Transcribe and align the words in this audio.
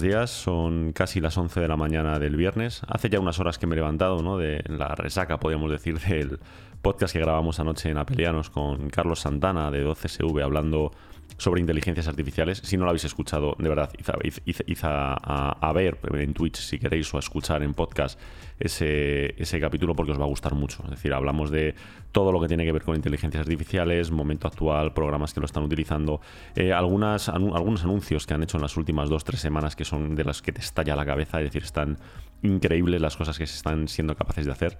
días. 0.00 0.30
Son 0.30 0.92
casi 0.92 1.20
las 1.20 1.36
11 1.36 1.60
de 1.60 1.68
la 1.68 1.76
mañana 1.76 2.18
del 2.18 2.36
viernes. 2.36 2.82
Hace 2.86 3.08
ya 3.08 3.20
unas 3.20 3.38
horas 3.38 3.58
que 3.58 3.66
me 3.66 3.74
he 3.74 3.76
levantado, 3.76 4.22
¿no? 4.22 4.38
De 4.38 4.62
la 4.66 4.94
resaca, 4.94 5.38
podríamos 5.38 5.70
decir, 5.70 5.98
del 6.00 6.38
podcast 6.82 7.12
que 7.12 7.20
grabamos 7.20 7.60
anoche 7.60 7.90
en 7.90 7.98
Apelianos 7.98 8.50
con 8.50 8.90
Carlos 8.90 9.20
Santana 9.20 9.70
de 9.70 9.84
12SV 9.84 10.42
hablando 10.42 10.92
sobre 11.38 11.60
inteligencias 11.60 12.08
artificiales. 12.08 12.60
Si 12.64 12.76
no 12.76 12.84
lo 12.84 12.90
habéis 12.90 13.04
escuchado, 13.04 13.56
de 13.58 13.68
verdad, 13.68 13.90
id, 13.98 14.78
a, 14.82 15.72
ver 15.72 15.98
en 16.12 16.34
Twitch 16.34 16.56
si 16.56 16.78
queréis 16.78 17.12
o 17.14 17.16
a 17.16 17.20
escuchar 17.20 17.62
en 17.62 17.72
podcast 17.74 18.20
ese, 18.58 19.40
ese 19.40 19.60
capítulo 19.60 19.94
porque 19.94 20.12
os 20.12 20.20
va 20.20 20.24
a 20.24 20.28
gustar 20.28 20.54
mucho. 20.54 20.82
Es 20.84 20.90
decir, 20.90 21.14
hablamos 21.14 21.50
de 21.50 21.74
todo 22.12 22.32
lo 22.32 22.40
que 22.40 22.48
tiene 22.48 22.64
que 22.64 22.72
ver 22.72 22.82
con 22.82 22.96
inteligencias 22.96 23.42
artificiales, 23.42 24.10
momento 24.10 24.48
actual, 24.48 24.92
programas 24.92 25.32
que 25.32 25.40
lo 25.40 25.46
están 25.46 25.62
utilizando, 25.62 26.20
eh, 26.56 26.72
algunos 26.72 27.28
anuncios 27.28 28.26
que 28.26 28.34
han 28.34 28.42
hecho 28.42 28.56
en 28.56 28.62
las 28.62 28.76
últimas 28.76 29.08
dos, 29.08 29.24
tres 29.24 29.40
semanas 29.40 29.76
que 29.76 29.84
son 29.84 30.16
de 30.16 30.24
las 30.24 30.42
que 30.42 30.52
te 30.52 30.60
estalla 30.60 30.96
la 30.96 31.06
cabeza, 31.06 31.38
es 31.38 31.44
decir, 31.44 31.62
están 31.62 31.98
increíbles 32.42 33.00
las 33.00 33.16
cosas 33.16 33.38
que 33.38 33.46
se 33.46 33.56
están 33.56 33.86
siendo 33.86 34.16
capaces 34.16 34.46
de 34.46 34.52
hacer. 34.52 34.78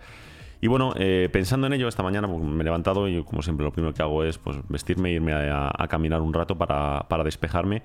Y 0.61 0.67
bueno, 0.67 0.93
eh, 0.97 1.29
pensando 1.33 1.67
en 1.67 1.73
ello, 1.73 1.89
esta 1.89 2.03
mañana 2.03 2.27
pues, 2.27 2.43
me 2.43 2.61
he 2.61 2.65
levantado 2.65 3.09
y 3.09 3.23
como 3.23 3.43
siempre 3.43 3.65
lo 3.65 3.73
primero 3.73 3.95
que 3.95 4.03
hago 4.03 4.25
es 4.25 4.39
pues, 4.39 4.56
vestirme 4.69 5.11
e 5.11 5.12
irme 5.12 5.33
a, 5.33 5.87
caminar 5.89 6.20
un 6.20 6.34
rato 6.34 6.59
para, 6.59 7.06
para, 7.09 7.23
despejarme. 7.23 7.83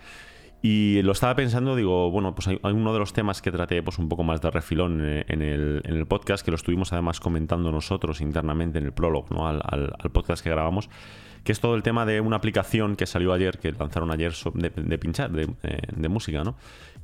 Y 0.61 1.01
lo 1.03 1.11
estaba 1.11 1.35
pensando, 1.35 1.75
digo, 1.75 2.09
bueno, 2.09 2.33
pues 2.33 2.47
hay, 2.47 2.59
uno 2.63 2.93
de 2.93 2.99
los 2.99 3.13
temas 3.13 3.41
que 3.41 3.51
traté 3.51 3.83
pues, 3.83 3.99
un 3.99 4.09
poco 4.09 4.23
más 4.23 4.41
de 4.41 4.49
refilón 4.49 5.01
eh, 5.03 5.25
en, 5.27 5.41
el, 5.41 5.81
en 5.83 5.95
el 5.95 6.05
podcast, 6.07 6.43
que 6.43 6.51
lo 6.51 6.55
estuvimos 6.55 6.93
además 6.93 7.19
comentando 7.19 7.71
nosotros 7.71 8.21
internamente 8.21 8.79
en 8.79 8.85
el 8.85 8.93
prólogo 8.93 9.27
¿no? 9.31 9.47
al, 9.47 9.61
al 9.61 10.11
podcast 10.11 10.41
que 10.43 10.49
grabamos, 10.49 10.89
que 11.43 11.51
es 11.51 11.59
todo 11.59 11.75
el 11.75 11.83
tema 11.83 12.05
de 12.05 12.21
una 12.21 12.37
aplicación 12.37 12.95
que 12.95 13.05
salió 13.05 13.33
ayer, 13.33 13.59
que 13.59 13.71
lanzaron 13.71 14.11
ayer 14.11 14.33
de, 14.53 14.97
pinchar, 14.97 15.31
de, 15.31 15.49
eh, 15.63 15.79
de, 15.93 16.09
música, 16.09 16.43
¿no? 16.43 16.55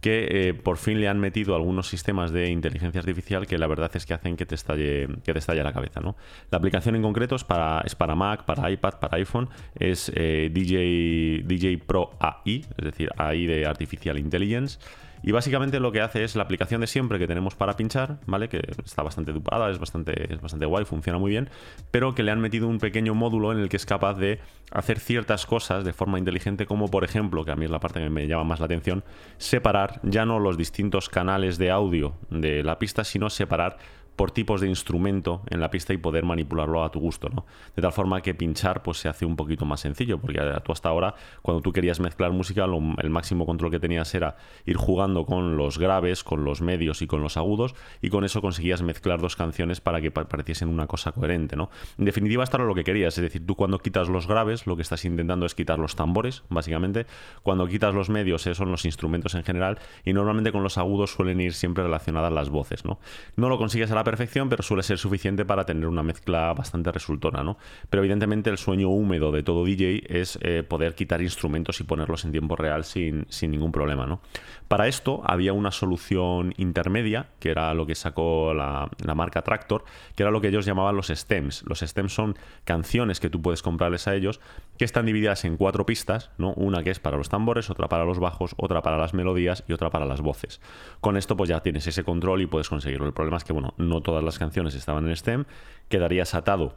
Que 0.02 0.50
eh, 0.50 0.54
por 0.54 0.78
fin 0.78 1.02
le 1.02 1.08
han 1.08 1.20
metido 1.20 1.56
algunos 1.56 1.88
sistemas 1.88 2.32
de 2.32 2.50
inteligencia 2.50 3.00
artificial 3.00 3.48
que 3.48 3.58
la 3.58 3.68
verdad 3.68 3.92
es 3.94 4.06
que 4.06 4.14
hacen 4.14 4.38
que 4.38 4.46
te 4.46 4.56
estalle, 4.56 5.08
que 5.24 5.34
te 5.34 5.40
estalle 5.40 5.64
la 5.64 5.74
cabeza, 5.74 6.00
¿no? 6.00 6.16
La 6.52 6.58
aplicación 6.58 6.96
en 6.96 7.02
concreto 7.02 7.36
es 7.36 7.44
para, 7.44 7.84
Mac, 8.16 8.46
para 8.46 8.72
iPad, 8.72 8.94
para 9.00 9.18
iPhone, 9.18 9.50
es 9.76 10.12
eh, 10.16 10.50
DJ, 10.52 11.44
DJ 11.46 11.78
Pro 11.80 12.12
AI, 12.20 12.66
es 12.78 12.86
decir, 12.86 13.10
AI 13.18 13.46
de 13.46 13.66
Artificial 13.66 14.18
Intelligence. 14.18 14.80
Y 15.22 15.32
básicamente 15.32 15.80
lo 15.80 15.92
que 15.92 16.02
hace 16.02 16.24
es 16.24 16.36
la 16.36 16.44
aplicación 16.44 16.82
de 16.82 16.88
siempre 16.88 17.20
que 17.20 17.28
tenemos 17.28 17.56
para 17.56 17.76
pinchar, 17.76 18.20
¿vale? 18.26 18.50
Que 18.50 18.62
está 18.84 19.04
bastante 19.04 19.34
dupada, 19.34 19.70
es 19.70 19.80
bastante, 19.80 20.34
es 20.34 20.42
bastante 20.42 20.66
guay, 20.66 20.86
funciona 20.86 21.20
muy 21.20 21.32
bien, 21.32 21.50
pero 21.92 22.16
que 22.16 22.24
le 22.24 22.32
han 22.32 22.40
metido 22.40 22.68
un 22.68 22.80
pequeño 22.80 23.14
módulo 23.14 23.52
en 23.52 23.60
el 23.60 23.70
que 23.70 23.78
es 23.78 23.86
capaz 23.86 24.16
de 24.16 24.40
hacer 24.72 25.00
ciertas 25.00 25.46
cosas 25.46 25.84
de 25.84 25.94
forma 25.94 26.20
inteligente, 26.20 26.66
como 26.66 26.90
por 26.90 27.04
ejemplo, 27.04 27.44
que 27.44 27.52
a 27.52 27.56
mí 27.56 27.66
es 27.66 27.72
la 27.72 27.80
parte 27.80 28.00
que 28.00 28.10
me 28.10 28.28
llama 28.28 28.44
más 28.44 28.60
la 28.60 28.66
atención, 28.66 29.04
separar 29.38 30.00
ya 30.04 30.26
no 30.26 30.40
los 30.40 30.58
distintos 30.58 31.10
canales 31.10 31.58
de 31.58 31.72
audio 31.72 32.16
de 32.30 32.64
la 32.64 32.80
pista, 32.80 33.04
sino 33.04 33.30
separar 33.30 33.78
por 34.20 34.32
tipos 34.32 34.60
de 34.60 34.68
instrumento 34.68 35.44
en 35.50 35.62
la 35.62 35.70
pista 35.70 35.94
y 35.94 35.98
poder 35.98 36.26
manipularlo 36.26 36.84
a 36.84 36.92
tu 36.92 37.00
gusto, 37.00 37.30
¿no? 37.30 37.46
De 37.74 37.82
tal 37.82 37.94
forma 37.94 38.20
que 38.22 38.34
pinchar 38.34 38.84
pues 38.84 38.98
se 38.98 39.08
hace 39.08 39.26
un 39.26 39.38
poquito 39.38 39.64
más 39.64 39.80
sencillo, 39.80 40.20
porque 40.20 40.42
tú 40.62 40.74
hasta 40.74 40.90
ahora, 40.90 41.16
cuando 41.42 41.62
tú 41.62 41.72
querías 41.72 42.02
mezclar 42.02 42.34
música, 42.34 42.66
el 42.66 43.10
máximo 43.10 43.46
control 43.46 43.72
que 43.72 43.80
tenías 43.80 44.14
era 44.14 44.36
ir 44.66 44.76
jugando 44.76 45.26
con 45.26 45.56
los 45.56 45.78
graves, 45.78 46.26
con 46.26 46.44
los 46.44 46.60
medios 46.60 47.02
y 47.02 47.08
con 47.08 47.22
los 47.22 47.38
agudos, 47.38 47.76
y 48.02 48.10
con 48.10 48.26
eso 48.26 48.42
conseguías 48.42 48.82
mezclar 48.82 49.22
dos 49.22 49.38
canciones 49.38 49.80
para 49.80 50.02
que 50.02 50.12
pareciesen 50.12 50.68
una 50.68 50.86
cosa 50.86 51.14
coherente, 51.14 51.56
¿no? 51.56 51.70
En 51.98 52.04
definitiva, 52.04 52.44
esto 52.44 52.58
era 52.58 52.66
lo 52.66 52.76
que 52.76 52.84
querías, 52.84 53.18
es 53.18 53.22
decir, 53.22 53.46
tú 53.46 53.56
cuando 53.56 53.80
quitas 53.80 54.10
los 54.10 54.28
graves, 54.28 54.68
lo 54.68 54.76
que 54.76 54.82
estás 54.82 55.06
intentando 55.06 55.46
es 55.46 55.56
quitar 55.56 55.80
los 55.80 55.96
tambores, 55.96 56.44
básicamente, 56.50 57.06
cuando 57.42 57.66
quitas 57.68 57.96
los 57.96 58.10
medios, 58.10 58.42
esos 58.42 58.58
son 58.58 58.70
los 58.70 58.84
instrumentos 58.84 59.34
en 59.36 59.46
general, 59.46 59.80
y 60.04 60.12
normalmente 60.12 60.52
con 60.52 60.62
los 60.62 60.78
agudos 60.78 61.14
suelen 61.14 61.40
ir 61.40 61.54
siempre 61.54 61.86
relacionadas 61.86 62.34
las 62.34 62.50
voces, 62.50 62.84
¿no? 62.84 63.00
No 63.38 63.48
lo 63.48 63.58
consigues 63.58 63.90
a 63.92 63.96
la 63.96 64.09
perfección, 64.10 64.50
pero 64.50 64.64
suele 64.64 64.82
ser 64.82 64.98
suficiente 64.98 65.46
para 65.46 65.66
tener 65.66 65.86
una 65.86 66.02
mezcla 66.02 66.52
bastante 66.54 66.92
resultona, 66.92 67.44
¿no? 67.44 67.60
Pero 67.92 68.02
evidentemente 68.02 68.50
el 68.50 68.58
sueño 68.58 68.90
húmedo 68.90 69.32
de 69.32 69.44
todo 69.44 69.64
DJ 69.64 70.02
es 70.08 70.40
eh, 70.42 70.64
poder 70.64 70.96
quitar 70.96 71.22
instrumentos 71.22 71.80
y 71.80 71.84
ponerlos 71.84 72.26
en 72.26 72.32
tiempo 72.32 72.56
real 72.56 72.86
sin, 72.86 73.28
sin 73.30 73.52
ningún 73.52 73.72
problema, 73.72 74.08
¿no? 74.08 74.20
Para 74.68 74.88
esto 74.88 75.22
había 75.26 75.54
una 75.54 75.70
solución 75.70 76.54
intermedia, 76.58 77.28
que 77.40 77.52
era 77.52 77.72
lo 77.76 77.86
que 77.86 77.94
sacó 77.96 78.54
la, 78.54 78.90
la, 79.04 79.16
marca 79.16 79.44
Tractor, 79.44 79.84
que 80.16 80.24
era 80.24 80.32
lo 80.32 80.42
que 80.42 80.48
ellos 80.48 80.66
llamaban 80.66 80.96
los 80.96 81.08
stems. 81.08 81.64
Los 81.68 81.80
stems 81.80 82.14
son 82.14 82.36
canciones 82.64 83.20
que 83.20 83.30
tú 83.30 83.42
puedes 83.42 83.62
comprarles 83.62 84.08
a 84.08 84.16
ellos, 84.16 84.40
que 84.78 84.86
están 84.86 85.06
divididas 85.06 85.46
en 85.46 85.58
cuatro 85.58 85.86
pistas, 85.86 86.32
¿no? 86.38 86.54
Una 86.54 86.84
que 86.84 86.92
es 86.92 87.00
para 87.00 87.18
los 87.18 87.30
tambores, 87.30 87.70
otra 87.70 87.88
para 87.90 88.06
los 88.06 88.20
bajos, 88.20 88.56
otra 88.58 88.82
para 88.82 88.98
las 88.98 89.14
melodías 89.14 89.64
y 89.68 89.74
otra 89.74 89.90
para 89.90 90.06
las 90.06 90.22
voces. 90.22 90.62
Con 91.02 91.18
esto 91.18 91.36
pues 91.36 91.50
ya 91.50 91.62
tienes 91.62 91.86
ese 91.88 92.04
control 92.04 92.42
y 92.42 92.48
puedes 92.48 92.70
conseguirlo. 92.70 93.08
El 93.08 93.14
problema 93.14 93.38
es 93.38 93.44
que, 93.44 93.54
bueno, 93.54 93.74
no 93.78 93.89
todas 94.02 94.24
las 94.24 94.40
canciones 94.40 94.76
estaban 94.76 95.08
en 95.08 95.16
STEM, 95.16 95.46
quedarías 95.90 96.34
atado 96.34 96.76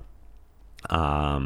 a, 0.89 1.41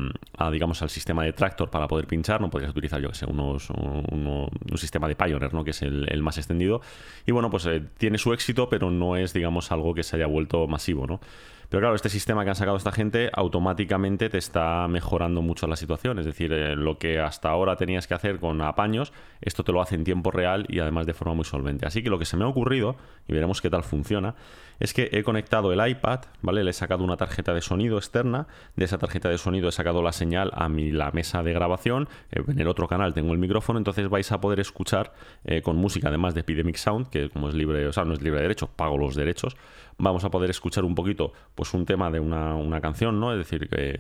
digamos 0.51 0.81
al 0.83 0.91
sistema 0.91 1.25
de 1.25 1.33
Tractor 1.33 1.71
para 1.71 1.87
poder 1.89 2.07
pinchar, 2.07 2.41
no 2.41 2.49
podrías 2.51 2.71
utilizar 2.71 3.01
yo 3.01 3.11
que 3.11 3.15
sé, 3.15 3.27
unos, 3.27 3.71
un, 3.71 4.49
sistema 4.77 5.09
de 5.09 5.17
Pioneer, 5.17 5.53
¿no? 5.53 5.65
que 5.65 5.71
es 5.71 5.83
el, 5.83 6.23
más 6.23 6.39
extendido. 6.39 6.81
Y 7.27 7.33
bueno, 7.33 7.51
pues 7.51 7.67
eh, 7.67 7.83
tiene 7.99 8.19
su 8.19 8.33
éxito, 8.33 8.69
pero 8.69 8.91
no 8.91 9.17
es 9.17 9.33
digamos 9.33 9.73
algo 9.73 9.95
que 9.95 10.03
se 10.03 10.17
haya 10.17 10.27
vuelto 10.27 10.67
masivo, 10.67 11.07
¿no? 11.07 11.21
Pero 11.69 11.81
claro, 11.81 11.95
este 11.95 12.09
sistema 12.09 12.45
que 12.45 12.51
han 12.51 12.57
sacado 12.57 12.77
esta 12.77 12.93
gente 12.93 13.31
automáticamente 13.33 14.29
te 14.29 14.39
está 14.39 14.87
mejorando 14.89 15.43
mucho 15.43 15.67
la 15.67 15.77
situación. 15.77 16.19
Es 16.19 16.27
decir, 16.27 16.53
eh, 16.53 16.77
lo 16.77 16.99
que 16.99 17.19
hasta 17.19 17.49
ahora 17.49 17.77
tenías 17.77 18.07
que 18.07 18.15
hacer 18.15 18.39
con 18.39 18.61
apaños, 18.63 19.13
esto 19.41 19.65
te 19.65 19.73
lo 19.73 19.81
hace 19.81 19.95
en 19.95 20.05
tiempo 20.05 20.31
real 20.31 20.67
y 20.69 20.79
además 20.79 21.07
de 21.07 21.15
forma 21.15 21.35
muy 21.35 21.45
solvente. 21.45 21.87
Así 21.87 22.03
que 22.03 22.11
lo 22.11 22.19
que 22.19 22.25
se 22.25 22.37
me 22.37 22.45
ha 22.45 22.49
ocurrido, 22.49 22.97
y 23.29 23.33
veremos 23.33 23.61
qué 23.61 23.71
tal 23.71 23.83
funciona, 23.83 24.35
es 24.79 24.93
que 24.93 25.09
he 25.13 25.23
conectado 25.23 25.73
el 25.73 25.89
iPad, 25.89 26.21
¿vale? 26.43 26.63
Le 26.63 26.71
he 26.71 26.75
sacado 26.75 27.03
una 27.03 27.17
tarjeta 27.17 27.55
de 27.55 27.61
sonido 27.61 27.97
externa, 27.97 28.47
de 28.77 28.85
esa 28.85 28.99
tarjeta 28.99 29.29
de 29.29 29.39
sonido 29.39 29.69
he 29.69 29.73
sacado 29.73 30.03
la 30.03 30.13
señal 30.13 30.51
a 30.55 30.69
mi, 30.69 30.91
la 30.91 31.11
mesa 31.13 31.43
de 31.43 31.53
grabación, 31.53 32.09
eh, 32.31 32.43
en 32.47 32.59
el 32.59 32.69
otro 32.69 32.87
canal 32.87 33.15
tengo 33.15 33.33
el 33.33 33.39
micrófono, 33.39 33.79
entonces 33.79 34.09
vais 34.09 34.31
a 34.33 34.41
poder 34.41 34.61
escuchar 34.61 35.13
eh, 35.45 35.63
con 35.63 35.77
música, 35.77 36.09
además 36.09 36.35
de 36.35 36.41
Epidemic 36.41 36.77
Sound, 36.77 37.09
que 37.09 37.31
como 37.31 37.49
es 37.49 37.55
libre, 37.55 37.87
o 37.87 37.93
sea, 37.93 38.05
no 38.05 38.13
es 38.13 38.23
libre 38.23 38.41
de 38.41 38.43
derechos, 38.43 38.69
pago 38.69 38.99
los 38.99 39.15
derechos, 39.15 39.57
vamos 39.99 40.25
a 40.25 40.31
poder 40.31 40.51
escuchar 40.51 40.85
un 40.85 40.95
poquito 40.95 41.33
pues 41.55 41.73
un 41.75 41.87
tema 41.87 42.11
de 42.11 42.21
una, 42.21 42.55
una 42.55 42.81
canción, 42.81 43.19
¿no? 43.19 43.33
Es 43.33 43.39
decir, 43.39 43.69
que 43.69 43.99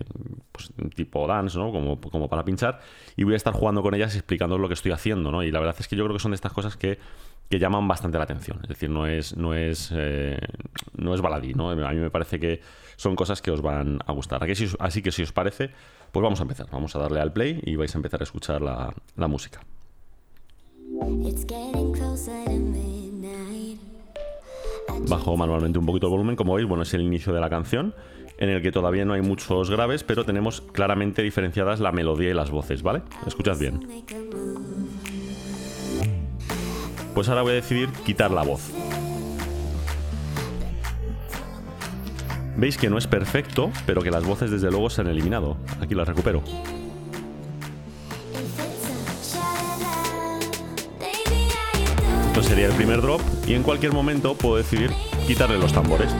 pues, 0.52 0.72
tipo 0.94 1.26
dance, 1.26 1.58
¿no? 1.58 1.72
Como, 1.72 2.00
como 2.00 2.28
para 2.28 2.44
pinchar, 2.44 2.80
y 3.16 3.24
voy 3.24 3.34
a 3.34 3.36
estar 3.36 3.54
jugando 3.54 3.82
con 3.82 3.94
ellas 3.94 4.14
explicando 4.14 4.58
lo 4.58 4.68
que 4.68 4.74
estoy 4.74 4.92
haciendo, 4.92 5.30
¿no? 5.30 5.42
Y 5.42 5.50
la 5.50 5.60
verdad 5.60 5.76
es 5.78 5.88
que 5.88 5.96
yo 5.96 6.04
creo 6.04 6.16
que 6.16 6.22
son 6.22 6.32
de 6.32 6.36
estas 6.36 6.52
cosas 6.52 6.76
que 6.76 6.98
que 7.48 7.58
llaman 7.58 7.86
bastante 7.86 8.18
la 8.18 8.24
atención. 8.24 8.58
Es 8.62 8.68
decir, 8.68 8.90
no 8.90 9.06
es, 9.06 9.36
no 9.36 9.54
es, 9.54 9.90
eh, 9.94 10.38
no 10.96 11.14
es 11.14 11.20
baladí, 11.20 11.54
¿no? 11.54 11.70
A 11.70 11.74
mí 11.74 12.00
me 12.00 12.10
parece 12.10 12.40
que 12.40 12.60
son 12.96 13.14
cosas 13.14 13.42
que 13.42 13.50
os 13.50 13.62
van 13.62 13.98
a 14.04 14.12
gustar. 14.12 14.42
Así 14.78 15.02
que 15.02 15.12
si 15.12 15.22
os 15.22 15.32
parece, 15.32 15.70
pues 16.12 16.22
vamos 16.22 16.40
a 16.40 16.42
empezar. 16.42 16.66
Vamos 16.70 16.96
a 16.96 16.98
darle 16.98 17.20
al 17.20 17.32
play 17.32 17.60
y 17.64 17.76
vais 17.76 17.94
a 17.94 17.98
empezar 17.98 18.20
a 18.20 18.24
escuchar 18.24 18.62
la, 18.62 18.92
la 19.16 19.28
música. 19.28 19.60
Bajo 25.08 25.36
manualmente 25.36 25.78
un 25.78 25.86
poquito 25.86 26.06
el 26.06 26.10
volumen, 26.10 26.36
como 26.36 26.54
veis, 26.54 26.66
bueno, 26.66 26.82
es 26.82 26.92
el 26.94 27.02
inicio 27.02 27.32
de 27.32 27.40
la 27.40 27.50
canción, 27.50 27.94
en 28.38 28.48
el 28.48 28.62
que 28.62 28.72
todavía 28.72 29.04
no 29.04 29.14
hay 29.14 29.22
muchos 29.22 29.70
graves, 29.70 30.04
pero 30.04 30.24
tenemos 30.24 30.60
claramente 30.60 31.22
diferenciadas 31.22 31.80
la 31.80 31.92
melodía 31.92 32.30
y 32.30 32.34
las 32.34 32.50
voces, 32.50 32.82
¿vale? 32.82 33.02
Escuchad 33.26 33.58
bien. 33.58 34.04
Pues 37.14 37.28
ahora 37.28 37.42
voy 37.42 37.52
a 37.52 37.54
decidir 37.54 37.88
quitar 38.04 38.30
la 38.30 38.42
voz. 38.42 38.70
Veis 42.56 42.78
que 42.78 42.88
no 42.88 42.98
es 42.98 43.06
perfecto, 43.06 43.70
pero 43.84 44.02
que 44.02 44.10
las 44.10 44.24
voces 44.24 44.50
desde 44.50 44.70
luego 44.70 44.90
se 44.90 45.02
han 45.02 45.08
eliminado. 45.08 45.56
Aquí 45.80 45.94
las 45.94 46.08
recupero. 46.08 46.42
Esto 52.36 52.50
sería 52.50 52.66
el 52.66 52.74
primer 52.74 53.00
drop 53.00 53.22
y 53.46 53.54
en 53.54 53.62
cualquier 53.62 53.94
momento 53.94 54.34
puedo 54.34 54.56
decidir 54.56 54.90
quitarle 55.26 55.56
los 55.56 55.72
tambores. 55.72 56.14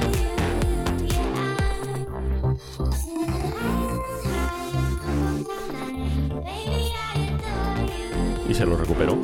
Y 8.48 8.54
se 8.54 8.64
los 8.64 8.80
recupero. 8.80 9.18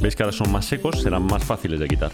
Veis 0.00 0.16
que 0.16 0.22
ahora 0.24 0.36
son 0.36 0.50
más 0.50 0.64
secos, 0.64 1.00
serán 1.00 1.22
más 1.22 1.44
fáciles 1.44 1.78
de 1.78 1.86
quitar. 1.86 2.10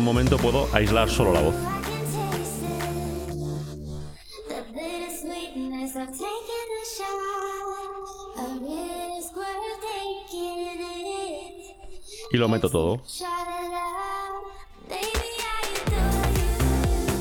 Un 0.00 0.06
momento 0.06 0.38
puedo 0.38 0.66
aislar 0.72 1.10
solo 1.10 1.30
la 1.30 1.42
voz. 1.42 1.54
Y 12.32 12.36
lo 12.38 12.48
meto 12.48 12.70
todo. 12.70 13.02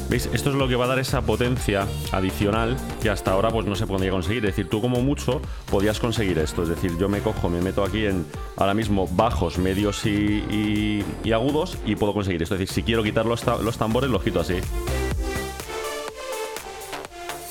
¿Veis? 0.10 0.28
Esto 0.34 0.50
es 0.50 0.56
lo 0.56 0.68
que 0.68 0.76
va 0.76 0.86
a 0.86 0.88
dar 0.88 1.00
esa 1.00 1.22
potencia 1.22 1.86
adicional 2.12 2.76
que 3.02 3.12
hasta 3.12 3.32
ahora 3.32 3.50
pues 3.52 3.68
no 3.68 3.76
se 3.76 3.86
podía 3.86 4.10
conseguir. 4.10 4.44
Es 4.46 4.56
decir, 4.56 4.68
tú 4.68 4.82
como 4.82 5.02
mucho 5.02 5.40
podías 5.70 6.00
conseguir 6.00 6.40
esto. 6.40 6.64
Es 6.64 6.70
decir, 6.70 6.98
yo 6.98 7.08
me 7.10 7.20
cojo, 7.20 7.48
me 7.48 7.62
meto 7.62 7.84
aquí 7.84 8.08
en 8.08 8.26
ahora 8.58 8.74
mismo 8.74 9.08
bajos, 9.08 9.60
medios 9.60 10.04
y, 10.06 11.04
agudos 11.32 11.78
y 11.86 11.96
puedo 11.96 12.14
conseguir 12.14 12.42
esto. 12.42 12.56
Es 12.56 12.62
decir, 12.62 12.74
si 12.74 12.84
quiero 12.84 13.04
quitar 13.04 13.28
los, 13.28 13.46
los 13.46 13.78
tambores, 13.78 14.10
los 14.10 14.24
quito 14.24 14.40
así. 14.40 14.56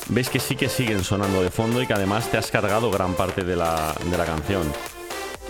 Veis 0.08 0.28
que 0.28 0.40
sí 0.40 0.56
que 0.56 0.68
siguen 0.68 1.04
sonando 1.04 1.42
de 1.42 1.50
fondo 1.50 1.80
y 1.80 1.86
que 1.86 1.92
además 1.92 2.28
te 2.28 2.38
has 2.38 2.50
cargado 2.50 2.90
gran 2.90 3.14
parte 3.14 3.44
de 3.44 3.54
la, 3.54 3.94
de 4.10 4.18
la 4.18 4.24
canción. 4.24 4.62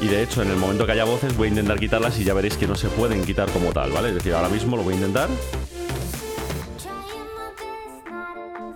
Y 0.01 0.09
de 0.09 0.23
hecho, 0.23 0.43
en 0.43 0.51
el 0.51 0.57
momento 0.57 0.85
que 0.85 0.93
haya 0.93 1.05
voces, 1.05 1.37
voy 1.37 1.47
a 1.47 1.51
intentar 1.51 1.79
quitarlas 1.79 2.19
y 2.21 2.25
ya 2.25 2.35
veréis 2.35 2.57
que 2.57 2.67
no 2.67 2.75
se 2.75 2.89
pueden 2.89 3.25
quitar 3.25 3.51
como 3.51 3.73
tal, 3.73 3.93
¿vale? 3.93 4.11
Es 4.11 4.15
decir, 4.17 4.35
ahora 4.35 4.49
mismo 4.49 4.77
lo 4.77 4.83
voy 4.83 4.95
a 4.95 4.97
intentar. 4.97 5.29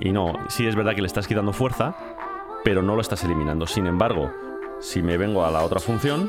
Y 0.04 0.10
no, 0.10 0.32
sí 0.48 0.66
es 0.66 0.74
verdad 0.74 0.96
que 0.96 1.00
le 1.00 1.06
estás 1.06 1.28
quitando 1.28 1.52
fuerza, 1.52 1.94
pero 2.64 2.82
no 2.82 2.96
lo 2.96 3.00
estás 3.00 3.22
eliminando. 3.22 3.68
Sin 3.68 3.86
embargo, 3.86 4.32
si 4.80 5.00
me 5.00 5.16
vengo 5.16 5.44
a 5.44 5.50
la 5.52 5.62
otra 5.62 5.78
función, 5.78 6.28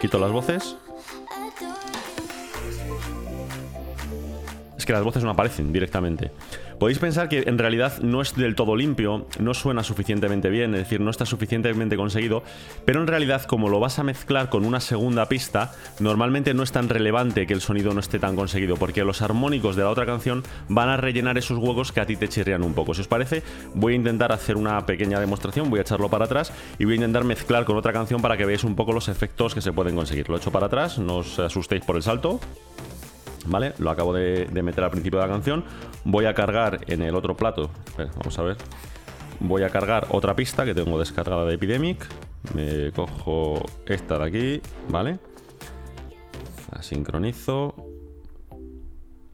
quito 0.00 0.18
las 0.18 0.32
voces. 0.32 0.76
Es 4.82 4.86
que 4.86 4.92
las 4.92 5.04
voces 5.04 5.22
no 5.22 5.30
aparecen 5.30 5.72
directamente. 5.72 6.32
Podéis 6.80 6.98
pensar 6.98 7.28
que 7.28 7.44
en 7.46 7.56
realidad 7.56 8.00
no 8.02 8.20
es 8.20 8.34
del 8.34 8.56
todo 8.56 8.74
limpio, 8.74 9.28
no 9.38 9.54
suena 9.54 9.84
suficientemente 9.84 10.50
bien, 10.50 10.74
es 10.74 10.80
decir, 10.80 11.00
no 11.00 11.12
está 11.12 11.24
suficientemente 11.24 11.96
conseguido, 11.96 12.42
pero 12.84 13.00
en 13.00 13.06
realidad 13.06 13.44
como 13.44 13.68
lo 13.68 13.78
vas 13.78 14.00
a 14.00 14.02
mezclar 14.02 14.48
con 14.48 14.64
una 14.64 14.80
segunda 14.80 15.28
pista, 15.28 15.70
normalmente 16.00 16.52
no 16.52 16.64
es 16.64 16.72
tan 16.72 16.88
relevante 16.88 17.46
que 17.46 17.54
el 17.54 17.60
sonido 17.60 17.94
no 17.94 18.00
esté 18.00 18.18
tan 18.18 18.34
conseguido, 18.34 18.74
porque 18.74 19.04
los 19.04 19.22
armónicos 19.22 19.76
de 19.76 19.84
la 19.84 19.90
otra 19.90 20.04
canción 20.04 20.42
van 20.68 20.88
a 20.88 20.96
rellenar 20.96 21.38
esos 21.38 21.58
huecos 21.58 21.92
que 21.92 22.00
a 22.00 22.06
ti 22.06 22.16
te 22.16 22.28
chirrían 22.28 22.64
un 22.64 22.74
poco. 22.74 22.92
Si 22.92 23.02
os 23.02 23.06
parece, 23.06 23.44
voy 23.74 23.92
a 23.92 23.96
intentar 23.96 24.32
hacer 24.32 24.56
una 24.56 24.84
pequeña 24.84 25.20
demostración, 25.20 25.70
voy 25.70 25.78
a 25.78 25.82
echarlo 25.82 26.08
para 26.08 26.24
atrás 26.24 26.52
y 26.80 26.86
voy 26.86 26.94
a 26.94 26.96
intentar 26.96 27.22
mezclar 27.22 27.64
con 27.64 27.76
otra 27.76 27.92
canción 27.92 28.20
para 28.20 28.36
que 28.36 28.46
veáis 28.46 28.64
un 28.64 28.74
poco 28.74 28.92
los 28.92 29.06
efectos 29.06 29.54
que 29.54 29.60
se 29.60 29.72
pueden 29.72 29.94
conseguir. 29.94 30.28
Lo 30.28 30.38
echo 30.38 30.50
para 30.50 30.66
atrás, 30.66 30.98
no 30.98 31.18
os 31.18 31.38
asustéis 31.38 31.84
por 31.84 31.94
el 31.94 32.02
salto. 32.02 32.40
¿Vale? 33.46 33.74
Lo 33.78 33.90
acabo 33.90 34.12
de, 34.12 34.48
meter 34.62 34.84
al 34.84 34.90
principio 34.90 35.18
de 35.20 35.26
la 35.26 35.32
canción. 35.32 35.64
Voy 36.04 36.26
a 36.26 36.34
cargar 36.34 36.80
en 36.86 37.02
el 37.02 37.14
otro 37.14 37.36
plato. 37.36 37.70
vamos 37.96 38.38
a 38.38 38.42
ver. 38.42 38.56
Voy 39.40 39.62
a 39.62 39.70
cargar 39.70 40.06
otra 40.10 40.36
pista 40.36 40.64
que 40.64 40.74
tengo 40.74 40.98
descargada 40.98 41.44
de 41.44 41.54
Epidemic. 41.54 42.06
Me 42.54 42.92
cojo 42.92 43.64
esta 43.86 44.18
de 44.18 44.24
aquí, 44.24 44.62
¿vale? 44.88 45.18
La 46.72 46.82
sincronizo. 46.82 47.74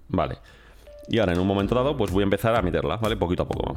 Vale. 0.08 0.38
Y 1.08 1.19
ahora 1.19 1.32
en 1.32 1.40
un 1.40 1.46
momento 1.46 1.75
dado, 1.75 1.96
pues 1.96 2.10
voy 2.10 2.22
a 2.22 2.25
empezar 2.25 2.55
a 2.55 2.62
meterla, 2.62 2.96
¿vale? 2.96 3.16
Poquito 3.16 3.43
a 3.43 3.49
poco. 3.49 3.75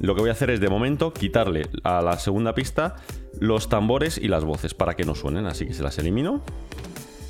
Lo 0.00 0.14
que 0.14 0.20
voy 0.20 0.30
a 0.30 0.32
hacer 0.32 0.50
es 0.50 0.60
de 0.60 0.68
momento 0.68 1.12
quitarle 1.12 1.68
a 1.84 2.02
la 2.02 2.18
segunda 2.18 2.54
pista 2.54 2.96
los 3.38 3.68
tambores 3.68 4.18
y 4.18 4.28
las 4.28 4.44
voces 4.44 4.74
para 4.74 4.94
que 4.94 5.04
no 5.04 5.14
suenen, 5.14 5.46
así 5.46 5.66
que 5.66 5.74
se 5.74 5.82
las 5.82 5.98
elimino 5.98 6.42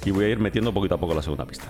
y 0.04 0.10
voy 0.10 0.24
a 0.24 0.28
ir 0.28 0.38
metiendo 0.38 0.72
poquito 0.72 0.94
a 0.94 0.98
poco 0.98 1.14
la 1.14 1.22
segunda 1.22 1.44
pista. 1.44 1.66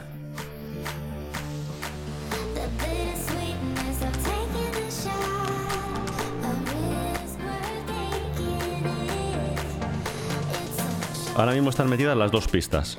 Ahora 11.34 11.52
mismo 11.52 11.70
están 11.70 11.88
metidas 11.88 12.16
las 12.16 12.30
dos 12.30 12.46
pistas. 12.46 12.98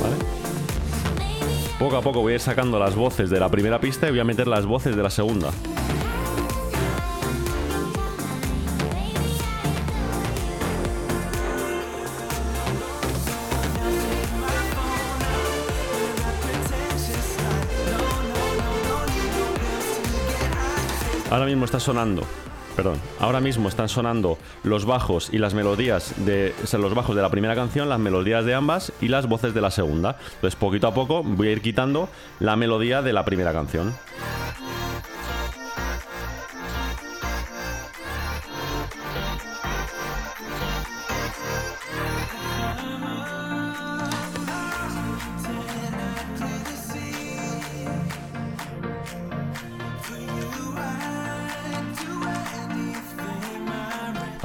¿Vale? 0.00 0.16
Poco 1.78 1.96
a 1.96 2.02
poco 2.02 2.20
voy 2.20 2.32
a 2.32 2.34
ir 2.36 2.40
sacando 2.40 2.78
las 2.78 2.94
voces 2.94 3.30
de 3.30 3.40
la 3.40 3.48
primera 3.48 3.80
pista 3.80 4.06
y 4.06 4.10
voy 4.10 4.20
a 4.20 4.24
meter 4.24 4.46
las 4.46 4.64
voces 4.64 4.94
de 4.96 5.02
la 5.02 5.10
segunda. 5.10 5.50
Ahora 21.30 21.46
mismo 21.46 21.64
está 21.64 21.80
sonando 21.80 22.22
perdón, 22.76 23.00
ahora 23.18 23.40
mismo 23.40 23.70
están 23.70 23.88
sonando 23.88 24.36
los 24.62 24.84
bajos 24.84 25.30
y 25.32 25.38
las 25.38 25.54
melodías 25.54 26.12
de 26.26 26.52
los 26.78 26.94
bajos 26.94 27.16
de 27.16 27.22
la 27.22 27.30
primera 27.30 27.54
canción, 27.54 27.88
las 27.88 27.98
melodías 27.98 28.44
de 28.44 28.54
ambas 28.54 28.92
y 29.00 29.08
las 29.08 29.26
voces 29.26 29.54
de 29.54 29.62
la 29.62 29.70
segunda. 29.70 30.18
Entonces, 30.34 30.56
poquito 30.56 30.86
a 30.86 30.92
poco 30.92 31.22
voy 31.22 31.48
a 31.48 31.52
ir 31.52 31.62
quitando 31.62 32.10
la 32.38 32.54
melodía 32.54 33.00
de 33.00 33.14
la 33.14 33.24
primera 33.24 33.54
canción. 33.54 33.94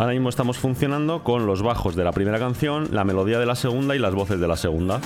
Ahora 0.01 0.13
mismo 0.13 0.29
estamos 0.29 0.57
funcionando 0.57 1.23
con 1.23 1.45
los 1.45 1.61
bajos 1.61 1.95
de 1.95 2.03
la 2.03 2.11
primera 2.11 2.39
canción, 2.39 2.87
la 2.89 3.03
melodía 3.03 3.37
de 3.37 3.45
la 3.45 3.53
segunda 3.53 3.95
y 3.95 3.99
las 3.99 4.15
voces 4.15 4.39
de 4.39 4.47
la 4.47 4.57
segunda. 4.57 4.99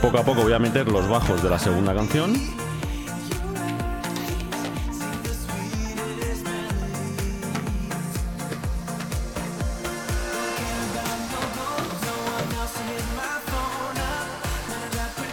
Poco 0.00 0.16
a 0.16 0.22
poco 0.24 0.40
voy 0.44 0.54
a 0.54 0.58
meter 0.58 0.90
los 0.90 1.06
bajos 1.06 1.42
de 1.42 1.50
la 1.50 1.58
segunda 1.58 1.94
canción. 1.94 2.32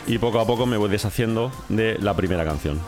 Y 0.08 0.18
poco 0.18 0.42
a 0.42 0.46
poco 0.46 0.66
me 0.66 0.76
voy 0.76 0.90
deshaciendo 0.90 1.54
de 1.70 1.98
la 2.02 2.14
primera 2.14 2.44
canción. 2.44 2.82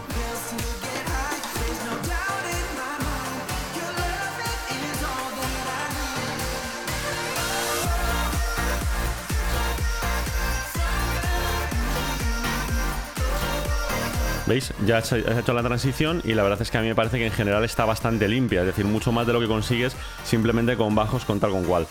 ¿Veis? 14.48 14.74
Ya 14.86 15.00
has 15.00 15.12
hecho 15.12 15.54
la 15.54 15.62
transición 15.62 16.22
y 16.24 16.34
la 16.34 16.42
verdad 16.42 16.62
es 16.62 16.72
que 16.72 16.78
a 16.78 16.82
mí 16.82 16.88
me 16.88 16.96
parece 16.96 17.18
que 17.18 17.26
en 17.26 17.34
general 17.34 17.66
está 17.66 17.84
bastante 17.84 18.30
limpia, 18.30 18.62
es 18.62 18.68
decir, 18.68 18.86
mucho 18.86 19.12
más 19.12 19.28
de 19.28 19.34
lo 19.34 19.42
que 19.42 19.48
consigues 19.48 19.96
simplemente 20.24 20.78
con 20.78 20.96
bajos 20.96 21.26
con 21.26 21.40
tal 21.40 21.52
con 21.52 21.66
cual. 21.66 21.86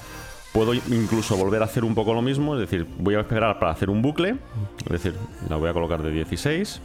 Puedo 0.53 0.73
incluso 0.73 1.37
volver 1.37 1.61
a 1.61 1.67
hacer 1.67 1.85
un 1.85 1.95
poco 1.95 2.15
lo 2.15 2.23
mismo, 2.23 2.55
es 2.55 2.61
decir, 2.61 2.87
voy 2.99 3.15
a 3.15 3.21
esperar 3.21 3.59
para 3.59 3.73
hacer 3.73 3.91
un 3.91 4.01
bucle, 4.01 4.37
es 4.85 4.91
decir, 4.91 5.15
la 5.51 5.57
voy 5.57 5.69
a 5.69 5.75
colocar 5.75 6.03
de 6.03 6.11
16. 6.11 6.81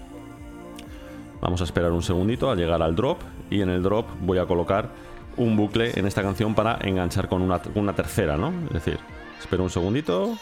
Vamos 1.40 1.62
a 1.62 1.64
esperar 1.64 1.92
un 1.92 2.04
segundito 2.04 2.52
a 2.52 2.56
llegar 2.56 2.82
al 2.82 2.94
drop 2.94 3.22
y 3.50 3.62
en 3.62 3.70
el 3.70 3.82
drop 3.82 4.08
voy 4.20 4.40
a 4.40 4.46
colocar 4.46 4.90
un 5.38 5.56
bucle 5.56 5.98
en 5.98 6.06
esta 6.06 6.22
canción 6.22 6.54
para 6.54 6.80
enganchar 6.82 7.30
con 7.30 7.42
una, 7.42 7.62
una 7.76 7.94
tercera, 7.94 8.36
¿no? 8.36 8.54
Es 8.68 8.74
decir, 8.74 9.00
espero 9.40 9.64
un 9.64 9.70
segundito, 9.70 10.38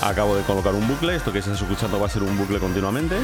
Acabo 0.00 0.36
de 0.36 0.44
colocar 0.44 0.74
un 0.74 0.86
bucle, 0.86 1.16
esto 1.16 1.32
que 1.32 1.40
estás 1.40 1.60
escuchando 1.60 1.98
va 1.98 2.06
a 2.06 2.08
ser 2.08 2.22
un 2.22 2.38
bucle 2.38 2.60
continuamente. 2.60 3.16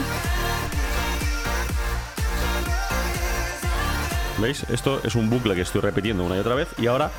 ¿Veis? 4.39 4.67
Esto 4.69 5.01
es 5.05 5.15
un 5.15 5.31
bucle 5.31 5.55
que 5.55 5.61
estoy 5.61 5.81
repitiendo 5.81 6.25
una 6.25 6.37
y 6.37 6.41
otra 6.41 6.57
vez 6.57 6.69
y 6.79 6.89
ahora 6.89 7.13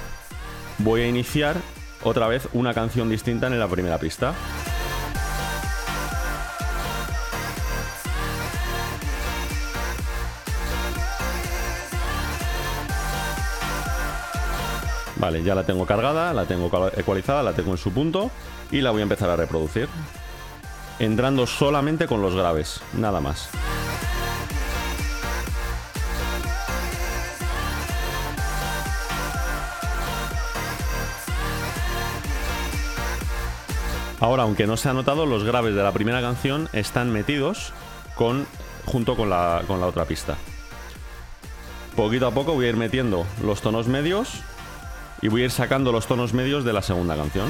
voy 0.79 1.01
a 1.01 1.07
iniciar 1.07 1.55
otra 2.03 2.27
vez 2.27 2.49
una 2.51 2.73
canción 2.73 3.09
distinta 3.09 3.47
en 3.47 3.57
la 3.57 3.69
primera 3.69 3.97
pista. 3.97 4.33
Vale, 15.15 15.43
ya 15.43 15.55
la 15.55 15.63
tengo 15.63 15.85
cargada, 15.85 16.33
la 16.33 16.45
tengo 16.45 16.69
ecualizada, 16.97 17.41
la 17.41 17.53
tengo 17.53 17.71
en 17.71 17.77
su 17.77 17.93
punto 17.93 18.29
y 18.75 18.81
la 18.81 18.91
voy 18.91 18.99
a 18.99 19.03
empezar 19.03 19.29
a 19.29 19.37
reproducir. 19.37 19.87
Entrando 20.99 21.47
solamente 21.47 22.07
con 22.07 22.21
los 22.21 22.35
graves, 22.35 22.81
nada 22.93 23.21
más. 23.21 23.49
Ahora, 34.19 34.43
aunque 34.43 34.67
no 34.67 34.75
se 34.75 34.89
ha 34.89 34.93
notado, 34.93 35.25
los 35.25 35.45
graves 35.45 35.73
de 35.73 35.83
la 35.83 35.93
primera 35.93 36.19
canción 36.19 36.67
están 36.73 37.11
metidos 37.11 37.71
con, 38.15 38.45
junto 38.85 39.15
con 39.15 39.29
la, 39.29 39.63
con 39.67 39.79
la 39.79 39.87
otra 39.87 40.03
pista. 40.03 40.35
poquito 41.95 42.27
a 42.27 42.31
poco 42.31 42.53
voy 42.53 42.65
a 42.65 42.69
ir 42.69 42.75
metiendo 42.75 43.25
los 43.41 43.61
tonos 43.61 43.87
medios 43.87 44.41
y 45.21 45.29
voy 45.29 45.43
a 45.43 45.45
ir 45.45 45.51
sacando 45.51 45.93
los 45.93 46.07
tonos 46.07 46.33
medios 46.33 46.65
de 46.65 46.73
la 46.73 46.81
segunda 46.81 47.15
canción. 47.15 47.47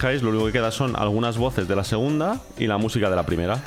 Lo 0.00 0.30
único 0.30 0.46
que 0.46 0.52
queda 0.52 0.70
son 0.70 0.96
algunas 0.96 1.36
voces 1.36 1.68
de 1.68 1.76
la 1.76 1.84
segunda 1.84 2.40
y 2.58 2.66
la 2.66 2.78
música 2.78 3.10
de 3.10 3.16
la 3.16 3.24
primera. 3.24 3.62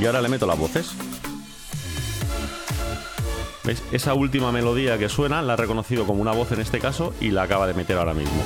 Y 0.00 0.06
ahora 0.06 0.22
le 0.22 0.30
meto 0.30 0.46
las 0.46 0.58
voces. 0.58 0.92
¿Veis? 3.64 3.82
Esa 3.92 4.14
última 4.14 4.52
melodía 4.52 4.96
que 4.96 5.10
suena 5.10 5.42
la 5.42 5.52
ha 5.52 5.56
reconocido 5.56 6.06
como 6.06 6.22
una 6.22 6.32
voz 6.32 6.52
en 6.52 6.60
este 6.60 6.78
caso 6.78 7.12
y 7.20 7.32
la 7.32 7.42
acaba 7.42 7.66
de 7.66 7.74
meter 7.74 7.98
ahora 7.98 8.14
mismo. 8.14 8.42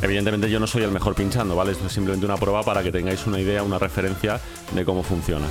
Evidentemente 0.00 0.48
yo 0.48 0.58
no 0.58 0.66
soy 0.66 0.84
el 0.84 0.90
mejor 0.90 1.14
pinchando, 1.14 1.54
¿vale? 1.54 1.72
Esto 1.72 1.86
es 1.86 1.92
simplemente 1.92 2.24
una 2.24 2.38
prueba 2.38 2.62
para 2.62 2.82
que 2.82 2.90
tengáis 2.90 3.26
una 3.26 3.38
idea, 3.38 3.62
una 3.62 3.78
referencia 3.78 4.40
de 4.72 4.84
cómo 4.86 5.02
funciona. 5.02 5.46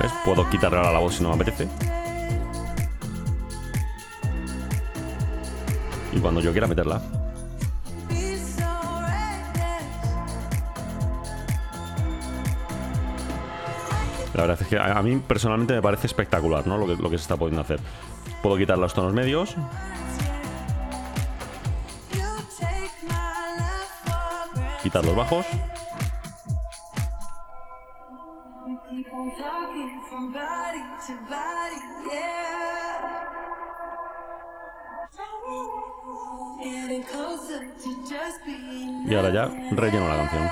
¿Ves? 0.00 0.12
Puedo 0.24 0.48
quitarle 0.48 0.78
ahora 0.78 0.92
la 0.92 1.00
voz 1.00 1.16
si 1.16 1.22
no 1.22 1.28
me 1.28 1.42
apetece. 1.42 1.68
Y 6.12 6.20
cuando 6.20 6.40
yo 6.40 6.52
quiera 6.52 6.66
meterla. 6.66 7.00
La 14.34 14.42
verdad 14.42 14.58
es 14.60 14.68
que 14.68 14.78
a 14.78 15.02
mí 15.02 15.16
personalmente 15.16 15.74
me 15.74 15.82
parece 15.82 16.06
espectacular 16.06 16.64
¿no? 16.64 16.78
lo, 16.78 16.86
que, 16.86 17.02
lo 17.02 17.10
que 17.10 17.18
se 17.18 17.22
está 17.22 17.36
pudiendo 17.36 17.60
hacer. 17.60 17.80
Puedo 18.40 18.56
quitar 18.56 18.78
los 18.78 18.94
tonos 18.94 19.12
medios. 19.12 19.56
Quitar 24.82 25.04
los 25.04 25.16
bajos. 25.16 25.44
Y 39.06 39.14
ahora 39.14 39.30
ya 39.32 39.46
relleno 39.70 40.08
la 40.08 40.16
canción. 40.16 40.50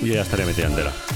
Y 0.00 0.10
ya 0.10 0.20
estaría 0.20 0.44
metida 0.44 0.66
entera. 0.66 1.13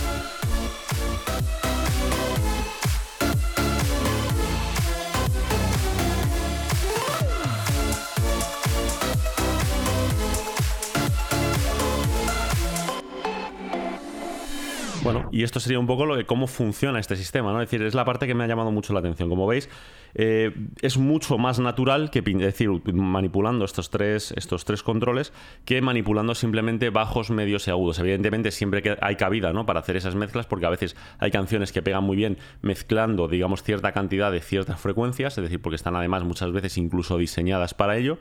Bueno, 15.12 15.28
y 15.32 15.42
esto 15.42 15.58
sería 15.58 15.78
un 15.78 15.86
poco 15.86 16.04
lo 16.04 16.16
de 16.16 16.26
cómo 16.26 16.46
funciona 16.46 17.00
este 17.00 17.16
sistema, 17.16 17.50
¿no? 17.50 17.62
Es 17.62 17.70
decir, 17.70 17.84
es 17.86 17.94
la 17.94 18.04
parte 18.04 18.26
que 18.26 18.34
me 18.34 18.44
ha 18.44 18.46
llamado 18.46 18.70
mucho 18.70 18.92
la 18.92 18.98
atención. 18.98 19.30
Como 19.30 19.46
veis, 19.46 19.70
eh, 20.14 20.52
es 20.82 20.98
mucho 20.98 21.38
más 21.38 21.58
natural 21.58 22.10
que 22.10 22.20
decir, 22.20 22.68
manipulando 22.92 23.64
estos 23.64 23.88
tres, 23.88 24.34
estos 24.36 24.66
tres 24.66 24.82
controles 24.82 25.32
que 25.64 25.80
manipulando 25.80 26.34
simplemente 26.34 26.90
bajos, 26.90 27.30
medios 27.30 27.66
y 27.68 27.70
agudos. 27.70 27.98
Evidentemente, 28.00 28.50
siempre 28.50 28.82
que 28.82 28.98
hay 29.00 29.16
cabida 29.16 29.54
¿no? 29.54 29.64
para 29.64 29.80
hacer 29.80 29.96
esas 29.96 30.14
mezclas, 30.14 30.44
porque 30.44 30.66
a 30.66 30.70
veces 30.70 30.94
hay 31.18 31.30
canciones 31.30 31.72
que 31.72 31.80
pegan 31.80 32.04
muy 32.04 32.16
bien 32.16 32.36
mezclando, 32.60 33.28
digamos, 33.28 33.62
cierta 33.62 33.92
cantidad 33.92 34.30
de 34.30 34.40
ciertas 34.40 34.78
frecuencias, 34.78 35.38
es 35.38 35.42
decir, 35.42 35.62
porque 35.62 35.76
están 35.76 35.96
además 35.96 36.24
muchas 36.24 36.52
veces 36.52 36.76
incluso 36.76 37.16
diseñadas 37.16 37.72
para 37.72 37.96
ello. 37.96 38.18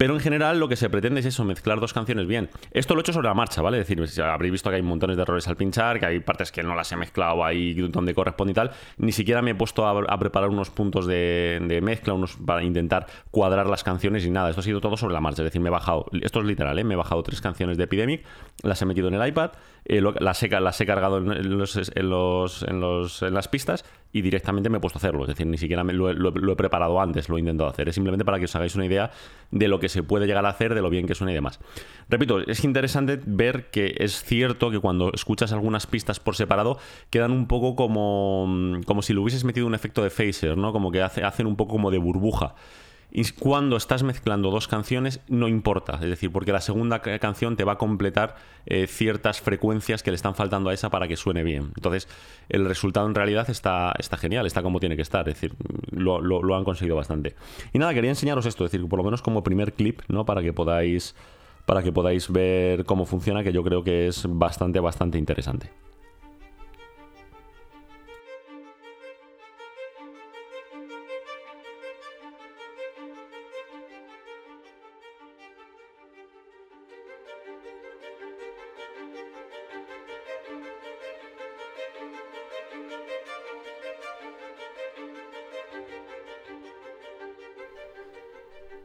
Pero 0.00 0.14
en 0.14 0.20
general 0.20 0.58
lo 0.58 0.66
que 0.66 0.76
se 0.76 0.88
pretende 0.88 1.20
es 1.20 1.26
eso, 1.26 1.44
mezclar 1.44 1.78
dos 1.78 1.92
canciones 1.92 2.26
bien. 2.26 2.48
Esto 2.70 2.94
lo 2.94 3.00
he 3.00 3.02
hecho 3.02 3.12
sobre 3.12 3.28
la 3.28 3.34
marcha, 3.34 3.60
¿vale? 3.60 3.78
Es 3.78 3.86
decir, 3.86 4.22
habréis 4.22 4.50
visto 4.50 4.70
que 4.70 4.76
hay 4.76 4.82
montones 4.82 5.14
de 5.18 5.24
errores 5.24 5.46
al 5.46 5.58
pinchar, 5.58 6.00
que 6.00 6.06
hay 6.06 6.20
partes 6.20 6.50
que 6.50 6.62
no 6.62 6.74
las 6.74 6.90
he 6.90 6.96
mezclado 6.96 7.44
ahí 7.44 7.74
donde 7.74 8.14
corresponde 8.14 8.52
y 8.52 8.54
tal. 8.54 8.70
Ni 8.96 9.12
siquiera 9.12 9.42
me 9.42 9.50
he 9.50 9.54
puesto 9.54 9.86
a, 9.86 10.18
preparar 10.18 10.48
unos 10.48 10.70
puntos 10.70 11.06
de, 11.06 11.80
mezcla, 11.82 12.14
unos 12.14 12.38
para 12.38 12.64
intentar 12.64 13.04
cuadrar 13.30 13.66
las 13.66 13.84
canciones 13.84 14.24
y 14.24 14.30
nada. 14.30 14.48
Esto 14.48 14.60
ha 14.60 14.64
sido 14.64 14.80
todo 14.80 14.96
sobre 14.96 15.12
la 15.12 15.20
marcha. 15.20 15.42
Es 15.42 15.48
decir, 15.48 15.60
me 15.60 15.68
he 15.68 15.70
bajado, 15.70 16.06
esto 16.22 16.40
es 16.40 16.46
literal, 16.46 16.78
¿eh? 16.78 16.84
Me 16.84 16.94
he 16.94 16.96
bajado 16.96 17.22
tres 17.22 17.42
canciones 17.42 17.76
de 17.76 17.84
Epidemic, 17.84 18.24
las 18.62 18.80
he 18.80 18.86
metido 18.86 19.08
en 19.08 19.16
el 19.16 19.28
iPad, 19.28 19.50
eh, 19.84 20.00
las, 20.00 20.42
he, 20.42 20.48
cargado 20.86 21.18
en, 21.18 21.58
las 21.58 23.48
pistas 23.48 23.84
y 24.12 24.22
directamente 24.22 24.70
me 24.70 24.78
he 24.78 24.80
puesto 24.80 24.98
a 24.98 25.00
hacerlo. 25.00 25.24
Es 25.24 25.28
decir, 25.28 25.46
ni 25.46 25.58
siquiera 25.58 25.82
lo, 25.84 26.10
he 26.10 26.56
preparado 26.56 27.00
antes, 27.00 27.28
lo 27.28 27.36
he 27.36 27.40
intentado 27.40 27.68
hacer. 27.68 27.88
Es 27.88 27.94
simplemente 27.94 28.24
para 28.24 28.38
que 28.38 28.46
os 28.46 28.56
hagáis 28.56 28.74
una 28.76 28.86
idea 28.86 29.10
de 29.50 29.68
lo 29.68 29.78
que 29.78 29.89
se 29.90 30.02
puede 30.02 30.26
llegar 30.26 30.46
a 30.46 30.48
hacer, 30.48 30.74
de 30.74 30.80
lo 30.80 30.88
bien 30.88 31.06
que 31.06 31.14
suena 31.14 31.32
y 31.32 31.34
demás. 31.34 31.60
Repito, 32.08 32.40
es 32.40 32.64
interesante 32.64 33.20
ver 33.24 33.70
que 33.70 33.94
es 33.98 34.24
cierto 34.24 34.70
que 34.70 34.80
cuando 34.80 35.12
escuchas 35.12 35.52
algunas 35.52 35.86
pistas 35.86 36.18
por 36.18 36.34
separado 36.36 36.78
quedan 37.10 37.30
un 37.30 37.46
poco 37.46 37.76
como, 37.76 38.80
como 38.86 39.02
si 39.02 39.12
le 39.12 39.20
hubieses 39.20 39.44
metido 39.44 39.66
un 39.66 39.74
efecto 39.74 40.02
de 40.02 40.10
phaser, 40.10 40.56
¿no? 40.56 40.72
Como 40.72 40.90
que 40.90 41.02
hace, 41.02 41.22
hacen 41.22 41.46
un 41.46 41.56
poco 41.56 41.72
como 41.72 41.90
de 41.90 41.98
burbuja. 41.98 42.54
Y 43.12 43.28
cuando 43.32 43.76
estás 43.76 44.02
mezclando 44.02 44.50
dos 44.50 44.68
canciones, 44.68 45.20
no 45.28 45.48
importa. 45.48 45.94
Es 45.94 46.08
decir, 46.08 46.30
porque 46.30 46.52
la 46.52 46.60
segunda 46.60 47.00
canción 47.00 47.56
te 47.56 47.64
va 47.64 47.72
a 47.72 47.78
completar 47.78 48.36
eh, 48.66 48.86
ciertas 48.86 49.40
frecuencias 49.40 50.02
que 50.02 50.10
le 50.10 50.14
están 50.14 50.34
faltando 50.34 50.70
a 50.70 50.74
esa 50.74 50.90
para 50.90 51.08
que 51.08 51.16
suene 51.16 51.42
bien. 51.42 51.72
Entonces, 51.76 52.08
el 52.48 52.64
resultado 52.66 53.06
en 53.06 53.14
realidad 53.14 53.50
está, 53.50 53.92
está 53.98 54.16
genial, 54.16 54.46
está 54.46 54.62
como 54.62 54.78
tiene 54.78 54.96
que 54.96 55.02
estar. 55.02 55.28
Es 55.28 55.34
decir, 55.34 55.54
lo, 55.90 56.56
han 56.56 56.64
conseguido 56.64 56.96
bastante. 56.96 57.34
Y 57.72 57.78
nada, 57.78 57.94
quería 57.94 58.10
enseñaros 58.10 58.46
esto, 58.46 58.64
es 58.64 58.70
decir, 58.70 58.88
por 58.88 58.98
lo 58.98 59.04
menos 59.04 59.22
como 59.22 59.42
primer 59.42 59.72
clip, 59.72 60.00
¿no? 60.08 60.24
Para 60.24 60.42
que 60.42 60.52
podáis. 60.52 61.14
Para 61.66 61.82
que 61.82 61.92
podáis 61.92 62.32
ver 62.32 62.84
cómo 62.84 63.06
funciona, 63.06 63.44
que 63.44 63.52
yo 63.52 63.62
creo 63.62 63.84
que 63.84 64.08
es 64.08 64.24
bastante, 64.28 64.80
bastante 64.80 65.18
interesante. 65.18 65.70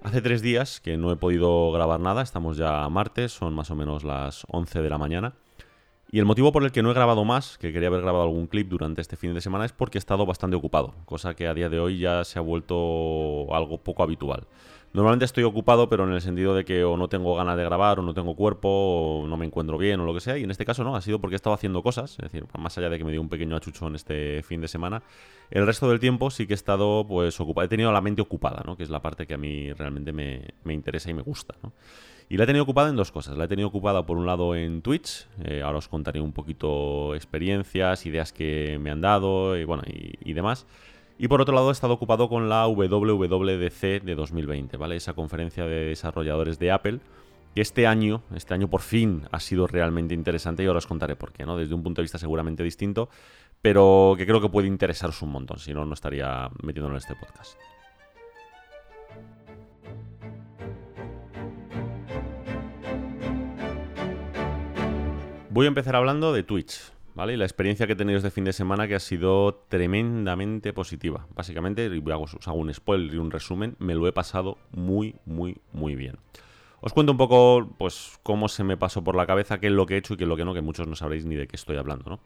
Hace 0.05 0.21
tres 0.21 0.43
días 0.43 0.81
que 0.81 0.97
no 0.97 1.12
he 1.12 1.15
podido 1.15 1.71
grabar 1.71 2.00
nada, 2.00 2.21
estamos 2.21 2.57
ya 2.57 2.88
martes, 2.89 3.31
son 3.31 3.55
más 3.55 3.71
o 3.71 3.75
menos 3.75 4.03
las 4.03 4.45
11 4.50 4.83
de 4.83 4.89
la 4.91 5.00
mañana. 5.00 5.33
Y 6.12 6.19
el 6.19 6.25
motivo 6.25 6.51
por 6.51 6.63
el 6.63 6.71
que 6.71 6.83
no 6.83 6.91
he 6.91 6.93
grabado 6.93 7.25
más, 7.25 7.57
que 7.57 7.74
quería 7.74 7.88
haber 7.88 8.01
grabado 8.01 8.24
algún 8.25 8.45
clip 8.45 8.69
durante 8.69 9.01
este 9.01 9.15
fin 9.15 9.33
de 9.33 9.41
semana, 9.41 9.65
es 9.65 9.71
porque 9.71 9.97
he 9.97 10.00
estado 10.00 10.27
bastante 10.27 10.55
ocupado, 10.57 10.93
cosa 11.05 11.33
que 11.33 11.47
a 11.47 11.55
día 11.55 11.69
de 11.69 11.79
hoy 11.79 11.97
ya 11.97 12.24
se 12.24 12.38
ha 12.38 12.43
vuelto 12.43 13.51
algo 13.51 13.79
poco 13.79 14.03
habitual. 14.03 14.45
Normalmente 14.95 15.25
estoy 15.25 15.43
ocupado, 15.43 15.89
pero 15.89 16.05
en 16.05 16.13
el 16.13 16.21
sentido 16.21 16.55
de 16.55 16.63
que 16.63 16.85
o 16.85 16.95
no 16.95 17.09
tengo 17.09 17.35
ganas 17.35 17.57
de 17.57 17.65
grabar, 17.65 17.99
o 17.99 18.01
no 18.01 18.13
tengo 18.13 18.33
cuerpo, 18.33 18.69
o 18.69 19.27
no 19.27 19.35
me 19.35 19.45
encuentro 19.45 19.77
bien, 19.77 19.99
o 19.99 20.05
lo 20.05 20.13
que 20.13 20.21
sea. 20.21 20.37
Y 20.37 20.43
en 20.43 20.51
este 20.51 20.63
caso 20.63 20.85
no, 20.85 20.95
ha 20.95 21.01
sido 21.01 21.19
porque 21.19 21.35
he 21.35 21.35
estado 21.35 21.53
haciendo 21.53 21.83
cosas. 21.83 22.11
Es 22.11 22.31
decir, 22.31 22.45
más 22.57 22.77
allá 22.77 22.89
de 22.89 22.97
que 22.97 23.03
me 23.03 23.11
dio 23.11 23.19
un 23.19 23.27
pequeño 23.27 23.57
achuchón 23.57 23.95
este 23.95 24.41
fin 24.43 24.61
de 24.61 24.69
semana, 24.69 25.03
el 25.51 25.65
resto 25.65 25.89
del 25.89 25.99
tiempo 25.99 26.31
sí 26.31 26.47
que 26.47 26.53
he 26.53 26.55
estado 26.55 27.05
pues 27.05 27.37
ocupado. 27.41 27.65
He 27.65 27.67
tenido 27.67 27.91
la 27.91 27.99
mente 27.99 28.21
ocupada, 28.21 28.63
¿no? 28.65 28.77
Que 28.77 28.83
es 28.83 28.89
la 28.89 29.01
parte 29.01 29.27
que 29.27 29.33
a 29.33 29.37
mí 29.37 29.73
realmente 29.73 30.13
me, 30.13 30.53
interesa 30.73 31.09
y 31.09 31.13
me 31.13 31.23
gusta, 31.23 31.55
¿no? 31.61 31.73
Y 32.29 32.37
la 32.37 32.45
he 32.45 32.47
tenido 32.47 32.63
ocupada 32.63 32.87
en 32.87 32.95
dos 32.95 33.11
cosas. 33.11 33.37
La 33.37 33.43
he 33.43 33.47
tenido 33.49 33.67
ocupada 33.67 34.05
por 34.05 34.15
un 34.17 34.25
lado 34.25 34.55
en 34.55 34.81
Twitch. 34.81 35.27
Eh, 35.43 35.61
ahora 35.61 35.79
os 35.79 35.89
contaré 35.89 36.21
un 36.21 36.31
poquito 36.31 37.13
experiencias, 37.15 38.05
ideas 38.05 38.31
que 38.31 38.79
me 38.79 38.91
han 38.91 39.01
dado 39.01 39.57
y 39.57 39.65
bueno, 39.65 39.83
y 39.85 40.31
demás. 40.31 40.65
Y 41.17 41.27
por 41.29 41.41
otro 41.41 41.55
lado 41.55 41.69
he 41.69 41.72
estado 41.72 41.93
ocupado 41.93 42.27
con 42.27 42.50
la 42.50 42.67
WWDC 42.67 44.03
de 44.03 44.15
2020, 44.15 44.75
¿vale? 44.75 44.98
Esa 44.98 45.13
conferencia 45.13 45.65
de 45.65 45.86
desarrolladores 45.86 46.60
de 46.60 46.72
Apple, 46.72 47.00
que 47.53 47.62
este 47.62 47.88
año, 47.88 48.22
este 48.36 48.53
año 48.53 48.69
por 48.69 48.81
fin 48.81 49.24
ha 49.31 49.39
sido 49.39 49.65
realmente 49.65 50.13
interesante 50.13 50.63
y 50.63 50.67
ahora 50.67 50.79
os 50.79 50.88
contaré 50.88 51.15
por 51.15 51.31
qué, 51.31 51.45
¿no? 51.45 51.55
Desde 51.55 51.74
un 51.74 51.84
punto 51.84 52.01
de 52.01 52.03
vista 52.03 52.17
seguramente 52.17 52.63
distinto, 52.63 53.10
pero 53.62 54.15
que 54.17 54.25
creo 54.25 54.41
que 54.41 54.50
puede 54.50 54.67
interesaros 54.67 55.22
un 55.22 55.29
montón, 55.29 55.57
si 55.60 55.74
no, 55.74 55.86
no 55.86 55.93
estaría 55.93 56.50
metiéndolo 56.62 56.95
en 56.95 56.98
este 56.98 57.15
podcast. 57.15 57.57
Voy 65.50 65.65
a 65.65 65.69
empezar 65.69 65.95
hablando 65.95 66.34
de 66.34 66.43
Twitch, 66.43 66.91
¿vale? 67.15 67.34
Y 67.34 67.38
la 67.38 67.45
experiencia 67.45 67.88
que 67.88 67.93
he 67.93 67.95
tenido 67.95 68.17
este 68.17 68.29
fin 68.29 68.43
de 68.43 68.53
semana 68.53 68.88
que 68.88 68.95
ha 68.95 69.00
sido 69.00 69.63
tremendamente 69.69 70.74
positiva. 70.74 71.27
Básicamente, 71.34 71.89
os 71.89 72.48
hago 72.48 72.57
un 72.57 72.74
spoiler 72.74 73.13
y 73.13 73.17
un 73.17 73.31
resumen, 73.31 73.75
me 73.79 73.95
lo 73.95 74.07
he 74.07 74.12
pasado 74.12 74.57
muy, 74.72 75.15
muy, 75.25 75.57
muy 75.72 75.95
bien. 75.95 76.17
Os 76.81 76.93
cuento 76.93 77.13
un 77.13 77.17
poco, 77.17 77.67
pues, 77.77 78.19
cómo 78.22 78.48
se 78.48 78.63
me 78.63 78.77
pasó 78.77 79.03
por 79.03 79.15
la 79.15 79.25
cabeza, 79.25 79.60
qué 79.60 79.67
es 79.67 79.74
lo 79.74 79.86
que 79.86 79.95
he 79.95 79.98
hecho 79.98 80.13
y 80.13 80.17
qué 80.17 80.25
es 80.25 80.27
lo 80.27 80.38
que 80.38 80.45
no, 80.45 80.53
que 80.53 80.62
muchos 80.62 80.88
no 80.88 80.95
sabréis 80.95 81.25
ni 81.25 81.36
de 81.36 81.48
qué 81.48 81.55
estoy 81.55 81.77
hablando, 81.77 82.10
¿no? 82.10 82.19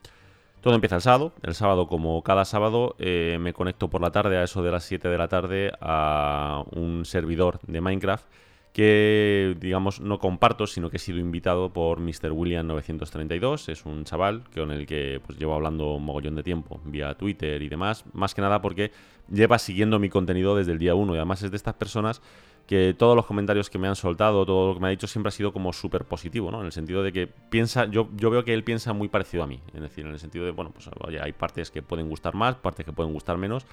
Todo 0.61 0.73
empieza 0.75 0.97
el 0.97 1.01
sábado. 1.01 1.31
El 1.43 1.55
sábado, 1.55 1.87
como 1.87 2.21
cada 2.23 2.43
sábado, 2.43 2.95
eh, 2.99 3.37
me 3.39 3.53
conecto 3.53 3.89
por 3.89 4.01
la 4.01 4.11
tarde, 4.11 4.37
a 4.37 4.43
eso 4.43 4.61
de 4.61 4.71
las 4.71 4.83
7 4.83 5.07
de 5.07 5.17
la 5.17 5.29
tarde, 5.29 5.71
a 5.79 6.65
un 6.71 7.05
servidor 7.05 7.59
de 7.65 7.79
Minecraft 7.79 8.25
que, 8.73 9.55
digamos, 9.59 9.99
no 9.99 10.19
comparto, 10.19 10.67
sino 10.67 10.89
que 10.89 10.97
he 10.97 10.99
sido 10.99 11.19
invitado 11.19 11.73
por 11.73 11.99
Mr. 11.99 12.31
William 12.31 12.67
932. 12.67 13.69
Es 13.69 13.85
un 13.85 14.03
chaval 14.03 14.43
con 14.53 14.71
el 14.71 14.85
que 14.85 15.21
pues, 15.25 15.39
llevo 15.39 15.55
hablando 15.55 15.95
un 15.95 16.05
mogollón 16.05 16.35
de 16.35 16.43
tiempo, 16.43 16.79
vía 16.85 17.15
Twitter 17.15 17.61
y 17.61 17.69
demás. 17.69 18.05
Más 18.13 18.35
que 18.35 18.41
nada 18.41 18.61
porque 18.61 18.91
lleva 19.29 19.57
siguiendo 19.57 19.99
mi 19.99 20.09
contenido 20.09 20.55
desde 20.55 20.71
el 20.71 20.79
día 20.79 20.95
1 20.95 21.13
y 21.15 21.17
además 21.17 21.41
es 21.41 21.51
de 21.51 21.57
estas 21.57 21.73
personas 21.75 22.21
que 22.69 22.93
todos 22.93 23.15
los 23.15 23.25
comentarios 23.25 23.67
que 23.67 23.79
me 23.79 23.87
han 23.87 23.95
soltado, 23.95 24.45
todo 24.45 24.67
lo 24.67 24.73
que 24.75 24.79
me 24.79 24.87
ha 24.89 24.91
dicho 24.91 25.07
siempre 25.07 25.29
ha 25.29 25.31
sido 25.31 25.51
como 25.51 25.73
súper 25.73 26.05
positivo, 26.05 26.51
¿no? 26.51 26.59
En 26.59 26.67
el 26.67 26.71
sentido 26.71 27.01
de 27.01 27.11
que 27.11 27.25
piensa, 27.25 27.85
yo, 27.85 28.09
yo 28.15 28.29
veo 28.29 28.43
que 28.43 28.53
él 28.53 28.63
piensa 28.63 28.93
muy 28.93 29.07
parecido 29.07 29.41
a 29.41 29.47
mí, 29.47 29.59
es 29.73 29.81
decir, 29.81 30.05
en 30.05 30.11
el 30.11 30.19
sentido 30.19 30.45
de, 30.45 30.51
bueno, 30.51 30.71
pues 30.71 30.87
hay 31.19 31.33
partes 31.33 31.71
que 31.71 31.81
pueden 31.81 32.07
gustar 32.07 32.35
más, 32.35 32.53
partes 32.57 32.85
que 32.85 32.93
pueden 32.93 33.11
gustar 33.11 33.39
menos, 33.39 33.65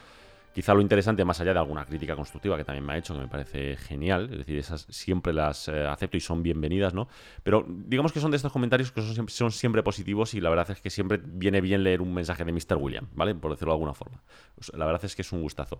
Quizá 0.56 0.72
lo 0.72 0.80
interesante, 0.80 1.22
más 1.22 1.38
allá 1.38 1.52
de 1.52 1.58
alguna 1.58 1.84
crítica 1.84 2.16
constructiva 2.16 2.56
que 2.56 2.64
también 2.64 2.82
me 2.82 2.94
ha 2.94 2.96
hecho, 2.96 3.12
que 3.12 3.20
me 3.20 3.28
parece 3.28 3.76
genial, 3.76 4.30
es 4.32 4.38
decir, 4.38 4.56
esas 4.56 4.86
siempre 4.88 5.34
las 5.34 5.68
eh, 5.68 5.86
acepto 5.86 6.16
y 6.16 6.20
son 6.20 6.42
bienvenidas, 6.42 6.94
¿no? 6.94 7.08
Pero 7.42 7.66
digamos 7.68 8.10
que 8.10 8.20
son 8.20 8.30
de 8.30 8.38
estos 8.38 8.52
comentarios 8.52 8.90
que 8.90 9.02
son 9.02 9.52
siempre, 9.52 9.82
positivos 9.82 10.32
y 10.32 10.40
la 10.40 10.48
verdad 10.48 10.70
es 10.70 10.80
que 10.80 10.88
siempre 10.88 11.20
viene 11.22 11.60
bien 11.60 11.84
leer 11.84 12.00
un 12.00 12.14
mensaje 12.14 12.42
de 12.42 12.52
Mr. 12.52 12.78
William, 12.78 13.06
¿vale? 13.12 13.34
Por 13.34 13.50
decirlo 13.50 13.72
de 13.72 13.75
alguna 13.75 13.92
forma. 13.92 14.22
La 14.72 14.86
verdad 14.86 15.04
es 15.04 15.14
que 15.14 15.20
es 15.20 15.30
un 15.30 15.42
gustazo. 15.42 15.78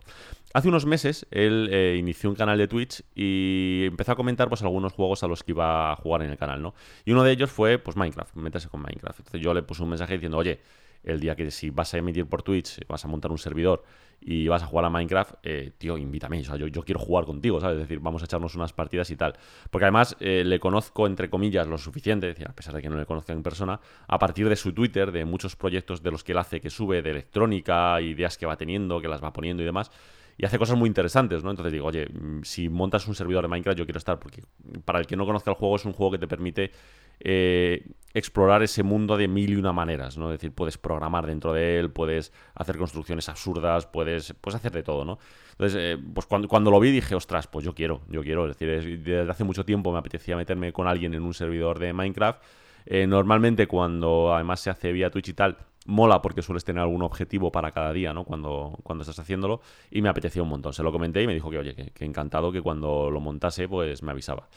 Hace 0.53 0.69
unos 0.69 0.85
meses 0.85 1.27
él 1.31 1.71
eh, 1.73 1.97
inició 1.99 2.29
un 2.29 2.37
canal 2.37 2.59
de 2.59 2.69
Twitch 2.69 3.03
y 3.15 3.85
empezó 3.87 4.13
a 4.13 4.15
comentar 4.15 4.51
pues 4.51 4.61
algunos 4.61 4.93
juegos 4.93 5.23
a 5.23 5.27
los 5.27 5.43
que 5.43 5.53
iba 5.53 5.93
a 5.93 5.97
jugar 5.97 6.21
en 6.21 6.33
el 6.33 6.37
canal, 6.37 6.61
¿no? 6.61 6.75
Y 7.07 7.13
uno 7.13 7.23
de 7.23 7.33
ellos 7.33 7.51
fue 7.51 7.79
pues 7.79 7.97
Minecraft, 7.97 8.37
meterse 8.37 8.69
con 8.69 8.83
Minecraft. 8.83 9.21
Entonces 9.21 9.41
yo 9.41 9.55
le 9.55 9.63
puse 9.63 9.83
un 9.83 9.89
mensaje 9.89 10.13
diciendo, 10.13 10.37
oye, 10.37 10.61
el 11.07 11.21
día 11.21 11.35
que 11.35 11.51
si 11.51 11.71
vas 11.71 11.95
a 11.95 11.99
emitir 11.99 12.27
por 12.27 12.43
Twitch, 12.43 12.87
vas 12.87 13.05
a 13.05 13.09
montar 13.09 13.31
un 13.31 13.39
servidor 13.39 13.85
y 14.21 14.49
vas 14.49 14.63
a 14.63 14.67
jugar 14.67 14.85
a 14.85 14.91
Minecraft, 14.91 15.35
eh, 15.43 15.73
tío, 15.79 15.97
invítame. 15.97 16.41
O 16.41 16.45
sea, 16.45 16.57
yo, 16.57 16.67
yo, 16.67 16.83
quiero 16.83 16.99
jugar 16.99 17.25
contigo, 17.25 17.61
¿sabes? 17.61 17.77
Es 17.77 17.83
decir, 17.83 18.01
vamos 18.01 18.23
a 18.23 18.25
echarnos 18.25 18.55
unas 18.55 18.73
partidas 18.73 19.11
y 19.11 19.17
tal. 19.17 19.35
Porque 19.71 19.85
además 19.85 20.17
eh, 20.21 20.43
le 20.45 20.59
conozco, 20.59 21.07
entre 21.07 21.31
comillas, 21.31 21.67
lo 21.67 21.79
suficiente, 21.79 22.35
a 22.45 22.53
pesar 22.53 22.75
de 22.75 22.83
que 22.83 22.89
no 22.89 22.97
le 22.97 23.07
conozca 23.07 23.33
en 23.33 23.43
persona, 23.43 23.79
a 24.09 24.19
partir 24.19 24.49
de 24.49 24.57
su 24.57 24.73
Twitter, 24.73 25.13
de 25.13 25.25
muchos 25.25 25.55
proyectos 25.55 26.03
de 26.03 26.11
los 26.11 26.25
que 26.25 26.33
él 26.33 26.39
hace, 26.39 26.61
que 26.61 26.71
sube, 26.71 27.03
de 27.03 27.11
electrónica, 27.11 28.01
ideas 28.01 28.37
que 28.37 28.47
va 28.47 28.57
teniendo, 28.57 29.01
que 29.01 29.09
las 29.09 29.23
va 29.23 29.33
poniendo 29.33 29.63
y 29.63 29.67
demás 29.67 29.91
y 30.39 30.45
hace 30.45 30.59
cosas 30.59 30.77
muy 30.77 30.87
interesantes, 30.87 31.43
¿no? 31.43 31.51
Entonces 31.51 31.73
digo, 31.73 31.87
oye, 31.87 32.07
mm, 32.07 32.43
si 32.43 32.69
montas 32.69 33.07
un 33.09 33.15
servidor 33.15 33.43
de 33.43 33.49
Minecraft, 33.49 33.79
yo 33.79 33.87
quiero 33.87 33.99
estar, 33.99 34.19
porque 34.19 34.43
para 34.85 34.99
el 34.99 35.07
que 35.07 35.17
no 35.17 35.25
conozca 35.25 35.51
el 35.51 35.57
juego, 35.57 35.77
es 35.77 35.85
un 35.85 35.93
juego 35.93 36.13
que 36.13 36.19
te 36.19 36.29
permite 36.29 36.73
eh, 37.21 37.87
explorar 38.13 38.63
ese 38.63 38.83
mundo 38.83 39.17
de 39.17 39.29
mil 39.29 39.51
y 39.51 39.57
una 39.57 39.73
maneras, 39.73 40.19
¿no? 40.19 40.31
Es 40.31 40.39
decir, 40.39 40.53
puedes 40.53 40.77
programar 40.77 41.27
dentro 41.27 41.53
de 41.53 41.79
él, 41.79 41.91
puedes 41.91 42.33
hacer 42.55 42.77
construcciones 42.77 43.29
absurdas, 43.29 43.87
puedes, 43.87 44.35
puedes 44.41 44.57
hacer 44.57 44.73
de 44.73 44.83
todo, 44.83 45.05
¿no? 45.05 45.19
Entonces, 45.53 45.81
eh, 45.81 46.03
pues 46.15 46.27
cuando, 46.27 46.49
cuando, 46.49 46.71
lo 46.71 46.79
vi 46.81 46.91
dije, 46.91 47.15
ostras, 47.15 47.47
pues 47.47 47.65
yo 47.65 47.75
quiero, 47.75 48.03
yo 48.09 48.23
quiero. 48.23 48.49
Es 48.49 48.59
decir, 48.59 49.03
desde 49.03 49.31
hace 49.31 49.45
mucho 49.45 49.65
tiempo 49.65 49.91
me 49.93 49.99
apetecía 49.99 50.37
meterme 50.37 50.73
con 50.73 50.87
alguien 50.87 51.15
en 51.15 51.23
un 51.23 51.33
servidor 51.33 51.79
de 51.79 51.95
Minecraft. 51.95 52.43
Eh, 52.85 53.07
normalmente 53.07 53.67
cuando 53.67 54.35
además 54.35 54.61
se 54.61 54.71
hace 54.71 54.93
vía 54.93 55.11
Twitch 55.11 55.31
y 55.31 55.35
tal, 55.35 55.57
mola 55.87 56.21
porque 56.23 56.43
sueles 56.43 56.65
tener 56.65 56.83
algún 56.83 57.03
objetivo 57.03 57.51
para 57.51 57.73
cada 57.73 57.93
día, 57.93 58.13
¿no? 58.13 58.25
Cuando, 58.25 58.79
cuando 58.83 59.03
estás 59.03 59.19
haciéndolo. 59.19 59.61
Y 59.91 60.03
me 60.03 60.09
apetecía 60.09 60.43
un 60.43 60.49
montón. 60.49 60.73
Se 60.73 60.83
lo 60.83 60.93
comenté 60.93 61.23
y 61.23 61.27
me 61.27 61.35
dijo 61.35 61.51
que, 61.51 61.59
oye, 61.59 61.75
que, 61.75 62.05
encantado 62.05 62.53
que 62.53 62.61
cuando 62.61 63.11
lo 63.11 63.21
montase, 63.21 63.69
pues 63.69 64.03
me 64.03 64.11
avisaba. 64.11 64.49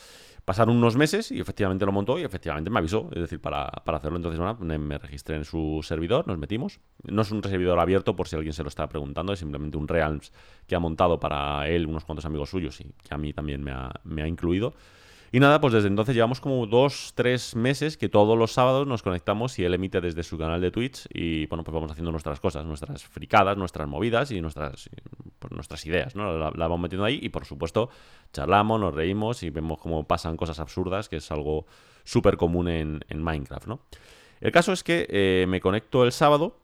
Pasaron 0.46 0.76
unos 0.76 0.96
meses 0.96 1.32
y 1.32 1.40
efectivamente 1.40 1.86
lo 1.86 1.92
montó 1.92 2.18
y 2.18 2.24
efectivamente 2.24 2.70
me 2.70 2.80
avisó. 2.80 3.10
Es 3.14 3.22
decir, 3.22 3.40
para, 3.40 3.66
hacerlo 3.66 4.18
entonces 4.18 4.40
bueno, 4.40 4.58
me 4.80 4.98
registré 4.98 5.36
en 5.36 5.46
su 5.46 5.82
servidor, 5.84 6.28
nos 6.28 6.38
metimos. 6.38 6.80
No 7.04 7.22
es 7.22 7.32
un 7.32 7.44
servidor 7.44 7.80
abierto 7.80 8.16
por 8.16 8.28
si 8.28 8.36
alguien 8.36 8.54
se 8.54 8.64
lo 8.64 8.70
está 8.70 8.88
preguntando, 8.90 9.32
es 9.34 9.40
simplemente 9.40 9.78
un 9.78 9.88
Realms 9.88 10.34
que 10.66 10.76
ha 10.76 10.80
montado 10.80 11.20
para 11.20 11.68
él, 11.68 11.86
unos 11.86 12.04
cuantos 12.04 12.26
amigos 12.26 12.50
suyos 12.50 12.82
y 12.82 12.86
que 13.08 13.14
a 13.14 13.18
mí 13.18 13.34
también 13.34 13.64
me 13.64 13.72
ha, 13.72 13.92
me 14.04 14.24
ha 14.24 14.28
incluido. 14.28 14.74
Y 15.32 15.40
nada, 15.40 15.62
pues 15.62 15.74
desde 15.74 15.88
entonces 15.88 16.16
llevamos 16.16 16.42
como 16.42 16.66
dos, 16.66 17.14
tres 17.14 17.56
meses 17.56 17.98
que 17.98 18.10
todos 18.10 18.38
los 18.38 18.52
sábados 18.52 18.88
nos 18.88 19.04
conectamos 19.04 19.60
y 19.60 19.64
él 19.64 19.74
emite 19.76 20.02
desde 20.02 20.24
su 20.24 20.38
canal 20.38 20.60
de 20.60 20.72
Twitch 20.72 21.08
y 21.14 21.46
bueno, 21.46 21.64
pues 21.64 21.74
vamos 21.74 21.92
haciendo 21.92 22.12
nuestras 22.12 22.40
cosas, 22.40 22.66
nuestras 22.66 23.04
fricadas, 23.04 23.56
nuestras 23.56 23.88
movidas 23.88 24.32
y 24.32 24.42
nuestras, 24.42 24.90
pues 25.38 25.54
nuestras 25.54 25.86
ideas, 25.86 26.16
¿no? 26.16 26.36
La, 26.38 26.50
vamos 26.52 26.80
metiendo 26.80 27.06
ahí 27.06 27.20
y 27.22 27.30
por 27.30 27.46
supuesto 27.46 27.90
charlamos, 28.34 28.80
nos 28.80 28.94
reímos 28.94 29.44
y 29.44 29.52
vemos 29.52 29.78
cómo 29.78 30.04
pasan 30.06 30.36
cosas 30.36 30.60
absurdas, 30.60 31.10
que 31.10 31.18
es 31.18 31.32
algo 31.32 31.68
súper 32.04 32.36
común 32.36 32.68
en, 32.68 33.04
Minecraft, 33.10 33.68
¿no? 33.68 33.82
El 34.42 34.52
caso 34.52 34.74
es 34.74 34.84
que 34.84 35.06
eh, 35.10 35.46
me 35.48 35.62
conecto 35.62 36.06
el 36.06 36.12
sábado 36.12 36.58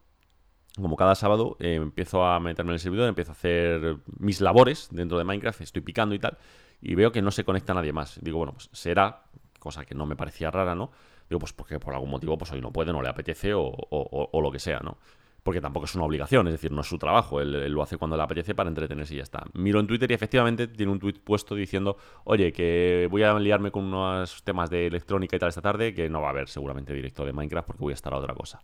como 0.82 0.97
cada 0.97 1.15
sábado, 1.15 1.56
eh, 1.62 1.75
empiezo 1.75 2.25
a 2.25 2.38
meterme 2.41 2.71
en 2.71 2.73
el 2.73 2.80
servidor, 2.82 3.08
empiezo 3.08 3.32
a 3.32 3.34
hacer 3.34 3.97
mis 4.19 4.41
labores 4.41 4.89
dentro 4.91 5.17
de 5.17 5.23
Minecraft, 5.23 5.62
estoy 5.62 5.82
picando 5.82 6.15
y 6.15 6.19
tal 6.19 6.38
y 6.81 6.95
veo 6.95 7.11
que 7.11 7.21
no 7.21 7.31
se 7.31 7.43
conecta 7.43 7.73
nadie 7.73 7.93
más. 7.93 8.19
Digo, 8.21 8.38
bueno, 8.38 8.53
pues 8.53 8.69
será, 8.73 9.23
cosa 9.59 9.85
que 9.85 9.95
no 9.95 10.05
me 10.05 10.15
parecía 10.15 10.51
rara, 10.51 10.75
¿no? 10.75 10.91
Digo, 11.29 11.39
pues 11.39 11.53
porque 11.53 11.79
por 11.79 11.93
algún 11.93 12.09
motivo 12.09 12.38
pues 12.38 12.51
hoy 12.51 12.61
no 12.61 12.71
puede, 12.71 12.93
no 12.93 13.01
le 13.01 13.09
apetece 13.09 13.53
o, 13.55 14.29
lo 14.33 14.51
que 14.51 14.59
sea, 14.59 14.79
¿no? 14.79 14.97
Porque 15.41 15.61
tampoco 15.61 15.85
es 15.85 15.93
una 15.93 16.05
obligación, 16.05 16.47
es 16.47 16.53
decir, 16.53 16.71
no 16.71 16.81
es 16.81 16.88
su 16.88 16.97
trabajo, 16.97 17.39
él, 17.39 17.71
lo 17.71 17.83
hace 17.83 17.97
cuando 17.97 18.17
le 18.17 18.23
apetece 18.23 18.55
para 18.55 18.69
entretenerse 18.69 19.13
y 19.13 19.17
ya 19.17 19.23
está. 19.23 19.43
Miro 19.53 19.79
en 19.79 19.85
Twitter 19.85 20.09
y 20.09 20.13
efectivamente 20.15 20.67
tiene 20.67 20.91
un 20.91 20.99
tweet 20.99 21.19
puesto 21.23 21.53
diciendo, 21.53 21.97
oye, 22.23 22.51
que 22.51 23.07
voy 23.11 23.23
a 23.23 23.38
liarme 23.38 23.69
con 23.71 23.85
unos 23.85 24.43
temas 24.43 24.69
de 24.69 24.88
electrónica 24.88 25.35
y 25.35 25.39
tal 25.39 25.49
esta 25.49 25.61
tarde, 25.61 25.93
que 25.93 26.09
no 26.09 26.21
va 26.21 26.27
a 26.27 26.31
haber 26.31 26.47
seguramente 26.47 26.93
directo 26.93 27.25
de 27.25 27.33
Minecraft 27.33 27.67
porque 27.67 27.81
voy 27.81 27.93
a 27.93 27.95
estar 27.95 28.13
a 28.13 28.17
otra 28.17 28.33
cosa. 28.33 28.59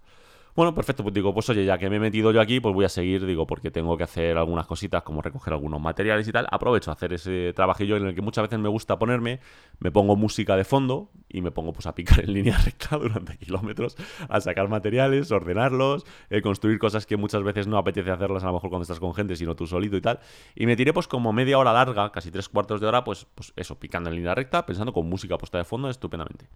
Bueno, 0.54 0.76
perfecto, 0.76 1.02
pues 1.04 1.14
digo, 1.14 1.34
pues 1.34 1.50
oye, 1.50 1.64
ya 1.64 1.78
que 1.78 1.90
me 1.90 1.96
he 1.96 2.00
metido 2.00 2.32
yo 2.34 2.42
aquí, 2.42 2.60
pues 2.60 2.76
voy 2.76 2.84
a 2.84 2.90
seguir, 2.90 3.26
digo, 3.26 3.48
porque 3.48 3.72
tengo 3.72 3.96
que 3.96 4.04
hacer 4.04 4.38
algunas 4.38 4.68
cositas 4.68 5.02
como 5.02 5.22
recoger 5.22 5.54
algunos 5.54 5.80
materiales 5.80 6.28
y 6.28 6.34
tal. 6.34 6.46
Aprovecho 6.52 6.92
a 6.92 6.94
hacer 6.96 7.14
ese 7.14 7.54
trabajillo 7.56 7.96
en 7.96 8.08
el 8.08 8.16
que 8.16 8.22
muchas 8.22 8.44
veces 8.44 8.60
me 8.60 8.68
gusta 8.68 9.00
ponerme, 9.00 9.40
me 9.80 9.92
pongo 9.92 10.18
música 10.18 10.58
de 10.58 10.66
fondo 10.66 11.10
y 11.30 11.42
me 11.42 11.52
pongo 11.52 11.72
pues 11.72 11.86
a 11.86 11.96
picar 11.96 12.20
en 12.20 12.34
línea 12.34 12.58
recta 12.58 12.98
durante 12.98 13.38
kilómetros, 13.38 13.96
a 14.28 14.42
sacar 14.42 14.68
materiales, 14.68 15.32
ordenarlos, 15.32 16.06
eh, 16.30 16.42
construir 16.42 16.80
cosas 16.80 17.06
que 17.06 17.16
muchas 17.16 17.44
veces 17.44 17.68
no 17.68 17.78
apetece 17.78 18.12
hacerlas 18.12 18.44
a 18.44 18.48
lo 18.48 18.54
mejor 18.54 18.70
cuando 18.70 18.84
estás 18.84 19.00
con 19.00 19.14
gente, 19.14 19.38
sino 19.38 19.56
tú 19.56 19.68
solito 19.68 19.96
y 19.96 20.02
tal. 20.02 20.20
Y 20.54 20.66
me 20.66 20.76
tiré 20.76 20.92
pues 20.92 21.08
como 21.08 21.32
media 21.32 21.58
hora 21.60 21.72
larga, 21.72 22.12
casi 22.12 22.30
tres 22.30 22.50
cuartos 22.50 22.82
de 22.82 22.88
hora, 22.88 23.06
pues, 23.06 23.26
pues 23.36 23.54
eso, 23.56 23.80
picando 23.80 24.10
en 24.10 24.18
línea 24.18 24.36
recta, 24.36 24.66
pensando 24.66 24.92
con 24.92 25.08
música 25.08 25.38
puesta 25.38 25.60
de 25.60 25.64
fondo 25.64 25.90
estupendamente. 25.90 26.50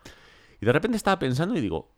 Y 0.59 0.65
de 0.65 0.73
repente 0.73 0.97
estaba 0.97 1.17
pensando 1.17 1.57
y 1.57 1.61
digo 1.61 1.93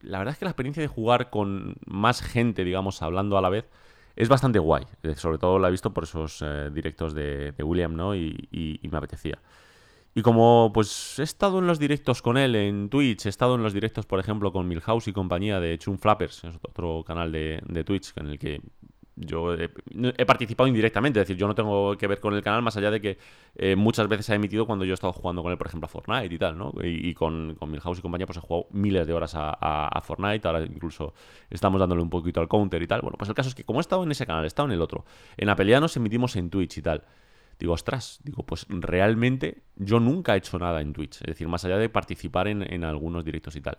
la 0.00 0.18
verdad 0.18 0.32
es 0.32 0.38
que 0.38 0.44
la 0.44 0.50
experiencia 0.50 0.82
de 0.82 0.88
jugar 0.88 1.30
con 1.30 1.76
más 1.86 2.22
gente, 2.22 2.64
digamos, 2.64 3.02
hablando 3.02 3.38
a 3.38 3.40
la 3.40 3.48
vez, 3.48 3.68
es 4.16 4.28
bastante 4.28 4.58
guay. 4.58 4.84
Eh, 5.02 5.14
sobre 5.14 5.38
todo 5.38 5.58
la 5.58 5.68
he 5.68 5.70
visto 5.70 5.92
por 5.92 6.04
esos 6.04 6.42
eh, 6.42 6.70
directos 6.72 7.14
de, 7.14 7.54
William, 7.58 7.94
¿no? 7.94 8.14
Y, 8.16 8.80
me 8.90 8.98
apetecía. 8.98 9.38
Y 10.14 10.22
como 10.22 10.70
pues 10.72 11.18
he 11.18 11.22
estado 11.22 11.58
en 11.58 11.66
los 11.66 11.78
directos 11.78 12.22
con 12.22 12.38
él 12.38 12.56
en 12.56 12.88
Twitch, 12.88 13.26
he 13.26 13.28
estado 13.28 13.54
en 13.54 13.62
los 13.62 13.74
directos, 13.74 14.06
por 14.06 14.18
ejemplo, 14.18 14.50
con 14.50 14.66
Milhouse 14.66 15.08
y 15.08 15.12
compañía 15.12 15.60
de 15.60 15.78
Chum 15.78 15.98
Flappers, 15.98 16.44
es 16.44 16.56
otro 16.62 17.04
canal 17.04 17.32
de, 17.32 17.60
de 17.66 17.84
Twitch 17.84 18.14
en 18.16 18.28
el 18.28 18.38
que 18.38 18.62
yo 19.16 19.54
he, 19.54 20.26
participado 20.26 20.68
indirectamente, 20.68 21.18
es 21.18 21.26
decir, 21.26 21.38
yo 21.38 21.46
no 21.46 21.54
tengo 21.54 21.96
que 21.96 22.06
ver 22.06 22.20
con 22.20 22.34
el 22.34 22.42
canal 22.42 22.60
más 22.60 22.76
allá 22.76 22.90
de 22.90 23.00
que 23.00 23.18
eh, 23.56 23.74
muchas 23.74 24.06
veces 24.08 24.28
ha 24.30 24.34
emitido 24.34 24.66
cuando 24.66 24.84
yo 24.84 24.92
he 24.92 24.94
estado 24.94 25.12
jugando 25.14 25.42
con 25.42 25.50
él, 25.50 25.58
por 25.58 25.66
ejemplo, 25.66 25.86
a 25.86 25.88
Fortnite 25.88 26.34
y 26.34 26.38
tal, 26.38 26.58
¿no? 26.58 26.72
Y, 26.82 27.14
con, 27.14 27.56
Milhouse 27.66 27.98
y 27.98 28.02
compañía, 28.02 28.26
pues 28.26 28.36
he 28.36 28.40
jugado 28.42 28.66
miles 28.72 29.06
de 29.06 29.14
horas 29.14 29.32
a, 29.34 30.00
Fortnite, 30.04 30.46
ahora 30.46 30.62
incluso 30.64 31.14
estamos 31.48 31.80
dándole 31.80 32.02
un 32.02 32.10
poquito 32.10 32.40
al 32.40 32.48
counter 32.48 32.82
y 32.82 32.86
tal. 32.86 33.00
Bueno, 33.00 33.16
pues 33.16 33.28
el 33.30 33.34
caso 33.34 33.48
es 33.48 33.54
que 33.54 33.64
como 33.64 33.80
he 33.80 33.82
estado 33.82 34.04
en 34.04 34.10
ese 34.10 34.26
canal, 34.26 34.44
he 34.44 34.48
estado 34.48 34.68
en 34.68 34.74
el 34.74 34.82
otro, 34.82 35.06
en 35.36 35.48
Apelea 35.48 35.80
nos 35.80 35.96
emitimos 35.96 36.36
en 36.36 36.50
Twitch 36.50 36.78
y 36.78 36.82
tal. 36.82 37.04
Digo, 37.58 37.72
ostras, 37.72 38.20
digo, 38.22 38.44
pues 38.44 38.66
realmente 38.68 39.62
yo 39.76 39.98
nunca 39.98 40.34
he 40.34 40.38
hecho 40.38 40.58
nada 40.58 40.82
en 40.82 40.92
Twitch, 40.92 41.22
es 41.22 41.26
decir, 41.26 41.48
más 41.48 41.64
allá 41.64 41.78
de 41.78 41.88
participar 41.88 42.48
en 42.48 42.84
algunos 42.84 43.24
directos 43.24 43.56
y 43.56 43.62
tal. 43.62 43.78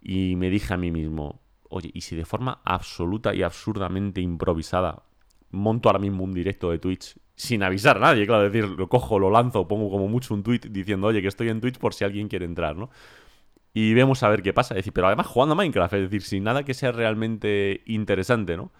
Y 0.00 0.34
me 0.36 0.50
dije 0.50 0.74
a 0.74 0.76
mí 0.76 0.90
mismo, 0.90 1.40
oye, 1.70 1.90
y 1.92 2.00
si 2.00 2.16
de 2.16 2.24
forma 2.24 2.60
absoluta 2.64 3.34
y 3.34 3.42
absurdamente 3.42 4.20
improvisada 4.20 5.02
monto 5.50 5.88
ahora 5.88 5.98
mismo 5.98 6.24
un 6.24 6.34
directo 6.34 6.70
de 6.70 6.78
Twitch 6.78 7.16
sin 7.34 7.62
avisar 7.62 7.98
a 7.98 8.00
nadie, 8.00 8.26
claro, 8.26 8.46
es 8.46 8.52
decir, 8.52 8.70
lo 8.70 8.88
cojo, 8.88 9.18
lo 9.18 9.30
lanzo, 9.30 9.68
pongo 9.68 9.90
como 9.90 10.08
mucho 10.08 10.34
un 10.34 10.42
tweet 10.42 10.60
diciendo, 10.70 11.08
oye, 11.08 11.22
que 11.22 11.28
estoy 11.28 11.48
en 11.48 11.60
Twitch 11.60 11.78
por 11.78 11.94
si 11.94 12.04
alguien 12.04 12.28
quiere 12.28 12.44
entrar, 12.44 12.76
¿no? 12.76 12.90
Y 13.74 13.92
vemos 13.92 14.22
a 14.22 14.30
ver 14.30 14.42
qué 14.42 14.54
pasa. 14.54 14.72
Es 14.74 14.78
decir, 14.78 14.94
pero 14.94 15.06
además 15.06 15.26
jugando 15.26 15.52
a 15.52 15.56
Minecraft, 15.56 15.94
es 15.94 16.02
decir, 16.02 16.22
sin 16.22 16.44
nada 16.44 16.64
que 16.64 16.72
sea 16.72 16.92
realmente 16.92 17.82
interesante, 17.84 18.56
¿no? 18.56 18.72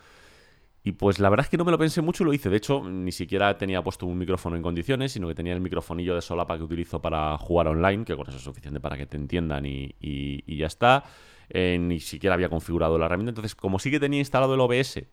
Y 0.87 0.93
pues 0.93 1.19
la 1.19 1.29
verdad 1.29 1.45
es 1.47 1.51
que 1.51 1.57
no 1.57 1.65
me 1.65 1.73
lo 1.73 1.79
pensé 1.79 2.01
mucho 2.01 2.23
y 2.23 2.27
lo 2.27 2.33
hice. 2.33 2.49
De 2.49 2.57
hecho, 2.59 2.81
ni 2.89 3.11
siquiera 3.11 3.59
tenía 3.59 3.83
puesto 3.83 4.07
un 4.07 4.17
micrófono 4.17 4.55
en 4.55 4.63
condiciones, 4.63 5.11
sino 5.11 5.27
que 5.27 5.35
tenía 5.35 5.53
el 5.53 5.61
microfonillo 5.61 6.15
de 6.15 6.23
solapa 6.23 6.57
que 6.57 6.63
utilizo 6.63 7.03
para 7.03 7.37
jugar 7.39 7.67
online, 7.67 8.05
que 8.05 8.15
con 8.15 8.29
eso 8.29 8.37
es 8.37 8.45
suficiente 8.45 8.79
para 8.79 8.97
que 8.97 9.05
te 9.05 9.17
entiendan 9.17 9.67
y, 9.67 10.45
ya 10.47 10.67
está. 10.67 11.03
Eh, 11.51 11.79
ni 11.81 12.01
siquiera 12.01 12.35
había 12.35 12.49
configurado 12.49 12.99
la 12.99 13.07
herramienta. 13.07 13.31
Entonces, 13.31 13.55
como 13.55 13.79
sí 13.79 13.91
que 13.91 14.01
tenía 14.01 14.19
instalado 14.19 14.55
el 14.55 14.61
OBS, 14.61 15.05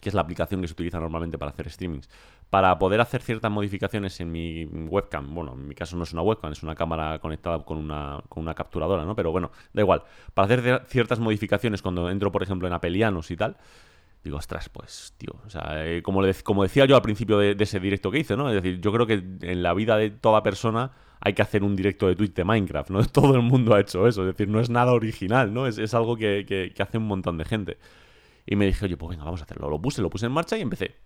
que 0.00 0.08
es 0.08 0.14
la 0.14 0.22
aplicación 0.22 0.60
que 0.60 0.66
se 0.66 0.72
utiliza 0.72 0.98
normalmente 0.98 1.38
para 1.38 1.52
hacer 1.52 1.70
streamings, 1.70 2.08
para 2.50 2.78
poder 2.78 3.00
hacer 3.00 3.22
ciertas 3.22 3.50
modificaciones 3.50 4.20
en 4.20 4.30
mi 4.32 4.64
webcam. 4.64 5.34
Bueno, 5.34 5.54
en 5.54 5.68
mi 5.68 5.74
caso 5.74 5.96
no 5.96 6.04
es 6.04 6.12
una 6.12 6.22
webcam, 6.22 6.52
es 6.52 6.62
una 6.62 6.74
cámara 6.74 7.18
conectada 7.18 7.64
con 7.64 7.78
una, 7.78 8.22
con 8.28 8.42
una 8.42 8.54
capturadora, 8.54 9.04
¿no? 9.04 9.14
Pero 9.14 9.32
bueno, 9.32 9.50
da 9.72 9.82
igual. 9.82 10.02
Para 10.34 10.46
hacer 10.46 10.84
ciertas 10.88 11.20
modificaciones 11.20 11.82
cuando 11.82 12.10
entro, 12.10 12.32
por 12.32 12.42
ejemplo, 12.42 12.66
en 12.66 12.74
Apelianos 12.74 13.30
y 13.30 13.36
tal, 13.36 13.56
digo, 14.22 14.38
ostras, 14.38 14.68
pues, 14.68 15.14
tío, 15.18 15.34
o 15.46 15.50
sea, 15.50 15.86
eh, 15.86 16.02
como, 16.02 16.22
como 16.42 16.62
decía 16.62 16.86
yo 16.86 16.96
al 16.96 17.02
principio 17.02 17.38
de, 17.38 17.56
ese 17.58 17.78
directo 17.78 18.10
que 18.10 18.18
hice, 18.18 18.36
¿no? 18.36 18.48
Es 18.48 18.54
decir, 18.54 18.80
yo 18.80 18.92
creo 18.92 19.06
que 19.06 19.22
en 19.42 19.62
la 19.62 19.74
vida 19.74 19.96
de 19.96 20.10
toda 20.10 20.42
persona 20.42 20.92
hay 21.24 21.32
que 21.32 21.42
hacer 21.42 21.64
un 21.64 21.74
directo 21.74 22.06
de 22.06 22.14
Twitch 22.14 22.34
de 22.34 22.44
Minecraft, 22.44 22.90
¿no? 22.90 23.04
Todo 23.08 23.34
el 23.34 23.42
mundo 23.42 23.74
ha 23.74 23.80
hecho 23.80 24.06
eso, 24.06 24.20
es 24.20 24.26
decir, 24.36 24.48
no 24.48 24.60
es 24.60 24.70
nada 24.70 24.92
original, 24.92 25.52
¿no? 25.52 25.66
Es, 25.66 25.94
algo 25.94 26.16
que, 26.16 26.44
que, 26.46 26.82
hace 26.82 26.98
un 26.98 27.06
montón 27.06 27.38
de 27.38 27.46
gente. 27.46 27.78
Y 28.46 28.56
me 28.56 28.66
dije, 28.66 28.84
oye, 28.84 28.96
pues 28.98 29.10
venga, 29.10 29.24
vamos 29.24 29.40
a 29.40 29.44
hacerlo. 29.44 29.70
Lo 29.70 29.80
puse, 29.80 30.02
lo 30.02 30.10
puse 30.10 30.26
en 30.26 30.32
marcha 30.32 30.58
y 30.58 30.60
empecé. 30.60 30.96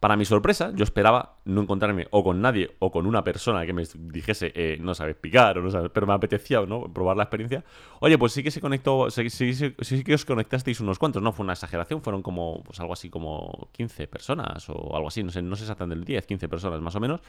Para 0.00 0.16
mi 0.16 0.26
sorpresa, 0.26 0.70
yo 0.74 0.84
esperaba 0.84 1.38
no 1.46 1.62
encontrarme 1.62 2.08
o 2.10 2.22
con 2.22 2.42
nadie 2.42 2.72
o 2.78 2.92
con 2.92 3.06
una 3.06 3.24
persona 3.24 3.64
que 3.64 3.72
me 3.72 3.84
dijese, 3.96 4.52
eh, 4.54 4.76
no 4.78 4.94
sabes 4.94 5.16
picar 5.16 5.56
o 5.56 5.62
no 5.62 5.70
sabes, 5.70 5.90
pero 5.94 6.06
me 6.06 6.12
apetecía 6.12 6.60
¿no? 6.66 6.92
probar 6.92 7.16
la 7.16 7.22
experiencia. 7.22 7.64
Oye, 8.00 8.18
pues 8.18 8.34
sí 8.34 8.42
que 8.42 8.50
se 8.50 8.60
conectó, 8.60 9.10
sí, 9.10 9.30
sí, 9.30 9.54
sí, 9.54 10.04
que 10.04 10.12
os 10.12 10.26
conectasteis 10.26 10.80
unos 10.80 10.98
cuantos, 10.98 11.22
no 11.22 11.32
fue 11.32 11.44
una 11.44 11.54
exageración, 11.54 12.02
fueron 12.02 12.20
como, 12.20 12.62
pues 12.64 12.80
algo 12.80 12.92
así 12.92 13.08
como 13.08 13.70
15 13.72 14.06
personas 14.08 14.68
o 14.68 14.94
algo 14.94 15.08
así, 15.08 15.22
no 15.22 15.30
sé, 15.30 15.40
no 15.40 15.56
sé 15.56 15.62
exactamente 15.62 15.98
el 15.98 16.04
10, 16.04 16.26
15 16.26 16.48
personas 16.50 16.82
más 16.82 16.94
o 16.96 17.00
menos. 17.00 17.22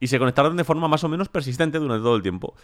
Y 0.00 0.06
se 0.06 0.18
conectaron 0.18 0.56
de 0.56 0.64
forma 0.64 0.88
más 0.88 1.04
o 1.04 1.08
menos 1.08 1.28
persistente 1.28 1.78
durante 1.78 2.02
todo 2.02 2.16
el 2.16 2.22
tiempo. 2.22 2.54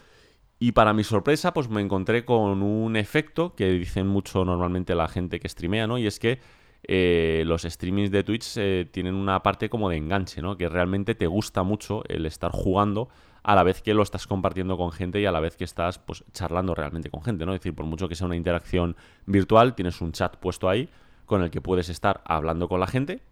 Y 0.59 0.73
para 0.73 0.93
mi 0.93 1.05
sorpresa, 1.05 1.53
pues 1.53 1.69
me 1.69 1.81
encontré 1.81 2.25
con 2.25 2.63
un 2.63 2.97
efecto 2.97 3.55
que 3.55 3.71
dicen 3.71 4.07
mucho 4.07 4.45
normalmente 4.45 4.95
la 4.95 5.09
gente 5.09 5.41
que 5.41 5.49
streamea, 5.49 5.87
¿no? 5.87 5.99
Y 5.99 6.07
es 6.07 6.19
que 6.19 6.41
eh, 6.87 7.43
los 7.47 7.63
streamings 7.63 8.11
de 8.11 8.23
Twitch 8.23 8.57
eh, 8.57 8.89
tienen 8.91 9.15
una 9.15 9.43
parte 9.43 9.69
como 9.69 9.89
de 9.89 9.97
enganche, 9.97 10.43
¿no? 10.43 10.57
Que 10.57 10.69
realmente 10.69 11.15
te 11.15 11.27
gusta 11.27 11.63
mucho 11.63 12.03
el 12.09 12.27
estar 12.27 12.53
jugando 12.53 13.09
a 13.43 13.55
la 13.55 13.63
vez 13.63 13.83
que 13.83 13.95
lo 13.95 14.03
estás 14.03 14.27
compartiendo 14.27 14.77
con 14.77 14.93
gente 14.93 15.21
y 15.21 15.27
a 15.27 15.33
la 15.33 15.41
vez 15.41 15.57
que 15.57 15.65
estás 15.65 15.99
pues 15.99 16.25
charlando 16.33 16.75
realmente 16.75 17.11
con 17.11 17.23
gente, 17.23 17.45
¿no? 17.45 17.53
Es 17.53 17.61
decir, 17.61 17.75
por 17.75 17.87
mucho 17.87 18.09
que 18.09 18.15
sea 18.15 18.27
una 18.27 18.37
interacción 18.37 18.97
virtual, 19.27 19.75
tienes 19.75 20.01
un 20.01 20.13
chat 20.13 20.37
puesto 20.37 20.69
ahí 20.69 20.89
con 21.27 21.43
el 21.43 21.51
que 21.51 21.61
puedes 21.61 21.89
estar 21.89 22.23
hablando 22.25 22.69
con 22.69 22.81
la 22.81 22.87
gente 22.87 23.23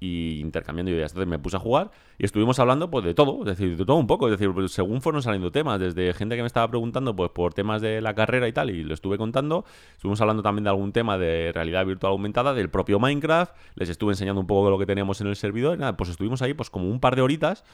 y 0.00 0.40
intercambiando 0.40 0.90
ideas. 0.92 1.12
Entonces 1.12 1.28
me 1.28 1.38
puse 1.38 1.56
a 1.56 1.60
jugar 1.60 1.90
y 2.18 2.24
estuvimos 2.24 2.58
hablando 2.58 2.90
pues 2.90 3.04
de 3.04 3.14
todo, 3.14 3.40
es 3.40 3.46
decir, 3.46 3.76
de 3.76 3.84
todo 3.84 3.96
un 3.96 4.06
poco, 4.06 4.26
es 4.26 4.32
decir, 4.32 4.52
pues, 4.52 4.72
según 4.72 5.02
fueron 5.02 5.22
saliendo 5.22 5.50
temas, 5.50 5.80
desde 5.80 6.12
gente 6.14 6.36
que 6.36 6.42
me 6.42 6.46
estaba 6.46 6.68
preguntando 6.68 7.14
pues 7.14 7.30
por 7.30 7.54
temas 7.54 7.82
de 7.82 8.00
la 8.00 8.14
carrera 8.14 8.48
y 8.48 8.52
tal, 8.52 8.70
y 8.70 8.84
lo 8.84 8.94
estuve 8.94 9.18
contando, 9.18 9.64
estuvimos 9.92 10.20
hablando 10.20 10.42
también 10.42 10.64
de 10.64 10.70
algún 10.70 10.92
tema 10.92 11.18
de 11.18 11.52
realidad 11.52 11.84
virtual 11.86 12.12
aumentada, 12.12 12.54
del 12.54 12.70
propio 12.70 12.98
Minecraft, 12.98 13.54
les 13.74 13.88
estuve 13.88 14.12
enseñando 14.12 14.40
un 14.40 14.46
poco 14.46 14.70
lo 14.70 14.78
que 14.78 14.86
teníamos 14.86 15.20
en 15.20 15.26
el 15.26 15.36
servidor, 15.36 15.76
y 15.76 15.80
nada, 15.80 15.96
pues 15.96 16.10
estuvimos 16.10 16.42
ahí 16.42 16.54
pues 16.54 16.70
como 16.70 16.88
un 16.88 17.00
par 17.00 17.16
de 17.16 17.22
horitas 17.22 17.64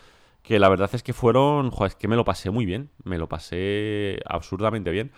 que 0.42 0.58
la 0.58 0.68
verdad 0.68 0.90
es 0.92 1.02
que 1.02 1.14
fueron, 1.14 1.70
joder, 1.70 1.92
es 1.92 1.96
que 1.96 2.06
me 2.06 2.16
lo 2.16 2.24
pasé 2.24 2.50
muy 2.50 2.66
bien, 2.66 2.90
me 3.02 3.16
lo 3.16 3.28
pasé 3.30 4.20
absurdamente 4.26 4.90
bien. 4.90 5.10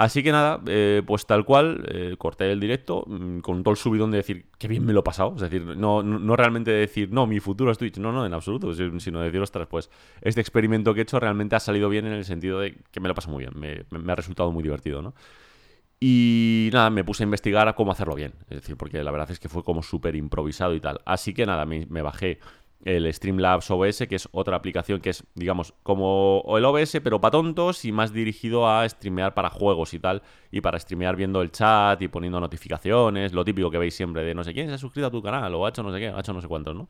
Así 0.00 0.22
que 0.22 0.32
nada, 0.32 0.62
eh, 0.66 1.02
pues 1.06 1.26
tal 1.26 1.44
cual, 1.44 1.84
eh, 1.92 2.14
corté 2.16 2.50
el 2.50 2.58
directo 2.58 3.04
mm, 3.06 3.40
con 3.40 3.62
todo 3.62 3.72
el 3.72 3.76
subidón 3.76 4.10
de 4.10 4.16
decir 4.16 4.46
qué 4.56 4.66
bien 4.66 4.82
me 4.82 4.94
lo 4.94 5.00
he 5.00 5.02
pasado. 5.02 5.34
Es 5.34 5.42
decir, 5.42 5.62
no, 5.62 6.02
no, 6.02 6.36
realmente 6.36 6.70
decir, 6.70 7.12
no, 7.12 7.26
mi 7.26 7.38
futuro 7.38 7.70
es 7.70 7.76
Twitch. 7.76 7.98
No, 7.98 8.10
no, 8.10 8.24
en 8.24 8.32
absoluto. 8.32 8.72
Sino 8.98 9.20
decir, 9.20 9.42
ostras, 9.42 9.68
pues 9.68 9.90
este 10.22 10.40
experimento 10.40 10.94
que 10.94 11.00
he 11.00 11.02
hecho 11.02 11.20
realmente 11.20 11.54
ha 11.54 11.60
salido 11.60 11.90
bien 11.90 12.06
en 12.06 12.14
el 12.14 12.24
sentido 12.24 12.60
de 12.60 12.78
que 12.90 12.98
me 12.98 13.08
lo 13.08 13.14
paso 13.14 13.30
muy 13.30 13.44
bien. 13.44 13.52
Me, 13.54 13.84
me 13.90 14.10
ha 14.10 14.16
resultado 14.16 14.50
muy 14.50 14.62
divertido, 14.62 15.02
¿no? 15.02 15.12
Y 16.00 16.70
nada, 16.72 16.88
me 16.88 17.04
puse 17.04 17.22
a 17.22 17.24
investigar 17.24 17.74
cómo 17.74 17.92
hacerlo 17.92 18.14
bien. 18.14 18.32
Es 18.48 18.62
decir, 18.62 18.78
porque 18.78 19.04
la 19.04 19.10
verdad 19.10 19.30
es 19.30 19.38
que 19.38 19.50
fue 19.50 19.62
como 19.62 19.82
súper 19.82 20.16
improvisado 20.16 20.74
y 20.74 20.80
tal. 20.80 21.02
Así 21.04 21.34
que 21.34 21.44
nada, 21.44 21.66
me, 21.66 21.84
me 21.90 22.00
bajé 22.00 22.38
el 22.84 23.12
Streamlabs 23.12 23.70
OBS, 23.70 24.06
que 24.08 24.16
es 24.16 24.28
otra 24.32 24.56
aplicación 24.56 25.00
que 25.00 25.10
es, 25.10 25.24
digamos, 25.34 25.74
como 25.82 26.44
el 26.56 26.64
OBS, 26.64 27.00
pero 27.02 27.20
para 27.20 27.32
tontos 27.32 27.84
y 27.84 27.92
más 27.92 28.12
dirigido 28.12 28.68
a 28.68 28.88
streamear 28.88 29.34
para 29.34 29.50
juegos 29.50 29.92
y 29.94 29.98
tal, 29.98 30.22
y 30.50 30.60
para 30.60 30.78
streamear 30.78 31.16
viendo 31.16 31.42
el 31.42 31.50
chat 31.50 32.00
y 32.02 32.08
poniendo 32.08 32.40
notificaciones, 32.40 33.32
lo 33.32 33.44
típico 33.44 33.70
que 33.70 33.78
veis 33.78 33.94
siempre 33.94 34.24
de 34.24 34.34
no 34.34 34.44
sé 34.44 34.54
quién 34.54 34.68
se 34.68 34.74
ha 34.74 34.78
suscrito 34.78 35.08
a 35.08 35.10
tu 35.10 35.22
canal 35.22 35.54
o 35.54 35.66
ha 35.66 35.68
hecho 35.68 35.82
no 35.82 35.92
sé 35.92 35.98
qué, 35.98 36.08
ha 36.08 36.20
hecho 36.20 36.32
no 36.32 36.40
sé 36.40 36.48
cuántos, 36.48 36.74
¿no? 36.74 36.88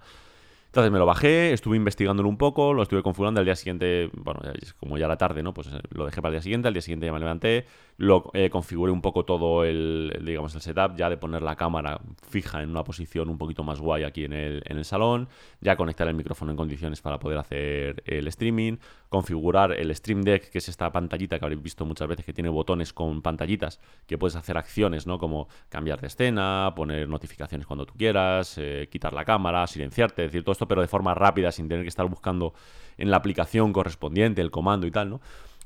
Entonces 0.70 0.92
me 0.92 1.00
lo 1.00 1.06
bajé, 1.06 1.52
estuve 1.52 1.76
investigándolo 1.76 2.28
un 2.28 2.37
poco, 2.37 2.72
lo 2.72 2.85
estuve 2.85 3.02
configurando 3.02 3.40
al 3.40 3.44
día 3.44 3.56
siguiente, 3.56 4.09
bueno, 4.14 4.40
como 4.78 4.98
ya 4.98 5.06
era 5.06 5.16
tarde, 5.16 5.42
¿no? 5.42 5.52
Pues 5.52 5.66
eh, 5.66 5.80
lo 5.90 6.04
dejé 6.04 6.22
para 6.22 6.28
el 6.28 6.35
día 6.35 6.42
siguiente, 6.42 6.68
al 6.68 6.74
día 6.74 6.80
siguiente 6.80 7.06
ya 7.06 7.12
me 7.12 7.18
levanté, 7.18 7.66
lo 7.96 8.30
eh, 8.35 8.50
configuré 8.50 8.92
un 8.92 9.02
poco 9.02 9.24
todo 9.24 9.64
el, 9.64 10.16
digamos, 10.24 10.54
el 10.54 10.61
setup, 10.61 10.94
ya 10.94 11.11
de 11.11 11.16
poner 11.16 11.42
la 11.42 11.56
cámara 11.56 12.00
fija 12.22 12.62
en 12.62 12.70
una 12.70 12.85
posición 12.85 13.28
un 13.30 13.37
poquito 13.37 13.64
más 13.64 13.80
guay 13.80 14.04
aquí 14.04 14.24
en 14.24 14.33
el, 14.33 14.62
en 14.64 14.78
el 14.78 14.85
salón, 14.85 15.28
ya 15.61 15.74
conectar 15.74 16.06
el 16.06 16.14
micrófono 16.14 16.52
en 16.52 16.56
condiciones 16.56 17.00
para 17.00 17.18
poder 17.18 17.38
hacer 17.38 18.04
el 18.06 18.28
streaming, 18.28 18.76
configurar 19.09 19.72
el 19.72 19.92
Stream 19.94 20.22
Deck, 20.22 20.50
que 20.50 20.59
es 20.59 20.68
esta 20.68 20.92
pantallita 20.92 21.40
que 21.40 21.44
habréis 21.44 21.62
visto 21.62 21.85
muchas 21.85 22.06
veces 22.06 22.24
que 22.24 22.33
tiene 22.33 22.48
botones 22.48 22.92
con 22.92 23.22
pantallitas, 23.22 23.80
que 24.06 24.16
puedes 24.16 24.37
hacer 24.37 24.56
acciones, 24.56 25.04
¿no? 25.04 25.18
Como 25.18 25.48
cambiar 25.68 26.00
de 26.00 26.06
escena, 26.06 26.72
poner 26.76 27.09
notificaciones 27.09 27.66
cuando 27.66 27.87
tú 27.87 27.94
quieras, 27.94 28.56
eh, 28.56 28.88
quitar 28.88 29.12
la 29.12 29.24
cámara, 29.24 29.66
silenciarte, 29.66 30.22
decir 30.22 30.44
todo 30.44 30.52
pero 30.66 30.81
de 30.81 30.88
forma 30.88 31.14
rápida, 31.14 31.53
sin 31.53 31.68
tener 31.68 31.85
que 31.85 31.88
estar 31.88 32.07
buscando 32.07 32.55
en 32.99 33.11
la 33.11 33.16
aplicación 33.16 33.73
correspondiente 33.73 34.40
el 34.40 34.51
comando 34.51 34.87
y 34.87 34.90
tal, 34.90 35.11
¿no? 35.11 35.20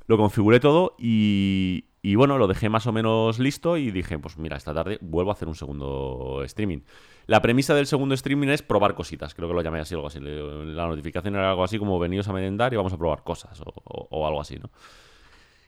Lo 0.07 0.19
configuré 0.19 0.61
todo 0.61 0.95
y, 0.99 1.85
bueno, 2.17 2.37
lo 2.37 2.47
dejé 2.47 2.69
más 2.69 2.87
o 2.87 2.93
menos 2.93 3.39
listo 3.39 3.79
y 3.79 3.91
dije, 3.91 4.19
pues 4.19 4.37
mira, 4.37 4.57
esta 4.57 4.75
tarde 4.75 4.99
vuelvo 5.01 5.31
a 5.31 5.35
hacer 5.35 5.49
un 5.49 5.55
segundo 5.55 6.43
streaming. 6.45 6.81
La 7.27 7.41
premisa 7.41 7.75
del 7.75 7.87
segundo 7.87 8.15
streaming 8.15 8.49
es 8.49 8.63
probar 8.63 8.95
cositas, 8.95 9.35
creo 9.35 9.49
que 9.49 9.55
lo 9.55 9.63
llamé 9.63 9.81
así, 9.81 9.95
algo 9.95 10.09
así. 10.09 10.21
La 10.21 10.87
notificación 10.87 11.37
era 11.37 11.51
algo 11.51 11.65
así 11.65 11.79
como 11.79 11.99
venidos 11.99 12.29
a 12.29 12.35
merendar 12.35 12.75
y 12.75 12.77
vamos 12.77 12.93
a 12.93 12.99
probar 12.99 13.23
cosas 13.23 13.63
o 13.65 14.27
algo 14.27 14.43
así, 14.43 14.59
¿no? 14.59 14.69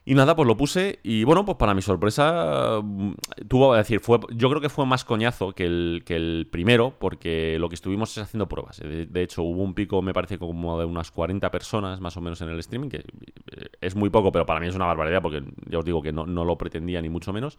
Y 0.08 0.14
nada, 0.14 0.36
pues 0.36 0.46
lo 0.46 0.56
puse 0.56 1.00
y 1.02 1.24
bueno, 1.24 1.44
pues 1.44 1.58
para 1.58 1.74
mi 1.74 1.82
sorpresa 1.82 2.80
mm, 2.80 3.14
tuvo, 3.48 3.74
es 3.74 3.80
decir, 3.80 3.98
fue, 3.98 4.20
yo 4.30 4.48
creo 4.48 4.60
que 4.60 4.68
fue 4.68 4.86
más 4.86 5.04
coñazo 5.04 5.52
que 5.52 5.64
el, 5.64 6.04
que 6.06 6.14
el 6.14 6.46
primero 6.48 6.94
porque 6.96 7.58
lo 7.58 7.68
que 7.68 7.74
estuvimos 7.74 8.16
es 8.16 8.22
haciendo 8.22 8.48
pruebas. 8.48 8.78
De, 8.78 9.22
hecho, 9.22 9.42
hubo 9.42 9.64
un 9.64 9.74
pico, 9.74 10.02
me 10.02 10.14
parece, 10.14 10.38
como 10.38 10.78
de 10.78 10.84
unas 10.84 11.10
40 11.10 11.50
personas 11.50 12.00
más 12.00 12.16
o 12.16 12.20
menos 12.20 12.40
en 12.40 12.50
el 12.50 12.58
streaming, 12.60 12.88
que 12.88 12.98
eh, 12.98 13.66
es 13.80 13.96
muy 13.96 14.08
poco, 14.08 14.30
pero 14.30 14.46
para 14.46 14.60
mí 14.60 14.68
es 14.68 14.76
una 14.76 14.86
barbaridad 14.86 15.20
porque 15.22 15.42
ya 15.68 15.80
os 15.80 15.84
digo 15.84 16.00
que 16.00 16.12
no, 16.12 16.24
no 16.24 16.44
lo 16.44 16.56
pretendía 16.56 17.02
ni 17.02 17.08
mucho 17.08 17.32
menos. 17.32 17.58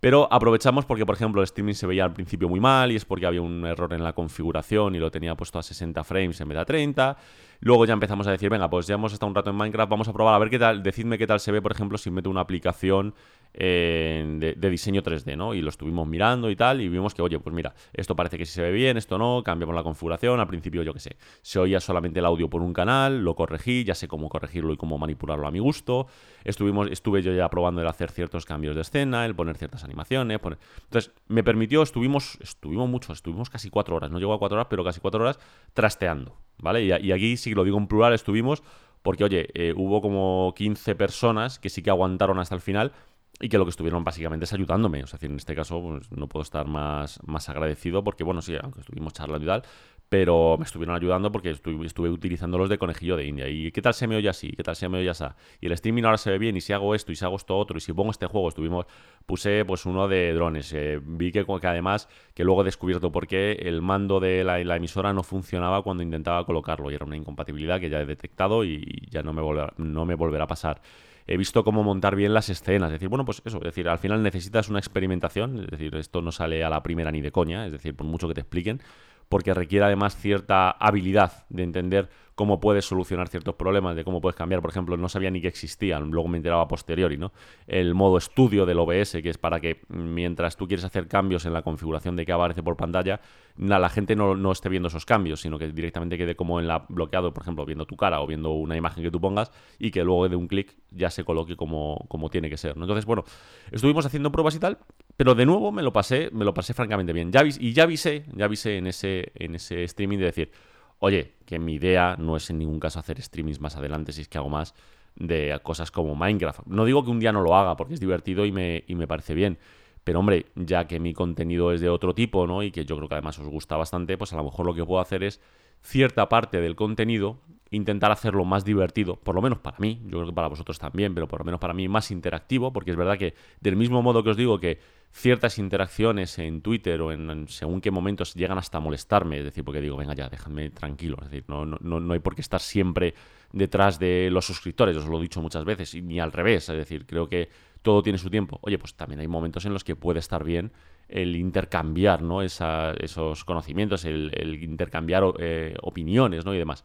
Pero 0.00 0.32
aprovechamos 0.32 0.84
porque, 0.84 1.04
por 1.04 1.16
ejemplo, 1.16 1.40
el 1.40 1.44
streaming 1.44 1.74
se 1.74 1.86
veía 1.86 2.04
al 2.04 2.12
principio 2.12 2.48
muy 2.48 2.60
mal 2.60 2.92
y 2.92 2.96
es 2.96 3.04
porque 3.04 3.26
había 3.26 3.42
un 3.42 3.66
error 3.66 3.92
en 3.92 4.04
la 4.04 4.12
configuración 4.12 4.94
y 4.94 4.98
lo 4.98 5.10
tenía 5.10 5.34
puesto 5.34 5.58
a 5.58 5.62
60 5.62 6.04
frames 6.04 6.40
en 6.40 6.48
vez 6.48 6.56
de 6.56 6.62
a 6.62 6.64
30. 6.64 7.16
Luego 7.60 7.84
ya 7.84 7.94
empezamos 7.94 8.26
a 8.28 8.30
decir, 8.30 8.48
venga, 8.48 8.70
pues 8.70 8.86
ya 8.86 8.94
hemos 8.94 9.12
estado 9.12 9.28
un 9.28 9.34
rato 9.34 9.50
en 9.50 9.56
Minecraft, 9.56 9.90
vamos 9.90 10.06
a 10.06 10.12
probar 10.12 10.34
a 10.34 10.38
ver 10.38 10.50
qué 10.50 10.58
tal, 10.60 10.84
decidme 10.84 11.18
qué 11.18 11.26
tal 11.26 11.40
se 11.40 11.50
ve, 11.50 11.60
por 11.60 11.72
ejemplo, 11.72 11.98
si 11.98 12.12
meto 12.12 12.30
una 12.30 12.42
aplicación 12.42 13.14
de, 13.54 14.70
diseño 14.70 15.02
3D, 15.02 15.36
¿no? 15.36 15.54
Y 15.54 15.62
lo 15.62 15.70
estuvimos 15.70 16.06
mirando 16.06 16.50
y 16.50 16.56
tal, 16.56 16.80
y 16.80 16.88
vimos 16.88 17.14
que, 17.14 17.22
oye, 17.22 17.38
pues 17.38 17.54
mira, 17.54 17.74
esto 17.92 18.14
parece 18.14 18.38
que 18.38 18.46
sí 18.46 18.52
se 18.52 18.62
ve 18.62 18.72
bien, 18.72 18.96
esto 18.96 19.18
no, 19.18 19.42
cambiamos 19.44 19.74
la 19.74 19.82
configuración, 19.82 20.40
al 20.40 20.46
principio, 20.46 20.82
yo 20.82 20.92
qué 20.92 21.00
sé, 21.00 21.16
se 21.42 21.58
oía 21.58 21.80
solamente 21.80 22.20
el 22.20 22.26
audio 22.26 22.48
por 22.48 22.62
un 22.62 22.72
canal, 22.72 23.24
lo 23.24 23.34
corregí, 23.34 23.84
ya 23.84 23.94
sé 23.94 24.08
cómo 24.08 24.28
corregirlo 24.28 24.72
y 24.72 24.76
cómo 24.76 24.98
manipularlo 24.98 25.46
a 25.46 25.50
mi 25.50 25.58
gusto, 25.58 26.06
Estuvimos, 26.44 26.88
estuve 26.90 27.20
yo 27.20 27.32
ya 27.32 27.48
probando 27.50 27.82
el 27.82 27.86
hacer 27.88 28.10
ciertos 28.10 28.46
cambios 28.46 28.74
de 28.74 28.82
escena, 28.82 29.26
el 29.26 29.34
poner 29.34 29.56
ciertas 29.56 29.84
animaciones, 29.84 30.40
entonces 30.84 31.12
me 31.26 31.42
permitió, 31.42 31.82
estuvimos, 31.82 32.38
estuvimos 32.40 32.88
mucho, 32.88 33.12
estuvimos 33.12 33.50
casi 33.50 33.70
cuatro 33.70 33.96
horas, 33.96 34.10
no 34.10 34.18
llegó 34.18 34.32
a 34.32 34.38
cuatro 34.38 34.56
horas, 34.56 34.68
pero 34.70 34.84
casi 34.84 35.00
cuatro 35.00 35.20
horas 35.20 35.38
trasteando, 35.74 36.36
¿vale? 36.58 36.84
Y, 36.84 37.12
aquí 37.12 37.36
sí 37.36 37.54
lo 37.54 37.64
digo 37.64 37.76
en 37.76 37.86
plural, 37.86 38.14
estuvimos 38.14 38.62
porque, 39.02 39.24
oye, 39.24 39.48
eh, 39.54 39.74
hubo 39.76 40.00
como 40.00 40.54
15 40.56 40.94
personas 40.94 41.58
que 41.58 41.68
sí 41.68 41.82
que 41.82 41.90
aguantaron 41.90 42.38
hasta 42.38 42.54
el 42.54 42.60
final 42.60 42.92
y 43.40 43.48
que 43.48 43.58
lo 43.58 43.64
que 43.64 43.70
estuvieron 43.70 44.04
básicamente 44.04 44.44
es 44.44 44.52
ayudándome. 44.52 45.02
O 45.04 45.06
sea, 45.06 45.18
en 45.22 45.36
este 45.36 45.54
caso 45.54 45.80
pues, 45.80 46.10
no 46.12 46.28
puedo 46.28 46.42
estar 46.42 46.66
más, 46.66 47.20
más 47.26 47.48
agradecido 47.48 48.02
porque, 48.02 48.24
bueno, 48.24 48.42
sí, 48.42 48.56
aunque 48.60 48.80
estuvimos 48.80 49.12
charlando 49.12 49.44
y 49.44 49.48
tal, 49.48 49.62
pero 50.08 50.56
me 50.56 50.64
estuvieron 50.64 50.96
ayudando 50.96 51.30
porque 51.30 51.50
estuve, 51.50 51.86
estuve 51.86 52.08
utilizando 52.08 52.56
los 52.56 52.68
de 52.68 52.78
conejillo 52.78 53.16
de 53.16 53.26
India. 53.26 53.48
¿Y 53.48 53.70
qué 53.72 53.82
tal 53.82 53.94
se 53.94 54.06
me 54.06 54.16
oye 54.16 54.28
así? 54.28 54.52
¿Qué 54.52 54.62
tal 54.62 54.74
se 54.74 54.88
me 54.88 54.98
oye 54.98 55.10
así? 55.10 55.24
Y 55.60 55.66
el 55.66 55.72
streaming 55.72 56.04
ahora 56.04 56.16
se 56.16 56.30
ve 56.30 56.38
bien, 56.38 56.56
y 56.56 56.60
si 56.60 56.72
hago 56.72 56.94
esto, 56.94 57.12
y 57.12 57.16
si 57.16 57.24
hago 57.24 57.36
esto 57.36 57.56
otro, 57.56 57.76
y 57.76 57.80
si 57.80 57.92
pongo 57.92 58.10
este 58.10 58.26
juego, 58.26 58.48
estuvimos, 58.48 58.86
puse 59.26 59.64
pues 59.64 59.84
uno 59.86 60.08
de 60.08 60.32
drones. 60.32 60.72
Eh, 60.72 60.98
vi 61.02 61.30
que, 61.30 61.44
además, 61.62 62.08
que 62.34 62.44
luego 62.44 62.62
he 62.62 62.64
descubierto 62.64 63.12
por 63.12 63.26
qué 63.26 63.52
el 63.52 63.82
mando 63.82 64.18
de 64.18 64.44
la, 64.44 64.58
emisora 64.76 65.12
no 65.12 65.22
funcionaba 65.22 65.82
cuando 65.82 66.02
intentaba 66.02 66.44
colocarlo, 66.46 66.90
y 66.90 66.94
era 66.94 67.04
una 67.04 67.16
incompatibilidad 67.16 67.78
que 67.78 67.90
ya 67.90 68.00
he 68.00 68.06
detectado 68.06 68.64
y 68.64 69.06
ya 69.10 69.22
no 69.22 69.32
me, 69.32 69.42
no 69.76 70.06
me 70.06 70.14
volverá 70.14 70.44
a 70.44 70.48
pasar 70.48 70.80
he 71.28 71.36
visto 71.36 71.62
cómo 71.62 71.84
montar 71.84 72.16
bien 72.16 72.32
las 72.32 72.48
escenas. 72.48 72.88
Es 72.88 72.94
decir, 72.94 73.08
bueno, 73.08 73.24
pues 73.24 73.42
eso, 73.44 73.58
es 73.58 73.64
decir, 73.64 73.88
al 73.88 73.98
final 73.98 74.22
necesitas 74.22 74.68
una 74.70 74.78
experimentación, 74.78 75.64
es 75.64 75.70
decir, 75.70 75.94
esto 75.94 76.22
no 76.22 76.32
sale 76.32 76.64
a 76.64 76.70
la 76.70 76.82
primera 76.82 77.12
ni 77.12 77.20
de 77.20 77.30
coña, 77.30 77.66
es 77.66 77.72
decir, 77.72 77.94
por 77.94 78.06
mucho 78.06 78.26
que 78.26 78.34
te 78.34 78.40
expliquen, 78.40 78.80
porque 79.28 79.52
requiere 79.52 79.84
además 79.84 80.16
cierta 80.16 80.70
habilidad 80.70 81.46
de 81.50 81.62
entender 81.62 82.08
cómo 82.38 82.60
puedes 82.60 82.84
solucionar 82.84 83.26
ciertos 83.26 83.56
problemas, 83.56 83.96
de 83.96 84.04
cómo 84.04 84.20
puedes 84.20 84.36
cambiar. 84.36 84.62
Por 84.62 84.70
ejemplo, 84.70 84.96
no 84.96 85.08
sabía 85.08 85.28
ni 85.28 85.40
que 85.40 85.48
existían, 85.48 86.12
luego 86.12 86.28
me 86.28 86.36
enteraba 86.36 86.62
a 86.62 86.68
posteriori, 86.68 87.18
¿no? 87.18 87.32
El 87.66 87.96
modo 87.96 88.16
estudio 88.16 88.64
del 88.64 88.78
OBS, 88.78 89.18
que 89.20 89.28
es 89.28 89.38
para 89.38 89.58
que 89.58 89.80
mientras 89.88 90.56
tú 90.56 90.68
quieres 90.68 90.84
hacer 90.84 91.08
cambios 91.08 91.46
en 91.46 91.52
la 91.52 91.62
configuración 91.62 92.14
de 92.14 92.24
que 92.24 92.30
aparece 92.30 92.62
por 92.62 92.76
pantalla, 92.76 93.20
la 93.56 93.88
gente 93.88 94.14
no, 94.14 94.52
esté 94.52 94.68
viendo 94.68 94.86
esos 94.86 95.04
cambios, 95.04 95.40
sino 95.40 95.58
que 95.58 95.66
directamente 95.72 96.16
quede 96.16 96.36
como 96.36 96.60
en 96.60 96.68
la 96.68 96.86
bloqueado, 96.88 97.34
por 97.34 97.42
ejemplo, 97.42 97.66
viendo 97.66 97.86
tu 97.86 97.96
cara 97.96 98.20
o 98.20 98.26
viendo 98.28 98.52
una 98.52 98.76
imagen 98.76 99.02
que 99.02 99.10
tú 99.10 99.20
pongas 99.20 99.50
y 99.80 99.90
que 99.90 100.04
luego 100.04 100.28
de 100.28 100.36
un 100.36 100.46
clic 100.46 100.76
ya 100.92 101.10
se 101.10 101.24
coloque 101.24 101.56
como, 101.56 102.06
como 102.06 102.30
tiene 102.30 102.48
que 102.48 102.56
ser. 102.56 102.76
¿no? 102.76 102.84
Entonces, 102.84 103.04
bueno, 103.04 103.24
estuvimos 103.72 104.06
haciendo 104.06 104.30
pruebas 104.30 104.54
y 104.54 104.60
tal, 104.60 104.78
pero 105.16 105.34
de 105.34 105.44
nuevo 105.44 105.72
me 105.72 105.82
lo 105.82 105.92
pasé, 105.92 106.30
me 106.32 106.44
lo 106.44 106.54
pasé 106.54 106.72
francamente 106.72 107.12
bien. 107.12 107.32
Ya 107.32 107.42
y 107.44 107.72
ya 107.72 107.82
avisé, 107.82 108.26
ya 108.32 108.44
avisé 108.44 108.76
en 108.76 108.86
ese, 108.86 109.32
en 109.34 109.56
ese 109.56 109.82
streaming 109.82 110.18
de 110.18 110.24
decir, 110.26 110.52
Oye, 110.98 111.34
que 111.44 111.58
mi 111.58 111.74
idea 111.74 112.16
no 112.18 112.36
es 112.36 112.50
en 112.50 112.58
ningún 112.58 112.80
caso 112.80 112.98
hacer 112.98 113.20
streamings 113.22 113.60
más 113.60 113.76
adelante, 113.76 114.12
si 114.12 114.22
es 114.22 114.28
que 114.28 114.38
hago 114.38 114.48
más 114.48 114.74
de 115.16 115.58
cosas 115.62 115.90
como 115.90 116.14
Minecraft. 116.14 116.66
No 116.66 116.84
digo 116.84 117.04
que 117.04 117.10
un 117.10 117.20
día 117.20 117.32
no 117.32 117.42
lo 117.42 117.54
haga, 117.54 117.76
porque 117.76 117.94
es 117.94 118.00
divertido 118.00 118.44
y 118.46 118.52
me, 118.52 118.84
y 118.86 118.94
me 118.94 119.06
parece 119.06 119.34
bien. 119.34 119.58
Pero 120.04 120.20
hombre, 120.20 120.46
ya 120.54 120.86
que 120.86 121.00
mi 121.00 121.12
contenido 121.12 121.72
es 121.72 121.80
de 121.80 121.88
otro 121.88 122.14
tipo, 122.14 122.46
¿no? 122.46 122.62
Y 122.62 122.70
que 122.70 122.84
yo 122.84 122.96
creo 122.96 123.08
que 123.08 123.14
además 123.14 123.38
os 123.38 123.48
gusta 123.48 123.76
bastante, 123.76 124.16
pues 124.16 124.32
a 124.32 124.36
lo 124.36 124.44
mejor 124.44 124.66
lo 124.66 124.74
que 124.74 124.84
puedo 124.84 125.00
hacer 125.00 125.22
es 125.22 125.40
cierta 125.82 126.28
parte 126.28 126.60
del 126.60 126.76
contenido 126.76 127.38
intentar 127.70 128.10
hacerlo 128.10 128.44
más 128.44 128.64
divertido, 128.64 129.16
por 129.16 129.34
lo 129.34 129.42
menos 129.42 129.58
para 129.58 129.78
mí, 129.78 130.00
yo 130.04 130.18
creo 130.18 130.26
que 130.26 130.32
para 130.32 130.48
vosotros 130.48 130.78
también, 130.78 131.14
pero 131.14 131.28
por 131.28 131.40
lo 131.40 131.44
menos 131.44 131.60
para 131.60 131.74
mí 131.74 131.88
más 131.88 132.10
interactivo, 132.10 132.72
porque 132.72 132.90
es 132.90 132.96
verdad 132.96 133.18
que 133.18 133.34
del 133.60 133.76
mismo 133.76 134.02
modo 134.02 134.22
que 134.22 134.30
os 134.30 134.36
digo 134.36 134.58
que 134.58 134.78
ciertas 135.12 135.58
interacciones 135.58 136.38
en 136.38 136.60
Twitter 136.60 137.00
o 137.00 137.12
en, 137.12 137.48
según 137.48 137.80
qué 137.80 137.90
momentos 137.90 138.34
llegan 138.34 138.58
hasta 138.58 138.80
molestarme, 138.80 139.38
es 139.38 139.44
decir, 139.44 139.64
porque 139.64 139.80
digo, 139.80 139.96
venga 139.96 140.14
ya, 140.14 140.28
déjame 140.28 140.70
tranquilo, 140.70 141.16
es 141.22 141.30
decir, 141.30 141.44
no, 141.48 141.66
no, 141.66 142.00
no 142.00 142.12
hay 142.12 142.20
por 142.20 142.34
qué 142.34 142.40
estar 142.40 142.60
siempre 142.60 143.14
detrás 143.52 143.98
de 143.98 144.28
los 144.30 144.46
suscriptores, 144.46 144.96
os 144.96 145.06
lo 145.06 145.18
he 145.18 145.22
dicho 145.22 145.40
muchas 145.40 145.64
veces, 145.64 145.94
y 145.94 146.02
ni 146.02 146.20
al 146.20 146.32
revés, 146.32 146.68
es 146.68 146.76
decir, 146.76 147.06
creo 147.06 147.28
que 147.28 147.48
todo 147.82 148.02
tiene 148.02 148.18
su 148.18 148.28
tiempo. 148.28 148.58
Oye, 148.62 148.78
pues 148.78 148.94
también 148.94 149.20
hay 149.20 149.28
momentos 149.28 149.64
en 149.64 149.72
los 149.72 149.84
que 149.84 149.96
puede 149.96 150.18
estar 150.18 150.44
bien 150.44 150.72
el 151.08 151.36
intercambiar 151.36 152.22
¿no? 152.22 152.42
esos 152.42 153.44
conocimientos, 153.44 154.04
el, 154.04 154.58
intercambiar 154.62 155.24
eh, 155.38 155.74
opiniones 155.82 156.44
¿no? 156.44 156.54
y 156.54 156.58
demás. 156.58 156.84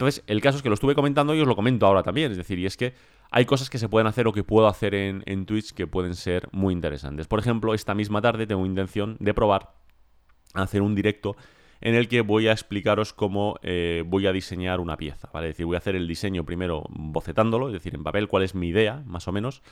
Entonces, 0.00 0.24
el 0.28 0.40
caso 0.40 0.56
es 0.56 0.62
que 0.62 0.70
lo 0.70 0.74
estuve 0.74 0.94
comentando 0.94 1.34
y 1.34 1.42
os 1.42 1.46
lo 1.46 1.54
comento 1.54 1.84
ahora 1.84 2.02
también. 2.02 2.30
Es 2.30 2.38
decir, 2.38 2.58
y 2.58 2.64
es 2.64 2.78
que 2.78 2.94
hay 3.30 3.44
cosas 3.44 3.68
que 3.68 3.76
se 3.76 3.86
pueden 3.86 4.06
hacer 4.06 4.26
o 4.26 4.32
que 4.32 4.42
puedo 4.42 4.66
hacer 4.66 4.94
en, 4.94 5.44
Twitch 5.44 5.74
que 5.74 5.86
pueden 5.86 6.14
ser 6.14 6.48
muy 6.52 6.72
interesantes. 6.72 7.26
Por 7.26 7.38
ejemplo, 7.38 7.74
esta 7.74 7.94
misma 7.94 8.22
tarde 8.22 8.46
tengo 8.46 8.64
intención 8.64 9.18
de 9.20 9.34
probar 9.34 9.74
hacer 10.54 10.80
un 10.80 10.94
directo 10.94 11.36
en 11.82 11.94
el 11.94 12.08
que 12.08 12.22
voy 12.22 12.48
a 12.48 12.52
explicaros 12.52 13.12
cómo 13.12 13.56
eh, 13.62 14.02
voy 14.06 14.26
a 14.26 14.32
diseñar 14.32 14.80
una 14.80 14.96
pieza, 14.96 15.28
¿vale? 15.34 15.48
Es 15.48 15.54
decir, 15.54 15.66
voy 15.66 15.74
a 15.74 15.78
hacer 15.78 15.96
el 15.96 16.08
diseño 16.08 16.46
primero 16.46 16.84
bocetándolo, 16.88 17.66
es 17.66 17.74
decir, 17.74 17.94
en 17.94 18.02
papel, 18.02 18.26
cuál 18.26 18.42
es 18.42 18.54
mi 18.54 18.68
idea, 18.68 19.02
más 19.04 19.28
o 19.28 19.32
menos, 19.32 19.62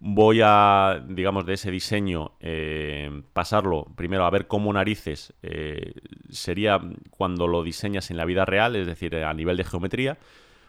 voy 0.00 0.40
a, 0.42 1.04
digamos, 1.06 1.44
de 1.44 1.54
ese 1.54 1.70
diseño, 1.70 2.32
eh, 2.40 3.22
pasarlo 3.34 3.86
primero 3.96 4.24
a 4.24 4.30
ver 4.30 4.46
cómo 4.46 4.72
narices 4.72 5.34
eh, 5.42 5.92
sería 6.30 6.80
cuando 7.10 7.46
lo 7.46 7.62
diseñas 7.62 8.10
en 8.10 8.16
la 8.16 8.24
vida 8.24 8.46
real, 8.46 8.76
es 8.76 8.86
decir, 8.86 9.14
a 9.14 9.32
nivel 9.34 9.58
de 9.58 9.64
geometría. 9.64 10.18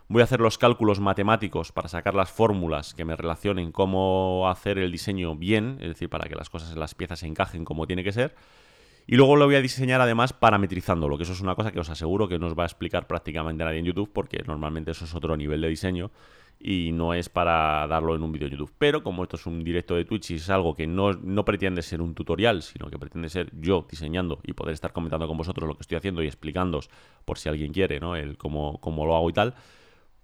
Voy 0.10 0.20
a 0.20 0.26
hacer 0.26 0.41
los 0.41 0.58
cálculos 0.58 1.00
matemáticos 1.00 1.72
para 1.72 1.88
sacar 1.88 2.13
las 2.13 2.30
fórmulas 2.30 2.94
que 2.94 3.06
me 3.06 3.15
relacionen 3.15 3.72
cómo 3.72 4.50
hacer 4.50 4.78
el 4.78 4.91
diseño 4.91 5.36
bien, 5.38 5.78
es 5.80 5.88
decir, 5.88 6.10
para 6.10 6.28
que 6.28 6.36
las 6.36 6.50
cosas 6.50 6.76
las 6.76 6.94
piezas 6.94 7.20
se 7.20 7.28
encajen 7.28 7.63
como 7.63 7.88
tiene 7.88 8.04
que 8.04 8.12
ser. 8.12 8.36
Y 9.08 9.15
luego 9.15 9.38
lo 9.38 9.46
voy 9.46 9.56
a 9.56 9.62
diseñar 9.62 10.02
además 10.02 10.34
parametrizándolo, 10.34 11.15
que 11.17 11.24
eso 11.24 11.32
es 11.32 11.39
una 11.39 11.56
cosa 11.56 11.72
que 11.72 11.80
os 11.80 11.89
aseguro 11.89 12.28
que 12.28 12.38
no 12.38 12.48
os 12.48 12.60
va 12.60 12.63
a 12.63 12.65
explicar 12.65 13.08
prácticamente 13.08 13.63
nadie 13.63 13.80
en 13.80 13.86
YouTube, 13.86 14.12
porque 14.12 14.44
normalmente 14.46 14.91
eso 14.91 15.06
es 15.06 15.15
otro 15.15 15.38
nivel 15.38 15.62
de 15.62 15.70
diseño 15.70 16.12
y 16.63 16.91
no 16.91 17.13
es 17.13 17.30
para 17.30 17.88
darlo 17.88 18.15
en 18.15 18.24
un 18.24 18.32
vídeo 18.32 18.47
de 18.47 18.56
YouTube. 18.56 18.74
Pero 18.78 19.04
como 19.04 19.24
esto 19.24 19.36
es 19.36 19.45
un 19.45 19.63
directo 19.63 19.95
de 19.95 20.06
Twitch 20.06 20.32
y 20.32 20.36
es 20.36 20.50
algo 20.50 20.76
que 20.76 20.88
no, 20.88 21.12
pretende 21.45 21.82
ser 21.82 22.02
un 22.02 22.13
tutorial, 22.13 22.62
sino 22.62 22.89
que 22.89 22.97
pretende 22.97 23.30
ser 23.30 23.50
yo 23.60 23.86
diseñando 23.89 24.39
y 24.43 24.54
poder 24.54 24.74
estar 24.74 24.93
comentando 24.93 25.28
con 25.28 25.38
vosotros 25.38 25.67
lo 25.67 25.76
que 25.76 25.82
estoy 25.82 25.97
haciendo 25.97 26.24
y 26.24 26.28
explicándoos 26.28 26.89
por 27.26 27.38
si 27.38 27.50
alguien 27.50 27.74
quiere, 27.74 28.00
¿no? 28.00 28.15
El 28.15 28.38
cómo, 28.38 28.80
cómo 28.80 29.06
lo 29.06 29.15
hago 29.15 29.30
y 29.30 29.34
tal, 29.34 29.56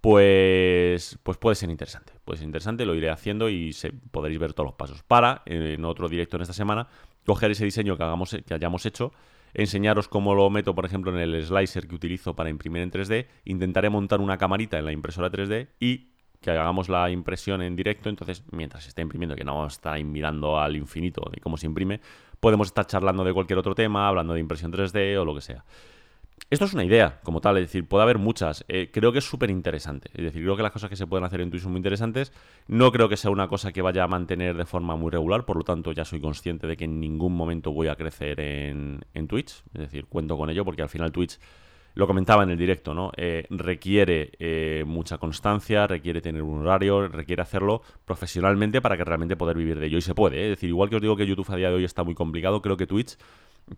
pues, 0.00 1.18
pues 1.22 1.38
puede 1.38 1.56
ser 1.56 1.70
interesante. 1.70 2.12
Puede 2.24 2.38
ser 2.38 2.46
interesante, 2.46 2.86
lo 2.86 2.94
iré 2.94 3.10
haciendo 3.10 3.48
y 3.48 3.72
se, 3.72 3.92
podréis 3.92 4.38
ver 4.38 4.52
todos 4.52 4.68
los 4.68 4.74
pasos. 4.74 5.02
Para, 5.02 5.42
en 5.46 5.84
otro 5.84 6.08
directo 6.08 6.36
en 6.36 6.42
esta 6.42 6.54
semana, 6.54 6.88
coger 7.26 7.50
ese 7.50 7.64
diseño 7.64 7.96
que, 7.96 8.02
hagamos, 8.04 8.36
que 8.46 8.54
hayamos 8.54 8.86
hecho 8.86 9.12
enseñaros 9.54 10.08
cómo 10.08 10.34
lo 10.34 10.50
meto, 10.50 10.74
por 10.74 10.84
ejemplo, 10.84 11.12
en 11.12 11.18
el 11.18 11.44
slicer 11.44 11.88
que 11.88 11.94
utilizo 11.94 12.34
para 12.34 12.50
imprimir 12.50 12.82
en 12.82 12.90
3D. 12.90 13.26
Intentaré 13.44 13.90
montar 13.90 14.20
una 14.20 14.38
camarita 14.38 14.78
en 14.78 14.84
la 14.84 14.92
impresora 14.92 15.30
3D 15.30 15.68
y 15.80 16.12
que 16.40 16.50
hagamos 16.50 16.88
la 16.88 17.10
impresión 17.10 17.62
en 17.62 17.76
directo, 17.76 18.08
entonces 18.08 18.44
mientras 18.52 18.84
se 18.84 18.90
está 18.90 19.02
imprimiendo, 19.02 19.34
que 19.34 19.44
no 19.44 19.56
vamos 19.56 19.74
a 19.74 19.76
estar 19.76 20.04
mirando 20.04 20.58
al 20.58 20.76
infinito 20.76 21.28
de 21.32 21.40
cómo 21.40 21.56
se 21.56 21.66
imprime, 21.66 22.00
podemos 22.40 22.68
estar 22.68 22.86
charlando 22.86 23.24
de 23.24 23.32
cualquier 23.32 23.58
otro 23.58 23.74
tema, 23.74 24.08
hablando 24.08 24.34
de 24.34 24.40
impresión 24.40 24.72
3D 24.72 25.18
o 25.18 25.24
lo 25.24 25.34
que 25.34 25.40
sea. 25.40 25.64
Esto 26.50 26.64
es 26.64 26.72
una 26.72 26.84
idea, 26.84 27.20
como 27.24 27.40
tal, 27.40 27.58
es 27.58 27.64
decir, 27.64 27.86
puede 27.86 28.04
haber 28.04 28.16
muchas. 28.16 28.64
Eh, 28.68 28.90
creo 28.90 29.12
que 29.12 29.18
es 29.18 29.24
súper 29.24 29.50
interesante. 29.50 30.08
Es 30.14 30.24
decir, 30.24 30.42
creo 30.42 30.56
que 30.56 30.62
las 30.62 30.72
cosas 30.72 30.88
que 30.88 30.96
se 30.96 31.06
pueden 31.06 31.24
hacer 31.24 31.42
en 31.42 31.50
Twitch 31.50 31.62
son 31.62 31.72
muy 31.72 31.78
interesantes. 31.78 32.32
No 32.68 32.90
creo 32.90 33.08
que 33.08 33.18
sea 33.18 33.30
una 33.30 33.48
cosa 33.48 33.72
que 33.72 33.82
vaya 33.82 34.04
a 34.04 34.08
mantener 34.08 34.56
de 34.56 34.64
forma 34.64 34.96
muy 34.96 35.10
regular, 35.10 35.44
por 35.44 35.58
lo 35.58 35.64
tanto, 35.64 35.92
ya 35.92 36.06
soy 36.06 36.20
consciente 36.20 36.66
de 36.66 36.76
que 36.76 36.84
en 36.84 37.00
ningún 37.00 37.36
momento 37.36 37.72
voy 37.72 37.88
a 37.88 37.96
crecer 37.96 38.40
en, 38.40 39.04
en 39.12 39.28
Twitch. 39.28 39.62
Es 39.74 39.80
decir, 39.80 40.06
cuento 40.06 40.38
con 40.38 40.48
ello 40.48 40.64
porque 40.64 40.80
al 40.80 40.88
final 40.88 41.12
Twitch 41.12 41.38
lo 41.98 42.06
comentaba 42.06 42.44
en 42.44 42.50
el 42.50 42.56
directo, 42.56 42.94
¿no? 42.94 43.10
Eh, 43.16 43.44
requiere 43.50 44.30
eh, 44.38 44.84
mucha 44.86 45.18
constancia, 45.18 45.84
requiere 45.88 46.20
tener 46.20 46.42
un 46.42 46.60
horario, 46.60 47.08
requiere 47.08 47.42
hacerlo 47.42 47.82
profesionalmente 48.04 48.80
para 48.80 48.96
que 48.96 49.02
realmente 49.02 49.34
poder 49.34 49.56
vivir 49.56 49.80
de 49.80 49.86
ello. 49.86 49.98
Y 49.98 50.00
se 50.00 50.14
puede, 50.14 50.36
¿eh? 50.36 50.44
es 50.44 50.50
decir, 50.50 50.68
igual 50.68 50.90
que 50.90 50.94
os 50.94 51.02
digo 51.02 51.16
que 51.16 51.26
YouTube 51.26 51.50
a 51.50 51.56
día 51.56 51.70
de 51.70 51.74
hoy 51.74 51.82
está 51.82 52.04
muy 52.04 52.14
complicado, 52.14 52.62
creo 52.62 52.76
que 52.76 52.86
Twitch 52.86 53.18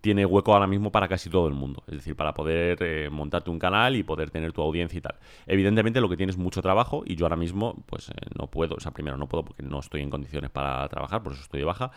tiene 0.02 0.26
hueco 0.26 0.52
ahora 0.52 0.66
mismo 0.66 0.92
para 0.92 1.08
casi 1.08 1.30
todo 1.30 1.48
el 1.48 1.54
mundo. 1.54 1.82
Es 1.86 1.94
decir, 1.94 2.14
para 2.14 2.34
poder 2.34 3.10
montarte 3.10 3.48
un 3.48 3.58
canal 3.58 3.96
y 3.96 4.02
poder 4.02 4.28
tener 4.30 4.52
tu 4.52 4.60
audiencia 4.60 4.98
y 4.98 5.00
tal. 5.00 5.14
Evidentemente 5.46 6.02
lo 6.02 6.10
que 6.10 6.18
tienes 6.18 6.36
es 6.36 6.38
mucho 6.38 6.60
trabajo 6.60 7.02
y 7.06 7.16
yo 7.16 7.24
ahora 7.24 7.36
mismo 7.36 7.82
pues 7.86 8.12
no 8.38 8.48
puedo, 8.48 8.74
o 8.74 8.80
sea, 8.80 8.92
primero 8.92 9.16
no 9.16 9.28
puedo 9.28 9.46
porque 9.46 9.62
no 9.62 9.78
estoy 9.80 10.02
en 10.02 10.10
condiciones 10.10 10.50
para 10.50 10.86
trabajar, 10.90 11.22
por 11.22 11.32
eso 11.32 11.40
estoy 11.40 11.60
de 11.60 11.64
baja. 11.64 11.90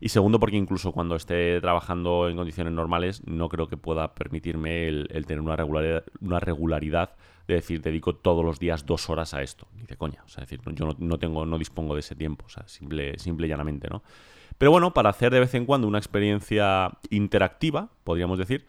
Y 0.00 0.08
segundo, 0.08 0.40
porque 0.40 0.56
incluso 0.56 0.92
cuando 0.92 1.14
esté 1.14 1.60
trabajando 1.60 2.28
en 2.30 2.36
condiciones 2.36 2.72
normales, 2.72 3.22
no 3.26 3.50
creo 3.50 3.68
que 3.68 3.76
pueda 3.76 4.14
permitirme 4.14 4.88
el, 4.88 5.08
tener 5.26 5.42
una 5.42 5.56
regularidad, 5.56 6.04
una 6.22 6.40
regularidad 6.40 7.16
de 7.46 7.54
decir, 7.56 7.82
dedico 7.82 8.14
todos 8.14 8.42
los 8.42 8.58
días 8.58 8.86
dos 8.86 9.10
horas 9.10 9.34
a 9.34 9.42
esto. 9.42 9.68
Dice, 9.76 9.96
coña, 9.96 10.22
o 10.24 10.28
sea, 10.28 10.42
decir, 10.42 10.60
yo 10.72 10.96
no, 10.98 11.18
tengo, 11.18 11.44
no 11.44 11.58
dispongo 11.58 11.94
de 11.94 12.00
ese 12.00 12.14
tiempo, 12.14 12.46
o 12.46 12.48
sea, 12.48 12.66
simple, 12.66 13.18
simple 13.18 13.46
y 13.46 13.50
llanamente, 13.50 13.88
¿no? 13.90 14.02
Pero 14.56 14.70
bueno, 14.70 14.94
para 14.94 15.10
hacer 15.10 15.32
de 15.32 15.40
vez 15.40 15.54
en 15.54 15.66
cuando 15.66 15.86
una 15.86 15.98
experiencia 15.98 16.92
interactiva, 17.10 17.90
podríamos 18.04 18.38
decir, 18.38 18.66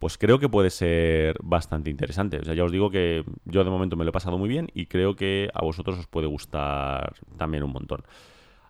pues 0.00 0.18
creo 0.18 0.40
que 0.40 0.48
puede 0.48 0.70
ser 0.70 1.36
bastante 1.42 1.90
interesante. 1.90 2.38
O 2.38 2.44
sea, 2.44 2.54
ya 2.54 2.64
os 2.64 2.72
digo 2.72 2.90
que 2.90 3.24
yo 3.44 3.62
de 3.62 3.70
momento 3.70 3.94
me 3.96 4.04
lo 4.04 4.10
he 4.10 4.12
pasado 4.12 4.36
muy 4.36 4.48
bien 4.48 4.68
y 4.74 4.86
creo 4.86 5.14
que 5.14 5.48
a 5.54 5.62
vosotros 5.62 5.96
os 5.98 6.08
puede 6.08 6.26
gustar 6.26 7.14
también 7.36 7.62
un 7.62 7.70
montón. 7.70 8.02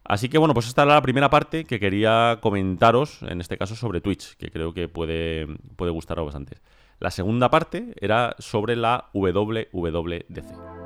Así 0.05 0.29
que 0.29 0.38
bueno, 0.38 0.55
pues 0.55 0.67
esta 0.67 0.83
era 0.83 0.95
la 0.95 1.03
primera 1.03 1.31
parte 1.31 1.65
que 1.65 1.79
quería 1.79 2.38
comentaros, 2.41 3.23
en 3.23 3.41
este 3.41 3.57
caso 3.57 3.77
sobre 3.77 4.01
Twitch, 4.01 4.37
que 4.37 4.51
creo 4.51 4.75
que 4.75 4.88
puede, 4.88 5.47
puede 5.77 5.93
gustaros 5.93 6.25
bastante. 6.25 6.59
La 6.99 7.11
segunda 7.11 7.51
parte 7.51 7.95
era 8.01 8.35
sobre 8.38 8.77
la 8.77 9.11
WWDC. 9.12 10.83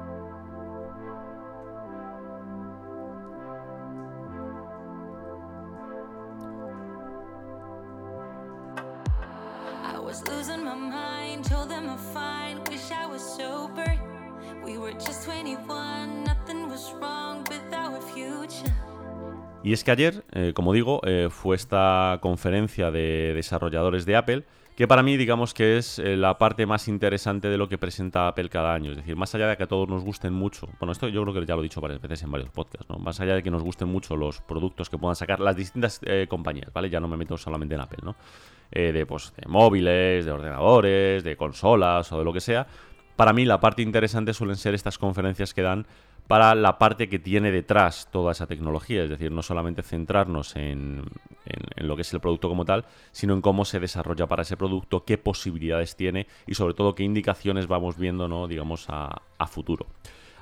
Y 19.67 19.73
es 19.73 19.83
que 19.83 19.91
ayer, 19.91 20.23
eh, 20.31 20.53
como 20.55 20.73
digo, 20.73 21.01
eh, 21.05 21.27
fue 21.29 21.57
esta 21.57 22.21
conferencia 22.23 22.93
de 22.93 23.33
desarrolladores 23.35 24.07
de 24.07 24.15
Apple 24.15 24.45
que 24.77 24.87
para 24.87 25.03
mí 25.03 25.17
digamos 25.17 25.55
que 25.55 25.77
es 25.77 25.99
eh, 25.99 26.17
la 26.17 26.39
parte 26.39 26.67
más 26.67 26.87
interesante 26.87 27.49
de 27.49 27.59
lo 27.59 27.69
que 27.69 27.77
presenta 27.77 28.29
Apple 28.29 28.49
cada 28.49 28.75
año. 28.75 28.93
Es 28.93 28.99
decir, 28.99 29.17
más 29.17 29.35
allá 29.35 29.49
de 29.49 29.57
que 29.57 29.65
a 29.65 29.67
todos 29.67 29.89
nos 29.89 30.05
gusten 30.05 30.33
mucho, 30.33 30.69
bueno, 30.79 30.93
esto 30.93 31.09
yo 31.09 31.21
creo 31.25 31.35
que 31.35 31.45
ya 31.45 31.57
lo 31.57 31.63
he 31.63 31.65
dicho 31.65 31.81
varias 31.81 32.01
veces 32.01 32.23
en 32.23 32.31
varios 32.31 32.51
podcasts, 32.51 32.89
¿no? 32.89 32.99
Más 32.99 33.19
allá 33.19 33.35
de 33.35 33.43
que 33.43 33.51
nos 33.51 33.65
gusten 33.65 33.89
mucho 33.89 34.15
los 34.15 34.41
productos 34.41 34.89
que 34.89 34.99
puedan 34.99 35.17
sacar 35.17 35.41
las 35.41 35.57
distintas 35.57 36.01
compañías, 36.29 36.73
¿vale? 36.73 36.89
Ya 36.89 37.01
no 37.01 37.09
me 37.09 37.17
meto 37.17 37.37
solamente 37.37 37.75
en 37.75 37.81
Apple, 37.81 37.99
¿no? 38.05 38.15
De, 38.71 39.05
pues, 39.05 39.35
de 39.37 39.49
móviles, 39.49 40.27
de 40.27 40.31
ordenadores, 40.31 41.25
de 41.25 41.37
consolas 41.37 42.13
o 42.13 42.19
de 42.19 42.25
lo 42.25 42.33
que 42.33 42.41
sea. 42.41 42.69
Para 43.17 43.33
mí 43.33 43.45
la 43.47 43.59
parte 43.59 43.83
interesante 43.83 44.33
suelen 44.33 44.57
ser 44.57 44.75
estas 44.75 44.99
conferencias 44.99 45.55
que 45.55 45.63
dan 45.63 45.87
para 46.27 46.55
la 46.55 46.79
parte 46.79 47.09
que 47.09 47.19
tiene 47.19 47.51
detrás 47.53 48.09
toda 48.11 48.33
esa 48.33 48.47
tecnología, 48.47 49.05
es 49.05 49.11
decir, 49.11 49.31
no 49.31 49.43
solamente 49.43 49.83
centrarnos 49.83 50.57
en, 50.57 51.05
lo 51.77 51.95
que 51.95 52.03
es 52.03 52.13
el 52.13 52.21
producto 52.21 52.49
como 52.49 52.65
tal, 52.65 52.85
sino 53.13 53.35
en 53.35 53.41
cómo 53.41 53.65
se 53.65 53.79
desarrolla 53.79 54.27
para 54.27 54.43
ese 54.43 54.57
producto, 54.57 55.05
qué 55.05 55.19
posibilidades 55.19 55.95
tiene 55.95 56.27
y 56.47 56.55
sobre 56.55 56.75
todo 56.75 56.95
qué 56.95 57.05
indicaciones 57.05 57.69
vamos 57.69 57.97
viendo, 57.97 58.27
¿no? 58.27 58.49
digamos, 58.49 58.87
a, 58.89 59.23
futuro. 59.47 59.87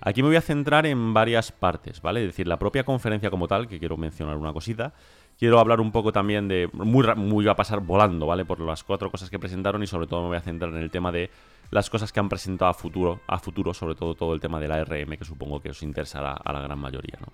Aquí 0.00 0.22
me 0.22 0.28
voy 0.28 0.36
a 0.36 0.40
centrar 0.40 0.86
en 0.86 1.12
varias 1.12 1.52
partes, 1.52 2.00
¿vale? 2.00 2.20
Es 2.20 2.26
decir, 2.28 2.48
la 2.48 2.58
propia 2.58 2.84
conferencia 2.84 3.30
como 3.30 3.46
tal, 3.48 3.68
que 3.68 3.78
quiero 3.78 3.96
mencionar 3.96 4.36
una 4.36 4.52
cosita. 4.52 4.94
Quiero 5.38 5.58
hablar 5.58 5.80
un 5.80 5.90
poco 5.90 6.12
también 6.12 6.48
de. 6.48 6.68
Muy, 6.72 7.06
muy 7.16 7.44
va 7.44 7.52
a 7.52 7.56
pasar 7.56 7.80
volando, 7.80 8.26
¿vale? 8.26 8.44
Por 8.44 8.60
las 8.60 8.84
cuatro 8.84 9.10
cosas 9.10 9.30
que 9.30 9.38
presentaron 9.38 9.82
y 9.82 9.86
sobre 9.86 10.06
todo 10.06 10.22
me 10.22 10.28
voy 10.28 10.36
a 10.36 10.40
centrar 10.40 10.72
en 10.72 10.78
el 10.78 10.90
tema 10.90 11.10
de 11.10 11.30
las 11.70 11.90
cosas 11.90 12.12
que 12.12 12.20
han 12.20 12.28
presentado 12.28 12.70
a 12.70 12.74
futuro, 12.74 13.20
a 13.26 13.38
futuro, 13.38 13.74
sobre 13.74 13.94
todo 13.94 14.14
todo 14.14 14.34
el 14.34 14.40
tema 14.40 14.60
de 14.60 14.68
la 14.68 14.84
RM, 14.84 15.16
que 15.16 15.24
supongo 15.24 15.60
que 15.60 15.70
os 15.70 15.82
interesará 15.82 16.32
a 16.32 16.52
la 16.52 16.60
gran 16.60 16.78
mayoría. 16.78 17.18
¿no? 17.20 17.32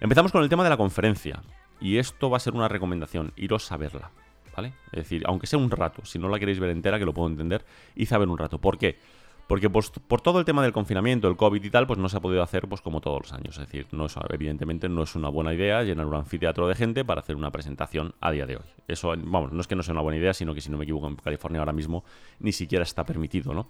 Empezamos 0.00 0.32
con 0.32 0.42
el 0.42 0.48
tema 0.48 0.64
de 0.64 0.70
la 0.70 0.76
conferencia. 0.76 1.42
Y 1.78 1.98
esto 1.98 2.30
va 2.30 2.38
a 2.38 2.40
ser 2.40 2.54
una 2.54 2.68
recomendación, 2.68 3.32
iros 3.36 3.70
a 3.70 3.76
verla. 3.76 4.10
¿Vale? 4.56 4.72
Es 4.86 5.02
decir, 5.02 5.22
aunque 5.26 5.46
sea 5.46 5.58
un 5.58 5.70
rato, 5.70 6.06
si 6.06 6.18
no 6.18 6.30
la 6.30 6.38
queréis 6.38 6.58
ver 6.58 6.70
entera, 6.70 6.98
que 6.98 7.04
lo 7.04 7.12
puedo 7.12 7.28
entender, 7.28 7.66
id 7.94 8.10
a 8.10 8.16
ver 8.16 8.28
un 8.28 8.38
rato. 8.38 8.58
¿Por 8.58 8.78
qué? 8.78 8.98
Porque 9.46 9.70
pues, 9.70 9.90
por 9.90 10.20
todo 10.20 10.40
el 10.40 10.44
tema 10.44 10.62
del 10.62 10.72
confinamiento, 10.72 11.28
el 11.28 11.36
COVID 11.36 11.62
y 11.62 11.70
tal, 11.70 11.86
pues 11.86 11.98
no 11.98 12.08
se 12.08 12.16
ha 12.16 12.20
podido 12.20 12.42
hacer 12.42 12.66
pues 12.68 12.80
como 12.80 13.00
todos 13.00 13.22
los 13.22 13.32
años. 13.32 13.56
Es 13.58 13.66
decir, 13.66 13.86
no 13.92 14.06
evidentemente 14.30 14.88
no 14.88 15.04
es 15.04 15.14
una 15.14 15.28
buena 15.28 15.54
idea 15.54 15.82
llenar 15.84 16.06
un 16.06 16.14
anfiteatro 16.14 16.66
de 16.66 16.74
gente 16.74 17.04
para 17.04 17.20
hacer 17.20 17.36
una 17.36 17.52
presentación 17.52 18.14
a 18.20 18.32
día 18.32 18.46
de 18.46 18.56
hoy. 18.56 18.64
Eso, 18.88 19.14
vamos, 19.16 19.52
no 19.52 19.60
es 19.60 19.68
que 19.68 19.76
no 19.76 19.84
sea 19.84 19.92
una 19.92 20.02
buena 20.02 20.18
idea, 20.18 20.34
sino 20.34 20.52
que 20.52 20.60
si 20.60 20.70
no 20.70 20.78
me 20.78 20.84
equivoco 20.84 21.06
en 21.06 21.16
California 21.16 21.60
ahora 21.60 21.72
mismo 21.72 22.04
ni 22.40 22.52
siquiera 22.52 22.82
está 22.82 23.04
permitido, 23.04 23.54
¿no? 23.54 23.68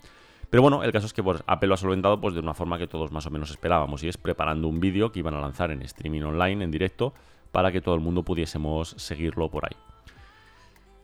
Pero 0.49 0.62
bueno, 0.62 0.83
el 0.83 0.93
caso 0.93 1.07
es 1.07 1.12
que 1.12 1.23
pues, 1.23 1.43
Apple 1.47 1.69
lo 1.69 1.75
ha 1.75 1.77
solventado 1.77 2.21
pues, 2.21 2.35
de 2.35 2.41
una 2.41 2.55
forma 2.55 2.79
que 2.79 2.87
todos 2.87 3.11
más 3.11 3.27
o 3.27 3.31
menos 3.31 3.51
esperábamos, 3.51 4.03
y 4.03 4.09
es 4.09 4.17
preparando 4.17 4.69
un 4.69 4.81
vídeo 4.81 5.12
que 5.12 5.19
iban 5.19 5.35
a 5.35 5.41
lanzar 5.41 5.71
en 5.73 5.83
streaming 5.83 6.23
online, 6.23 6.65
en 6.65 6.71
directo, 6.71 7.12
para 7.51 7.73
que 7.73 7.81
todo 7.81 7.95
el 7.95 8.01
mundo 8.01 8.23
pudiésemos 8.23 8.91
seguirlo 8.97 9.51
por 9.51 9.65
ahí. 9.67 9.77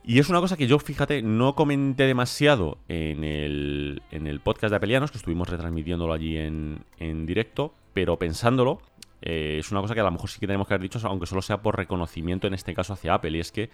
Y 0.05 0.19
es 0.19 0.29
una 0.29 0.41
cosa 0.41 0.57
que 0.57 0.67
yo, 0.67 0.79
fíjate, 0.79 1.21
no 1.21 1.55
comenté 1.55 2.05
demasiado 2.05 2.77
en 2.89 3.23
el, 3.23 4.01
en 4.11 4.27
el 4.27 4.41
podcast 4.41 4.71
de 4.71 4.75
Apelianos, 4.75 5.11
que 5.11 5.17
estuvimos 5.17 5.47
retransmitiéndolo 5.47 6.11
allí 6.11 6.37
en, 6.37 7.25
directo, 7.25 7.73
pero 7.93 8.17
pensándolo, 8.19 8.81
eh, 9.21 9.57
es 9.59 9.71
una 9.71 9.79
cosa 9.79 9.93
que 9.93 10.01
a 10.01 10.03
lo 10.03 10.11
mejor 10.11 10.29
sí 10.29 10.41
que 10.41 10.47
tenemos 10.47 10.67
que 10.67 10.73
haber 10.73 10.81
dicho, 10.81 10.99
aunque 11.07 11.25
solo 11.25 11.41
sea 11.41 11.61
por 11.61 11.77
reconocimiento 11.77 12.47
en 12.47 12.53
este 12.53 12.73
caso 12.73 12.91
hacia 12.91 13.13
Apple, 13.13 13.37
y 13.37 13.39
es 13.39 13.53
que 13.53 13.69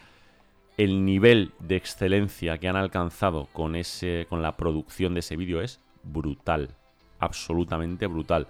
el 0.77 1.03
nivel 1.03 1.51
de 1.59 1.77
excelencia 1.77 2.59
que 2.59 2.67
han 2.67 2.75
alcanzado 2.75 3.47
con, 3.51 3.75
ese, 3.75 4.27
con 4.29 4.43
la 4.43 4.55
producción 4.55 5.15
de 5.15 5.21
ese 5.21 5.35
vídeo 5.35 5.61
es 5.61 5.81
brutal, 6.03 6.75
absolutamente 7.19 8.05
brutal. 8.05 8.47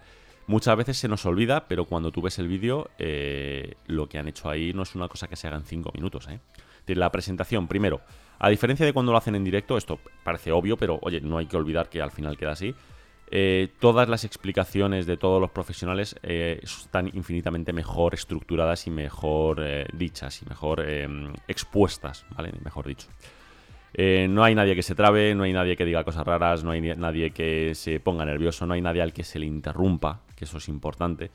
Muchas 0.48 0.76
veces 0.76 0.98
se 0.98 1.08
nos 1.08 1.26
olvida, 1.26 1.68
pero 1.70 1.86
cuando 1.86 2.12
tú 2.12 2.22
ves 2.22 2.40
el 2.40 2.50
vídeo, 2.50 2.90
eh, 2.98 3.76
lo 3.88 4.10
que 4.10 4.18
han 4.18 4.28
hecho 4.28 4.50
ahí 4.50 4.74
no 4.74 4.84
es 4.84 4.96
una 4.96 5.08
cosa 5.08 5.30
que 5.30 5.38
se 5.38 5.48
haga 5.48 5.58
en 5.58 5.64
5 5.64 5.92
minutos, 5.94 6.28
¿eh? 6.28 6.40
La 6.96 7.12
presentación, 7.12 7.68
primero, 7.68 8.02
a 8.40 8.50
diferencia 8.50 8.86
de 8.86 8.94
cuando 8.94 9.12
lo 9.12 9.18
hacen 9.18 9.36
en 9.36 9.44
directo, 9.44 9.78
esto 9.78 10.00
parece 10.24 10.52
obvio, 10.52 10.78
pero 10.78 11.00
oye, 11.02 11.20
no 11.22 11.38
hay 11.38 11.46
que 11.46 11.58
olvidar 11.58 11.90
que 11.90 12.02
al 12.02 12.12
final 12.12 12.38
queda 12.38 12.52
así. 12.52 12.74
Eh, 13.32 13.68
todas 13.80 14.10
las 14.10 14.24
explicaciones 14.24 15.06
de 15.06 15.16
todos 15.18 15.40
los 15.40 15.52
profesionales 15.52 16.16
eh, 16.24 16.60
están 16.64 17.12
infinitamente 17.14 17.74
mejor 17.74 18.16
estructuradas 18.16 18.88
y 18.88 18.90
mejor 18.90 19.62
eh, 19.62 19.86
dichas 19.94 20.42
y 20.42 20.46
mejor 20.48 20.84
expuestas, 21.48 22.26
¿vale? 22.36 22.52
Mejor 22.64 22.88
dicho. 22.88 23.08
no 24.30 24.44
hay 24.44 24.56
nadie 24.56 24.74
que 24.74 24.84
se 24.84 24.96
trabe, 24.96 25.36
no 25.36 25.44
hay 25.44 25.54
nadie 25.54 25.76
que 25.76 25.86
diga 25.86 26.04
cosas 26.04 26.26
raras, 26.26 26.64
no 26.64 26.72
hay 26.72 26.82
nadie 26.82 27.32
que 27.32 27.76
se 27.76 28.00
ponga 28.00 28.26
nervioso, 28.26 28.66
no 28.66 28.74
hay 28.74 28.82
nadie 28.82 29.02
al 29.02 29.14
que 29.14 29.24
se 29.24 29.38
le 29.38 29.46
interrumpa, 29.46 30.22
que 30.36 30.46
eso 30.46 30.58
es 30.58 30.68
importante 30.70 31.30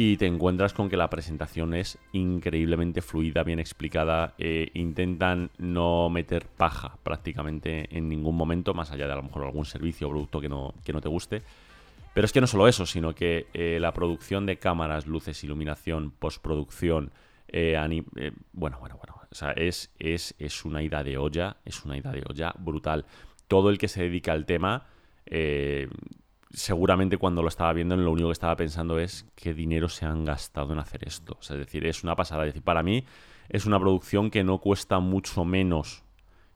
y 0.00 0.16
te 0.16 0.26
encuentras 0.26 0.74
con 0.74 0.88
que 0.88 0.96
la 0.96 1.10
presentación 1.10 1.74
es 1.74 1.98
increíblemente 2.12 3.02
fluida, 3.02 3.42
bien 3.42 3.58
explicada. 3.58 4.32
Eh, 4.38 4.70
intentan 4.74 5.50
no 5.58 6.08
meter 6.08 6.46
paja 6.46 6.96
prácticamente 7.02 7.88
en 7.90 8.08
ningún 8.08 8.36
momento, 8.36 8.74
más 8.74 8.92
allá 8.92 9.08
de 9.08 9.14
a 9.14 9.16
lo 9.16 9.24
mejor 9.24 9.42
algún 9.42 9.64
servicio 9.64 10.06
o 10.06 10.10
producto 10.10 10.40
que 10.40 10.48
no, 10.48 10.72
que 10.84 10.92
no 10.92 11.00
te 11.00 11.08
guste. 11.08 11.42
Pero 12.14 12.24
es 12.24 12.32
que 12.32 12.40
no 12.40 12.46
solo 12.46 12.68
eso, 12.68 12.86
sino 12.86 13.12
que 13.12 13.48
eh, 13.52 13.78
la 13.80 13.92
producción 13.92 14.46
de 14.46 14.60
cámaras, 14.60 15.08
luces, 15.08 15.42
iluminación, 15.42 16.12
postproducción, 16.12 17.10
eh, 17.48 17.74
bueno, 18.52 18.78
bueno, 18.78 18.98
bueno, 18.98 19.20
o 19.28 19.34
sea, 19.34 19.50
es, 19.50 19.90
es, 19.98 20.32
es 20.38 20.64
una 20.64 20.80
ida 20.80 21.02
de 21.02 21.18
olla, 21.18 21.56
es 21.64 21.84
una 21.84 21.96
ida 21.96 22.12
de 22.12 22.22
olla 22.24 22.54
brutal. 22.56 23.04
Todo 23.48 23.68
el 23.68 23.78
que 23.78 23.88
se 23.88 24.04
dedica 24.04 24.30
al 24.30 24.46
tema 24.46 24.86
seguramente 26.50 27.18
cuando 27.18 27.42
lo 27.42 27.48
estaba 27.48 27.72
viendo, 27.72 27.96
lo 27.96 28.10
único 28.10 28.28
que 28.28 28.32
estaba 28.32 28.56
pensando 28.56 28.98
es 28.98 29.26
qué 29.34 29.54
dinero 29.54 29.88
se 29.88 30.06
han 30.06 30.24
gastado 30.24 30.72
en 30.72 30.78
hacer 30.78 31.06
esto. 31.06 31.38
es 31.40 31.48
decir, 31.48 31.86
es 31.86 32.02
una 32.02 32.16
pasada. 32.16 32.44
Es 32.44 32.48
decir, 32.48 32.62
para 32.62 32.82
mí 32.82 33.04
es 33.48 33.66
una 33.66 33.78
producción 33.78 34.30
que 34.30 34.44
no 34.44 34.58
cuesta 34.58 34.98
mucho 34.98 35.44
menos 35.44 36.04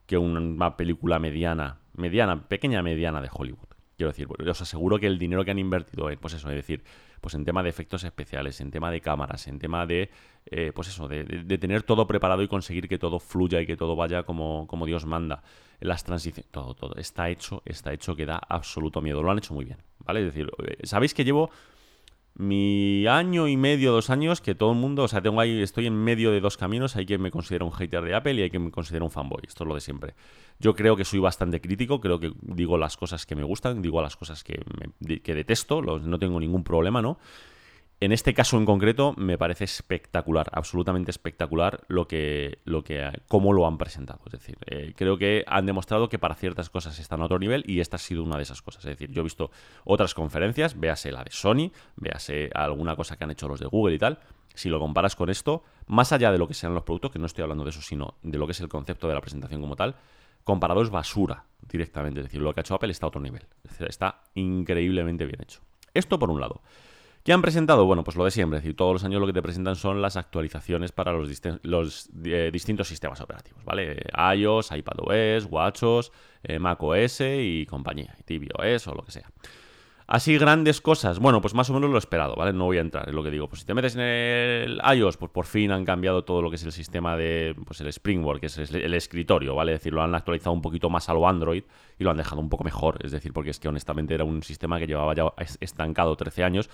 que 0.07 0.19
una 0.19 0.77
película 0.77 1.19
mediana, 1.19 1.79
mediana, 1.95 2.49
pequeña 2.49 2.83
mediana 2.83 3.21
de 3.21 3.31
Hollywood. 3.33 3.69
Quiero 3.97 4.11
decir, 4.11 4.27
os 4.29 4.61
aseguro 4.61 4.99
que 4.99 5.07
el 5.07 5.19
dinero 5.19 5.45
que 5.45 5.53
han 5.53 5.59
invertido 5.59 6.11
en, 6.11 6.19
pues 6.19 6.35
eso, 6.35 6.49
es 6.51 6.57
decir, 6.57 6.83
pues 7.23 7.35
en 7.35 7.45
tema 7.45 7.63
de 7.63 7.71
efectos 7.71 8.03
especiales, 8.03 8.61
en 8.61 8.73
tema 8.73 8.91
de 8.91 9.01
cámaras, 9.01 9.47
en 9.47 9.61
tema 9.61 9.87
de, 9.87 10.11
eh, 10.47 10.73
pues 10.75 10.89
eso, 10.89 11.07
de, 11.07 11.25
tener 11.57 11.85
todo 11.85 12.07
preparado 12.09 12.43
y 12.43 12.49
conseguir 12.49 12.89
que 12.89 12.99
todo 12.99 13.21
fluya 13.21 13.61
y 13.61 13.67
que 13.67 13.77
todo 13.77 13.95
vaya 13.95 14.25
como, 14.25 14.67
como 14.67 14.85
Dios 14.85 15.07
manda. 15.07 15.43
Las 15.79 16.03
transiciones, 16.03 16.51
todo, 16.51 16.75
todo. 16.75 16.97
Está 16.97 17.31
hecho, 17.31 17.63
está 17.65 17.93
hecho 17.93 18.17
que 18.17 18.27
da 18.27 18.41
absoluto 18.49 19.01
miedo. 19.01 19.23
Lo 19.23 19.31
han 19.31 19.39
hecho 19.39 19.55
muy 19.55 19.65
bien, 19.65 19.79
¿vale? 20.01 20.21
Es 20.21 20.27
decir, 20.27 20.51
eh, 20.67 20.85
sabéis 20.85 21.15
que 21.15 21.25
llevo 21.25 21.51
mi 22.35 23.07
año 23.07 23.47
y 23.47 23.57
medio, 23.57 23.93
dos 23.93 24.11
años, 24.11 24.41
que 24.41 24.55
todo 24.55 24.73
el 24.73 24.79
mundo, 24.79 25.05
o 25.05 25.09
sea, 25.09 25.21
tengo 25.21 25.41
ahí, 25.41 25.61
estoy 25.63 25.87
en 25.87 25.95
medio 25.95 26.31
de 26.31 26.41
dos 26.41 26.57
caminos, 26.57 26.97
hay 26.97 27.07
que 27.07 27.19
me 27.19 27.31
considera 27.31 27.65
un 27.65 27.73
hater 27.73 28.03
de 28.03 28.15
Apple 28.15 28.35
y 28.35 28.43
hay 28.43 28.51
que 28.51 28.59
me 28.59 28.71
considera 28.71 29.05
un 29.05 29.11
fanboy, 29.11 29.43
esto 29.47 29.65
es 29.65 29.69
lo 29.69 29.75
de 29.75 29.81
siempre. 29.81 30.15
Yo 30.59 30.75
creo 30.75 30.97
que 30.97 31.05
soy 31.05 31.19
bastante 31.19 31.61
crítico, 31.61 32.01
creo 32.01 32.19
que 32.19 32.33
digo 32.41 32.79
las 32.79 32.97
cosas 32.97 33.27
que 33.27 33.37
me 33.37 33.43
gustan, 33.43 33.83
digo 33.83 34.01
las 34.01 34.17
cosas 34.17 34.45
que, 34.45 34.65
que 35.23 35.35
detesto, 35.35 35.83
no 35.83 36.19
tengo 36.19 36.41
ningún 36.41 36.65
problema, 36.65 37.03
¿no? 37.03 37.19
En 38.03 38.11
este 38.11 38.35
caso 38.35 38.59
en 38.59 38.67
concreto 38.67 39.15
me 39.17 39.39
parece 39.39 39.63
espectacular, 39.63 40.51
absolutamente 40.53 41.13
espectacular 41.13 41.85
lo 41.87 42.09
que, 42.09 42.59
lo 42.65 42.83
que, 42.83 43.09
cómo 43.29 43.53
lo 43.53 43.65
han 43.65 43.79
presentado. 43.79 44.19
Es 44.27 44.33
decir, 44.33 44.59
eh, 44.67 44.93
creo 44.97 45.19
que 45.19 45.45
han 45.47 45.67
demostrado 45.67 46.09
que 46.09 46.19
para 46.19 46.35
ciertas 46.35 46.69
cosas 46.69 46.99
están 46.99 47.23
a 47.23 47.27
otro 47.27 47.39
nivel 47.39 47.63
y 47.65 47.79
esta 47.79 47.95
ha 47.95 48.01
sido 48.01 48.25
una 48.25 48.39
de 48.39 48.43
esas 48.43 48.61
cosas. 48.61 48.85
Es 48.87 48.99
decir, 48.99 49.13
yo 49.13 49.21
he 49.21 49.23
visto 49.23 49.53
otras 49.85 50.15
conferencias, 50.15 50.81
véase 50.81 51.13
la 51.13 51.23
de 51.23 51.31
Sony, 51.31 51.71
véase 51.95 52.51
alguna 52.57 52.97
cosa 52.97 53.17
que 53.17 53.23
han 53.23 53.31
hecho 53.31 53.47
los 53.47 53.61
de 53.61 53.67
Google 53.67 53.95
y 53.95 53.99
tal. 54.01 54.19
Si 54.53 54.69
lo 54.69 54.81
comparas 54.81 55.15
con 55.15 55.31
esto, 55.31 55.63
más 55.87 56.11
allá 56.11 56.33
de 56.33 56.39
lo 56.39 56.49
que 56.49 56.55
sean 56.55 56.75
los 56.75 56.83
productos, 56.83 57.13
que 57.13 57.21
no 57.21 57.27
estoy 57.27 57.43
hablando 57.43 57.63
de 57.63 57.71
eso, 57.71 57.83
sino 57.83 58.15
de 58.25 58.37
lo 58.37 58.47
que 58.49 58.53
es 58.53 58.61
el 58.61 58.69
concepto 58.69 59.07
de 59.07 59.15
la 59.15 59.21
presentación 59.21 59.61
como 59.61 59.77
tal, 59.77 59.95
comparado 60.43 60.83
es 60.83 60.91
basura 60.91 61.45
directamente. 61.69 62.19
Es 62.19 62.27
decir, 62.27 62.41
lo 62.41 62.53
que 62.53 62.59
ha 62.59 62.63
hecho 62.63 62.75
Apple 62.75 62.91
está 62.91 63.07
a 63.07 63.11
otro 63.11 63.21
nivel. 63.21 63.47
Está 63.79 64.25
increíblemente 64.35 65.25
bien 65.25 65.41
hecho. 65.41 65.61
Esto 65.95 66.19
por 66.19 66.33
un 66.33 66.41
lado. 66.41 66.63
¿Qué 67.25 67.33
han 67.33 67.41
presentado? 67.41 67.85
Bueno, 67.87 68.03
pues 68.03 68.17
lo 68.17 68.25
de 68.25 68.33
siempre, 68.33 68.59
es 68.59 68.65
decir, 68.65 68.77
todos 68.77 68.95
los 68.95 69.05
años 69.05 69.21
lo 69.21 69.29
que 69.29 69.33
te 69.33 69.43
presentan 69.43 69.77
son 69.77 70.03
las 70.03 70.17
actualizaciones 70.17 70.91
para 70.91 71.13
los, 71.13 72.09
eh, 72.25 72.51
distintos 72.53 72.89
sistemas 72.89 73.21
operativos, 73.21 73.65
¿vale? 73.65 74.03
iOS, 74.37 74.73
iPadOS, 74.73 75.47
WatchOS, 75.49 76.11
eh, 76.43 76.59
macOS 76.59 77.21
y 77.21 77.65
compañía, 77.67 78.17
tvOS 78.25 78.89
o 78.89 78.95
lo 78.95 79.05
que 79.05 79.13
sea. 79.13 79.31
Así 80.07 80.37
grandes 80.37 80.81
cosas, 80.81 81.19
bueno, 81.19 81.41
pues 81.41 81.55
más 81.55 81.71
o 81.71 81.75
menos 81.75 81.91
lo 81.91 81.99
esperado, 81.99 82.35
¿vale? 82.35 82.53
No 82.53 82.65
voy 82.65 82.79
a 82.79 82.81
entrar 82.81 83.09
en 83.09 83.15
lo 83.15 83.23
que 83.23 83.31
digo. 83.31 83.49
Pues 83.49 83.61
si 83.61 83.67
te 83.67 83.75
metes 83.75 83.95
en 83.95 84.03
el 84.03 84.81
iOS, 84.95 85.17
pues 85.17 85.31
por 85.31 85.47
fin 85.47 85.71
han 85.71 85.85
cambiado 85.85 86.25
todo 86.25 86.43
lo 86.43 86.51
que 86.51 86.57
es 86.57 86.65
el 86.65 86.73
sistema 86.73 87.17
de, 87.17 87.55
pues 87.65 87.81
el 87.81 87.89
Springboard, 87.89 88.41
que 88.41 88.47
es 88.47 88.59
el 88.59 88.95
escritorio, 88.95 89.55
¿vale? 89.55 89.73
Es 89.73 89.81
decir, 89.81 89.93
lo 89.93 90.03
han 90.03 90.15
actualizado 90.15 90.53
un 90.53 90.63
poquito 90.63 90.91
más 90.91 91.09
a 91.09 91.15
lo 91.15 91.29
Android 91.29 91.63
y 91.99 92.05
lo 92.05 92.11
han 92.11 92.17
dejado 92.17 92.41
un 92.41 92.49
poco 92.49 92.65
mejor, 92.65 92.99
es 93.05 93.13
decir, 93.13 93.33
porque 93.33 93.51
es 93.51 93.61
que 93.61 93.69
honestamente 93.69 94.15
era 94.15 94.25
un 94.25 94.43
sistema 94.43 94.79
que 94.79 94.87
llevaba 94.87 95.15
ya 95.15 95.25
estancado 95.61 96.17
13 96.17 96.45
años 96.45 96.71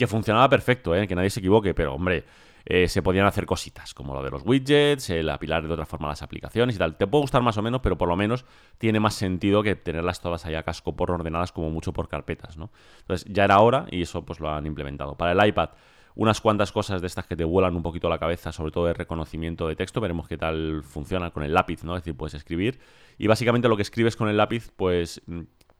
que 0.00 0.06
funcionaba 0.06 0.48
perfecto, 0.48 0.94
¿eh? 0.96 1.06
que 1.06 1.14
nadie 1.14 1.28
se 1.28 1.40
equivoque, 1.40 1.74
pero 1.74 1.94
hombre, 1.94 2.24
eh, 2.64 2.88
se 2.88 3.02
podían 3.02 3.26
hacer 3.26 3.46
cositas, 3.46 3.94
como 3.94 4.14
lo 4.14 4.22
de 4.22 4.30
los 4.30 4.42
widgets, 4.44 5.10
el 5.10 5.28
apilar 5.28 5.66
de 5.66 5.72
otra 5.72 5.86
forma 5.86 6.08
las 6.08 6.22
aplicaciones 6.22 6.76
y 6.76 6.78
tal. 6.78 6.96
Te 6.96 7.06
puede 7.06 7.22
gustar 7.22 7.42
más 7.42 7.56
o 7.56 7.62
menos, 7.62 7.80
pero 7.80 7.96
por 7.96 8.08
lo 8.08 8.16
menos 8.16 8.44
tiene 8.78 9.00
más 9.00 9.14
sentido 9.14 9.62
que 9.62 9.76
tenerlas 9.76 10.20
todas 10.20 10.46
allá 10.46 10.60
a 10.60 10.62
casco 10.62 10.96
por 10.96 11.10
ordenadas 11.10 11.52
como 11.52 11.70
mucho 11.70 11.92
por 11.92 12.08
carpetas, 12.08 12.56
¿no? 12.56 12.70
Entonces 13.00 13.26
ya 13.32 13.44
era 13.44 13.60
hora 13.60 13.86
y 13.90 14.02
eso 14.02 14.24
pues 14.24 14.40
lo 14.40 14.50
han 14.50 14.66
implementado. 14.66 15.16
Para 15.16 15.32
el 15.32 15.48
iPad, 15.48 15.70
unas 16.14 16.40
cuantas 16.40 16.72
cosas 16.72 17.00
de 17.00 17.06
estas 17.06 17.26
que 17.26 17.36
te 17.36 17.44
vuelan 17.44 17.74
un 17.76 17.82
poquito 17.82 18.08
la 18.08 18.18
cabeza, 18.18 18.52
sobre 18.52 18.72
todo 18.72 18.86
de 18.86 18.94
reconocimiento 18.94 19.68
de 19.68 19.76
texto. 19.76 20.00
Veremos 20.00 20.28
qué 20.28 20.36
tal 20.36 20.82
funciona 20.82 21.30
con 21.30 21.42
el 21.42 21.54
lápiz, 21.54 21.84
¿no? 21.84 21.96
Es 21.96 22.02
decir, 22.02 22.16
puedes 22.16 22.34
escribir. 22.34 22.78
Y 23.18 23.26
básicamente 23.26 23.68
lo 23.68 23.76
que 23.76 23.82
escribes 23.82 24.16
con 24.16 24.28
el 24.28 24.36
lápiz, 24.36 24.70
pues 24.76 25.22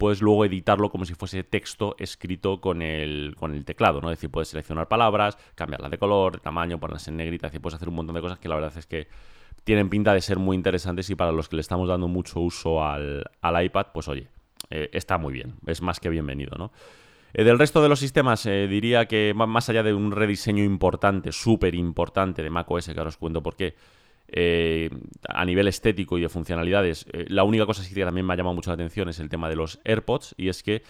puedes 0.01 0.23
luego 0.23 0.47
editarlo 0.47 0.89
como 0.89 1.05
si 1.05 1.13
fuese 1.13 1.45
texto 1.45 1.95
escrito 1.99 2.59
con 2.59 2.81
el, 2.81 3.35
con 3.37 3.55
el 3.55 3.67
teclado, 3.67 4.01
¿no? 4.01 4.11
Es 4.11 4.17
decir, 4.17 4.31
puedes 4.31 4.49
seleccionar 4.49 4.89
palabras, 4.89 5.37
cambiarlas 5.55 5.91
de 5.91 5.99
color, 5.99 6.33
de 6.33 6.39
tamaño, 6.39 6.81
ponerlas 6.81 7.07
en 7.09 7.19
negrita, 7.19 7.47
es 7.47 7.53
decir, 7.53 7.61
puedes 7.61 7.75
hacer 7.77 7.91
un 7.91 7.97
montón 7.97 8.15
de 8.15 8.23
cosas 8.23 8.39
que 8.39 8.49
la 8.49 8.55
verdad 8.55 8.73
es 8.79 8.87
que 8.87 9.09
tienen 9.63 9.91
pinta 9.91 10.15
de 10.15 10.23
ser 10.23 10.39
muy 10.39 10.57
interesantes 10.57 11.11
y 11.11 11.17
para 11.17 11.33
los 11.33 11.51
que 11.51 11.57
le 11.57 11.61
estamos 11.61 11.87
dando 11.87 12.09
mucho 12.09 12.41
uso 12.41 12.83
al, 12.83 13.27
iPad, 13.43 13.89
pues 13.93 14.09
oye, 14.09 14.29
eh, 14.71 14.89
está 14.95 15.19
muy 15.19 15.35
bien, 15.35 15.57
es 15.67 15.83
más 15.83 16.01
que 16.01 16.09
bienvenido, 16.09 16.57
¿no? 16.57 16.73
Eh, 17.35 17.45
del 17.45 17.59
resto 17.59 17.83
de 17.83 17.91
los 17.91 18.01
sistemas, 18.01 18.47
eh, 18.47 18.69
diría 18.69 19.05
que 19.05 19.35
más 19.35 19.69
allá 19.69 19.83
de 19.83 19.93
un 19.93 20.13
rediseño 20.13 20.65
importante, 20.65 21.31
súper 21.31 21.75
importante 21.75 22.43
de 22.43 22.49
macOS, 22.49 22.87
que 22.87 22.99
ahora 22.99 23.11
os 23.11 23.19
cuento 23.19 23.43
por 23.43 23.55
qué, 23.55 23.75
eh, 24.33 24.91
a 25.29 25.45
nivel 25.45 25.69
estético 25.69 26.19
y 26.19 26.23
de 26.23 26.29
funcionalidades, 26.29 27.07
la 27.13 27.45
única 27.45 27.67
cosa 27.67 27.87
que 27.87 28.05
también 28.05 28.27
me 28.27 28.33
ha 28.33 28.37
llamado 28.37 28.55
mucho 28.55 28.71
la 28.71 28.75
atención 28.75 29.09
es 29.09 29.19
el 29.19 29.29
tema 29.29 29.49
de 29.49 29.57
los 29.57 29.81
AirPods, 29.85 30.35
y 30.37 30.49
es 30.49 30.63
que 30.63 30.83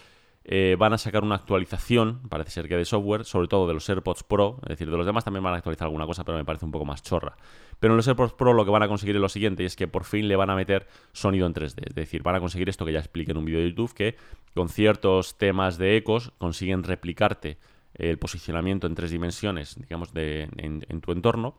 van 0.78 0.92
a 0.92 0.98
sacar 0.98 1.22
una 1.22 1.36
actualización, 1.36 2.22
parece 2.28 2.50
ser 2.50 2.68
que 2.68 2.76
de 2.76 2.84
software, 2.84 3.24
sobre 3.24 3.46
todo 3.46 3.68
de 3.68 3.74
los 3.74 3.88
AirPods 3.88 4.24
Pro, 4.24 4.58
es 4.62 4.70
decir, 4.70 4.90
de 4.90 4.96
los 4.96 5.06
demás 5.06 5.22
también 5.24 5.44
van 5.44 5.54
a 5.54 5.58
actualizar 5.58 5.86
alguna 5.86 6.06
cosa, 6.06 6.24
pero 6.24 6.38
me 6.38 6.44
parece 6.44 6.64
un 6.64 6.72
poco 6.72 6.84
más 6.84 7.02
chorra. 7.02 7.36
Pero 7.78 7.94
en 7.94 7.96
los 7.96 8.08
AirPods 8.08 8.34
Pro 8.34 8.52
lo 8.52 8.64
que 8.64 8.70
van 8.70 8.82
a 8.82 8.88
conseguir 8.88 9.16
es 9.16 9.22
lo 9.22 9.28
siguiente, 9.28 9.62
y 9.62 9.66
es 9.66 9.76
que 9.76 9.86
por 9.86 10.04
fin 10.04 10.28
le 10.28 10.36
van 10.36 10.50
a 10.50 10.54
meter 10.54 10.86
sonido 11.12 11.46
en 11.46 11.54
3D. 11.54 11.88
Es 11.88 11.94
decir, 11.94 12.22
van 12.22 12.34
a 12.34 12.40
conseguir 12.40 12.68
esto 12.68 12.84
que 12.84 12.92
ya 12.92 12.98
expliqué 12.98 13.32
en 13.32 13.38
un 13.38 13.44
vídeo 13.44 13.60
de 13.60 13.68
YouTube, 13.68 13.94
que 13.94 14.16
con 14.54 14.68
ciertos 14.68 15.38
temas 15.38 15.78
de 15.78 15.96
ecos 15.96 16.32
consiguen 16.38 16.82
replicarte 16.82 17.58
el 17.94 18.18
posicionamiento 18.18 18.86
en 18.86 18.94
tres 18.94 19.10
dimensiones, 19.10 19.76
digamos, 19.80 20.12
de, 20.12 20.48
en, 20.56 21.00
tu 21.00 21.12
entorno. 21.12 21.58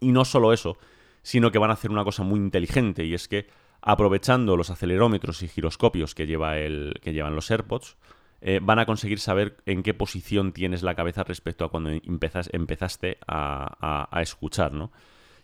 Y 0.00 0.12
no 0.12 0.24
solo 0.24 0.52
eso, 0.52 0.78
sino 1.22 1.50
que 1.50 1.58
van 1.58 1.70
a 1.70 1.74
hacer 1.74 1.90
una 1.90 2.04
cosa 2.04 2.22
muy 2.22 2.38
inteligente, 2.38 3.04
y 3.04 3.14
es 3.14 3.28
que 3.28 3.48
aprovechando 3.80 4.56
los 4.56 4.70
acelerómetros 4.70 5.42
y 5.42 5.48
giroscopios 5.48 6.14
que, 6.14 6.26
lleva 6.26 6.58
el, 6.58 6.98
que 7.02 7.12
llevan 7.12 7.34
los 7.34 7.50
AirPods, 7.50 7.96
eh, 8.40 8.60
van 8.62 8.78
a 8.78 8.86
conseguir 8.86 9.18
saber 9.18 9.56
en 9.66 9.82
qué 9.82 9.94
posición 9.94 10.52
tienes 10.52 10.82
la 10.82 10.94
cabeza 10.94 11.24
respecto 11.24 11.64
a 11.64 11.70
cuando 11.70 11.90
empezaste 11.90 13.18
a, 13.26 14.08
a 14.10 14.22
escuchar, 14.22 14.72
¿no? 14.72 14.92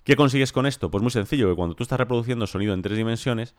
¿Qué 0.05 0.16
consigues 0.16 0.53
con 0.53 0.66
esto? 0.66 0.90
Pues 0.90 1.03
muy 1.03 1.12
sencillo, 1.12 1.48
que 1.48 1.55
cuando 1.55 1.76
tú 1.76 1.84
estás 1.84 1.98
reproduciendo 1.98 2.46
sonido 2.46 2.74
en 2.74 2.82
tres 2.82 2.96
dimensiones, 2.96 3.55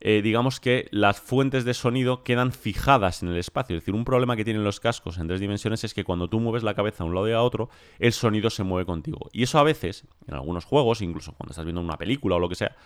eh, 0.00 0.20
digamos 0.22 0.60
que 0.60 0.88
las 0.90 1.20
fuentes 1.20 1.64
de 1.64 1.74
sonido 1.74 2.22
quedan 2.22 2.52
fijadas 2.52 3.22
en 3.22 3.30
el 3.30 3.36
espacio. 3.36 3.76
Es 3.76 3.82
decir, 3.82 3.94
un 3.94 4.04
problema 4.04 4.36
que 4.36 4.44
tienen 4.44 4.64
los 4.64 4.80
cascos 4.80 5.18
en 5.18 5.28
tres 5.28 5.40
dimensiones 5.40 5.84
es 5.84 5.94
que 5.94 6.04
cuando 6.04 6.28
tú 6.28 6.40
mueves 6.40 6.62
la 6.62 6.74
cabeza 6.74 7.04
a 7.04 7.06
un 7.06 7.14
lado 7.14 7.28
y 7.28 7.32
a 7.32 7.42
otro, 7.42 7.70
el 7.98 8.12
sonido 8.12 8.50
se 8.50 8.62
mueve 8.62 8.84
contigo. 8.84 9.28
Y 9.32 9.42
eso 9.42 9.58
a 9.58 9.62
veces, 9.62 10.04
en 10.26 10.34
algunos 10.34 10.64
juegos, 10.64 11.00
incluso 11.00 11.32
cuando 11.32 11.52
estás 11.52 11.64
viendo 11.64 11.80
una 11.80 11.96
película 11.96 12.36
o 12.36 12.38
lo 12.38 12.48
que 12.48 12.54
sea, 12.54 12.76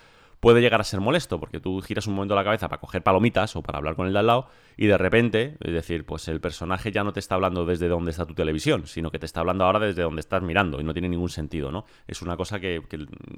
puede 0.41 0.63
llegar 0.63 0.81
a 0.81 0.85
ser 0.85 1.01
molesto, 1.01 1.39
porque 1.39 1.61
tú 1.61 1.81
giras 1.83 2.07
un 2.07 2.15
momento 2.15 2.35
la 2.35 2.45
cabeza 2.45 2.69
para 2.69 2.81
coger 2.81 3.03
palomitas 3.03 3.55
o 3.57 3.63
para 3.63 3.79
hablar 3.79 3.95
con 3.95 4.07
el 4.07 4.13
de 4.15 4.19
al 4.19 4.27
lado, 4.27 4.49
y 4.77 4.87
de 4.87 4.97
repente, 4.97 5.57
es 5.61 5.73
decir, 5.73 6.07
pues 6.07 6.27
el 6.29 6.41
personaje 6.41 6.91
ya 6.91 7.05
no 7.05 7.13
te 7.13 7.21
está 7.21 7.35
hablando 7.35 7.67
desde 7.67 7.89
donde 7.89 8.11
está 8.11 8.25
tu 8.25 8.35
televisión, 8.35 8.87
sino 8.87 9.11
que 9.11 9.19
te 9.19 9.27
está 9.27 9.41
hablando 9.41 9.65
ahora 9.65 9.79
desde 9.81 10.03
donde 10.03 10.21
estás 10.21 10.43
mirando, 10.43 10.81
y 10.81 10.85
no 10.85 10.95
tiene 10.95 11.11
ningún 11.11 11.29
sentido, 11.29 11.71
¿no? 11.71 11.85
Es 12.09 12.23
una 12.23 12.37
cosa 12.39 12.59
que, 12.59 12.83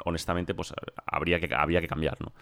honestamente, 0.04 0.54
pues 0.54 0.72
habría 1.04 1.40
que, 1.40 1.52
había 1.52 1.80
que 1.80 1.88
cambiar, 1.88 2.20
¿no? 2.20 2.32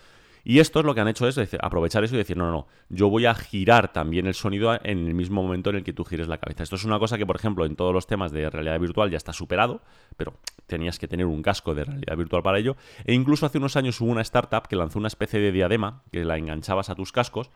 Y 0.45 0.59
esto 0.59 0.81
es 0.81 0.87
lo 0.87 0.95
que 0.95 1.01
han 1.01 1.09
hecho 1.09 1.29
es 1.29 1.39
aprovechar 1.61 2.05
eso 2.05 2.15
y 2.15 2.19
decir, 2.19 2.37
no, 2.37 2.47
no, 2.47 2.53
no, 2.53 2.67
yo 2.89 3.09
voy 3.09 3.27
a 3.27 3.35
girar 3.35 3.93
también 3.93 4.27
el 4.27 4.35
sonido 4.35 4.75
en 4.75 5.07
el 5.07 5.15
mismo 5.15 5.43
momento 5.43 5.71
en 5.71 5.77
el 5.77 5.85
que 5.85 5.93
tú 5.93 6.05
gires 6.05 6.29
la 6.29 6.39
cabeza. 6.39 6.63
Esto 6.63 6.77
es 6.77 6.85
una 6.85 6.99
cosa 6.99 7.19
que, 7.19 7.27
por 7.27 7.37
ejemplo, 7.37 7.67
en 7.67 7.77
todos 7.77 7.93
los 7.93 8.07
temas 8.07 8.33
de 8.33 8.49
realidad 8.49 8.79
virtual 8.81 9.11
ya 9.11 9.17
está 9.17 9.33
superado, 9.33 9.83
pero 10.17 10.35
tenías 10.67 10.99
que 10.99 11.09
tener 11.09 11.27
un 11.27 11.43
casco 11.43 11.75
de 11.75 11.85
realidad 11.85 12.17
virtual 12.17 12.43
para 12.43 12.59
ello. 12.59 12.77
E 13.05 13.15
incluso 13.15 13.47
hace 13.47 13.59
unos 13.59 13.77
años 13.77 14.01
hubo 14.01 14.11
una 14.11 14.23
startup 14.23 14.67
que 14.69 14.77
lanzó 14.77 14.99
una 14.99 15.09
especie 15.09 15.41
de 15.41 15.53
diadema 15.53 16.03
que 16.11 16.25
la 16.25 16.39
enganchabas 16.39 16.91
a 16.91 16.95
tus 16.95 17.13
cascos 17.13 17.51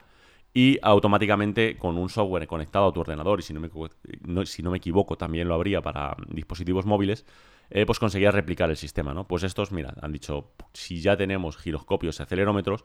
y 0.53 0.79
automáticamente 0.83 1.77
con 1.77 1.99
un 1.99 2.09
software 2.09 2.47
conectado 2.47 2.87
a 2.87 2.93
tu 2.93 3.01
ordenador, 3.01 3.41
y 3.41 3.43
si 3.43 3.53
no 3.53 3.61
me, 3.61 4.47
si 4.47 4.63
no 4.63 4.71
me 4.71 4.79
equivoco 4.79 5.17
también 5.17 5.49
lo 5.49 5.55
habría 5.55 5.83
para 5.83 6.17
dispositivos 6.29 6.87
móviles, 6.87 7.27
eh, 7.71 7.87
pues 7.87 7.99
conseguía 7.99 8.31
replicar 8.31 8.71
el 8.71 8.77
sistema, 8.77 9.15
¿no? 9.15 9.27
Pues 9.27 9.43
estos, 9.43 9.73
mira, 9.73 9.95
han 10.01 10.13
dicho, 10.13 10.53
si 10.73 11.01
ya 11.01 11.17
tenemos 11.17 11.57
giroscopios 11.57 12.21
y 12.21 12.23
acelerómetros, 12.23 12.85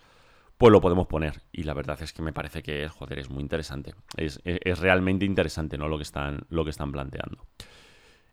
pues 0.60 0.74
lo 0.74 0.82
podemos 0.82 1.08
poner. 1.08 1.42
Y 1.54 1.64
la 1.64 1.74
verdad 1.74 1.98
es 2.02 2.12
que 2.12 2.22
me 2.22 2.34
parece 2.34 2.62
que, 2.62 2.90
joder, 2.90 3.20
es 3.20 3.30
muy 3.30 3.42
interesante. 3.42 3.94
Es, 4.18 4.42
realmente 4.80 5.26
interesante, 5.26 5.78
¿no? 5.78 5.88
Lo 5.88 5.98
que 5.98 6.04
están, 6.04 6.46
lo 6.50 6.66
que 6.66 6.70
están 6.70 6.92
planteando. 6.92 7.46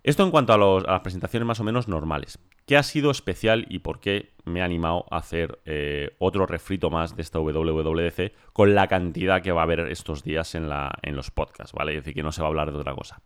Esto 0.02 0.24
en 0.24 0.30
cuanto 0.30 0.52
a, 0.52 0.58
las 0.58 1.00
presentaciones 1.00 1.46
más 1.46 1.60
o 1.60 1.64
menos 1.64 1.88
normales. 1.88 2.38
¿Qué 2.66 2.76
ha 2.76 2.82
sido 2.82 3.12
especial 3.12 3.64
y 3.68 3.78
por 3.78 4.00
qué 4.00 4.32
me 4.44 4.60
ha 4.60 4.64
animado 4.64 5.06
a 5.10 5.18
hacer 5.18 5.60
eh, 5.66 6.16
otro 6.18 6.46
refrito 6.46 6.90
más 6.90 7.14
de 7.14 7.22
esta 7.22 7.38
WWDC 7.38 8.32
con 8.52 8.74
la 8.74 8.88
cantidad 8.88 9.40
que 9.40 9.52
va 9.52 9.60
a 9.60 9.64
haber 9.64 9.80
estos 9.80 10.24
días 10.24 10.56
en, 10.56 10.68
la, 10.68 10.92
en 11.02 11.14
los 11.14 11.30
podcasts, 11.30 11.72
¿vale? 11.72 11.92
Es 11.92 12.04
decir, 12.04 12.14
que 12.14 12.22
no 12.24 12.32
se 12.32 12.40
va 12.40 12.48
a 12.48 12.50
hablar 12.50 12.72
de 12.72 12.78
otra 12.78 12.94
cosa. 12.94 13.20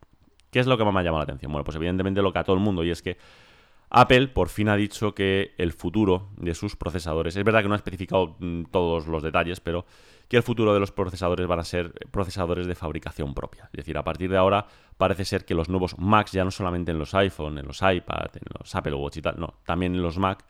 ¿Qué 0.51 0.59
es 0.61 0.67
lo 0.67 0.77
que 0.77 0.85
más 0.85 0.93
me 0.93 1.01
ha 1.01 1.03
llamado 1.03 1.21
la 1.21 1.25
atención? 1.25 1.53
Bueno, 1.53 1.65
pues 1.65 1.77
evidentemente 1.77 2.23
lo 2.23 2.33
que 2.33 2.39
a 2.39 2.45
todo 2.45 2.57
el 2.57 2.63
mundo, 2.63 2.85
y 2.85 2.91
es 2.91 3.03
que 3.03 3.17
Apple 3.91 4.29
por 4.29 4.49
fin 4.49 4.69
ha 4.69 4.77
dicho 4.77 5.15
que 5.15 5.53
el 5.59 5.73
futuro 5.73 6.29
de 6.37 6.55
sus 6.55 6.77
procesadores, 6.77 7.37
es 7.37 7.45
verdad 7.45 7.63
que 7.63 7.69
no 7.69 7.75
ha 7.75 7.77
especificado 7.77 8.37
mm, 8.39 8.65
todos 8.71 9.07
los 9.09 9.23
detalles, 9.23 9.61
pero 9.61 9.85
que 10.29 10.37
el 10.37 10.45
futuro 10.45 10.73
de 10.73 10.79
los 10.79 10.93
procesadores 10.93 11.47
van 11.49 11.59
a 11.59 11.65
ser 11.65 11.93
procesadores 12.13 12.69
de 12.69 12.77
fabricación 12.77 13.35
propia. 13.35 13.65
Es 13.65 13.79
decir, 13.79 13.99
a 13.99 14.05
partir 14.05 14.31
de 14.31 14.37
ahora 14.37 14.65
parece 14.97 15.25
ser 15.25 15.45
que 15.45 15.55
los 15.55 15.69
nuevos 15.69 15.99
Macs, 15.99 16.31
ya 16.31 16.45
no 16.45 16.53
solamente 16.53 16.93
en 16.93 17.01
los 17.01 17.15
iPhone, 17.15 17.59
en 17.59 17.67
los 17.67 17.83
iPad, 17.83 18.31
en 18.35 18.43
los 18.57 18.73
Apple 18.77 18.95
Watch 18.95 19.17
y 19.17 19.23
tal, 19.23 19.41
no, 19.41 19.55
también 19.67 19.93
en 19.95 20.03
los 20.03 20.19
Mac, 20.19 20.45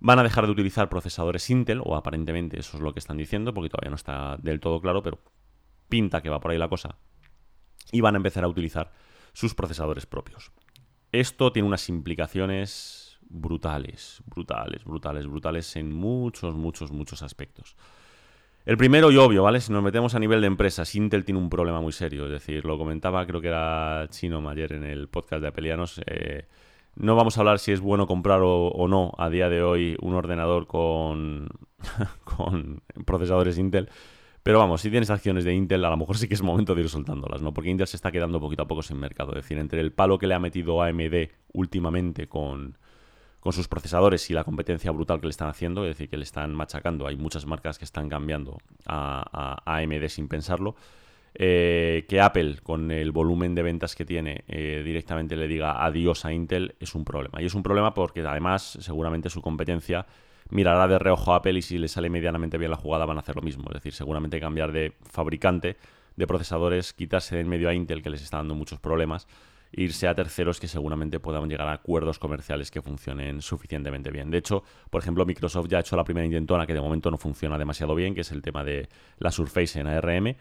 van 0.00 0.18
a 0.18 0.24
dejar 0.24 0.46
de 0.46 0.52
utilizar 0.52 0.88
procesadores 0.88 1.48
Intel, 1.48 1.80
o 1.84 1.94
aparentemente 1.94 2.58
eso 2.58 2.76
es 2.76 2.82
lo 2.82 2.92
que 2.92 2.98
están 2.98 3.16
diciendo, 3.16 3.54
porque 3.54 3.70
todavía 3.70 3.90
no 3.90 3.96
está 3.96 4.36
del 4.38 4.58
todo 4.58 4.80
claro, 4.80 5.00
pero 5.00 5.20
pinta 5.88 6.20
que 6.20 6.28
va 6.28 6.40
por 6.40 6.50
ahí 6.50 6.58
la 6.58 6.68
cosa, 6.68 6.96
y 7.92 8.00
van 8.00 8.16
a 8.16 8.18
empezar 8.18 8.42
a 8.42 8.48
utilizar 8.48 8.90
sus 9.34 9.54
procesadores 9.54 10.06
propios. 10.06 10.50
Esto 11.12 11.52
tiene 11.52 11.68
unas 11.68 11.88
implicaciones 11.90 13.18
brutales, 13.28 14.22
brutales, 14.26 14.84
brutales, 14.84 15.26
brutales 15.26 15.76
en 15.76 15.92
muchos, 15.92 16.54
muchos, 16.54 16.90
muchos 16.90 17.22
aspectos. 17.22 17.76
El 18.64 18.78
primero 18.78 19.10
y 19.10 19.18
obvio, 19.18 19.42
¿vale? 19.42 19.60
Si 19.60 19.70
nos 19.70 19.82
metemos 19.82 20.14
a 20.14 20.18
nivel 20.18 20.40
de 20.40 20.46
empresas, 20.46 20.94
Intel 20.94 21.24
tiene 21.24 21.38
un 21.38 21.50
problema 21.50 21.82
muy 21.82 21.92
serio. 21.92 22.24
Es 22.24 22.30
decir, 22.30 22.64
lo 22.64 22.78
comentaba, 22.78 23.26
creo 23.26 23.42
que 23.42 23.48
era 23.48 24.06
Chino 24.08 24.48
ayer 24.48 24.72
en 24.72 24.84
el 24.84 25.08
podcast 25.08 25.42
de 25.42 25.48
Apelianos. 25.48 26.00
Eh, 26.06 26.46
no 26.94 27.14
vamos 27.14 27.36
a 27.36 27.40
hablar 27.40 27.58
si 27.58 27.72
es 27.72 27.80
bueno 27.80 28.06
comprar 28.06 28.40
o, 28.42 28.86
no 28.88 29.12
a 29.18 29.28
día 29.28 29.50
de 29.50 29.62
hoy 29.62 29.96
un 30.00 30.14
ordenador 30.14 30.66
con 30.66 31.50
procesadores 33.04 33.58
Intel, 33.58 33.90
pero 34.44 34.58
vamos, 34.58 34.82
si 34.82 34.90
tienes 34.90 35.08
acciones 35.08 35.42
de 35.44 35.54
Intel, 35.54 35.82
a 35.86 35.88
lo 35.88 35.96
mejor 35.96 36.18
sí 36.18 36.28
que 36.28 36.34
es 36.34 36.42
momento 36.42 36.74
de 36.74 36.82
ir 36.82 36.90
soltándolas, 36.90 37.40
¿no? 37.40 37.54
Porque 37.54 37.70
Intel 37.70 37.86
se 37.86 37.96
está 37.96 38.12
quedando 38.12 38.38
poquito 38.38 38.62
a 38.62 38.66
poco 38.68 38.82
sin 38.82 38.98
mercado. 38.98 39.30
Es 39.30 39.36
decir, 39.36 39.56
entre 39.56 39.80
el 39.80 39.90
palo 39.90 40.18
que 40.18 40.26
le 40.26 40.34
ha 40.34 40.38
metido 40.38 40.82
AMD 40.82 41.30
últimamente 41.54 42.28
con, 42.28 42.76
sus 43.52 43.68
procesadores 43.68 44.28
y 44.28 44.34
la 44.34 44.44
competencia 44.44 44.90
brutal 44.90 45.18
que 45.18 45.28
le 45.28 45.30
están 45.30 45.48
haciendo, 45.48 45.86
es 45.86 45.96
decir, 45.96 46.10
que 46.10 46.18
le 46.18 46.24
están 46.24 46.54
machacando, 46.54 47.06
hay 47.06 47.16
muchas 47.16 47.46
marcas 47.46 47.78
que 47.78 47.86
están 47.86 48.10
cambiando 48.10 48.58
a, 48.84 49.62
AMD 49.64 50.08
sin 50.08 50.28
pensarlo. 50.28 50.76
Eh, 51.32 52.04
que 52.06 52.20
Apple, 52.20 52.58
con 52.62 52.90
el 52.90 53.12
volumen 53.12 53.54
de 53.54 53.62
ventas 53.62 53.96
que 53.96 54.04
tiene, 54.04 54.44
eh, 54.46 54.82
directamente 54.84 55.36
le 55.36 55.48
diga 55.48 55.82
adiós 55.82 56.26
a 56.26 56.34
Intel, 56.34 56.74
es 56.80 56.94
un 56.94 57.06
problema. 57.06 57.40
Y 57.40 57.46
es 57.46 57.54
un 57.54 57.62
problema 57.62 57.94
porque 57.94 58.20
además 58.20 58.76
seguramente 58.82 59.30
su 59.30 59.40
competencia 59.40 60.04
mirará 60.50 60.86
de 60.88 60.98
reojo 60.98 61.32
a 61.32 61.36
Apple 61.36 61.58
y 61.58 61.62
si 61.62 61.78
le 61.78 61.88
sale 61.88 62.10
medianamente 62.10 62.58
bien 62.58 62.70
la 62.70 62.76
jugada 62.76 63.06
van 63.06 63.16
a 63.16 63.20
hacer 63.20 63.36
lo 63.36 63.42
mismo. 63.42 63.64
Es 63.68 63.74
decir, 63.74 63.92
seguramente 63.92 64.40
cambiar 64.40 64.72
de 64.72 64.92
fabricante 65.10 65.76
de 66.16 66.26
procesadores, 66.26 66.92
quitarse 66.92 67.34
de 67.34 67.40
en 67.40 67.48
medio 67.48 67.68
a 67.68 67.74
Intel 67.74 68.02
que 68.02 68.10
les 68.10 68.22
está 68.22 68.36
dando 68.36 68.54
muchos 68.54 68.78
problemas, 68.78 69.26
e 69.72 69.82
irse 69.82 70.06
a 70.06 70.14
terceros 70.14 70.60
que 70.60 70.68
seguramente 70.68 71.18
puedan 71.18 71.48
llegar 71.48 71.66
a 71.66 71.72
acuerdos 71.72 72.20
comerciales 72.20 72.70
que 72.70 72.80
funcionen 72.80 73.42
suficientemente 73.42 74.10
bien. 74.12 74.30
De 74.30 74.38
hecho, 74.38 74.62
por 74.90 75.02
ejemplo, 75.02 75.26
Microsoft 75.26 75.66
ya 75.68 75.78
ha 75.78 75.80
hecho 75.80 75.96
la 75.96 76.04
primera 76.04 76.24
intentona 76.24 76.66
que 76.66 76.74
de 76.74 76.80
momento 76.80 77.10
no 77.10 77.18
funciona 77.18 77.58
demasiado 77.58 77.94
bien, 77.96 78.14
que 78.14 78.20
es 78.20 78.30
el 78.30 78.40
tema 78.40 78.62
de 78.62 78.88
la 79.18 79.32
Surface 79.32 79.80
en 79.80 79.88
ARM 79.88 80.36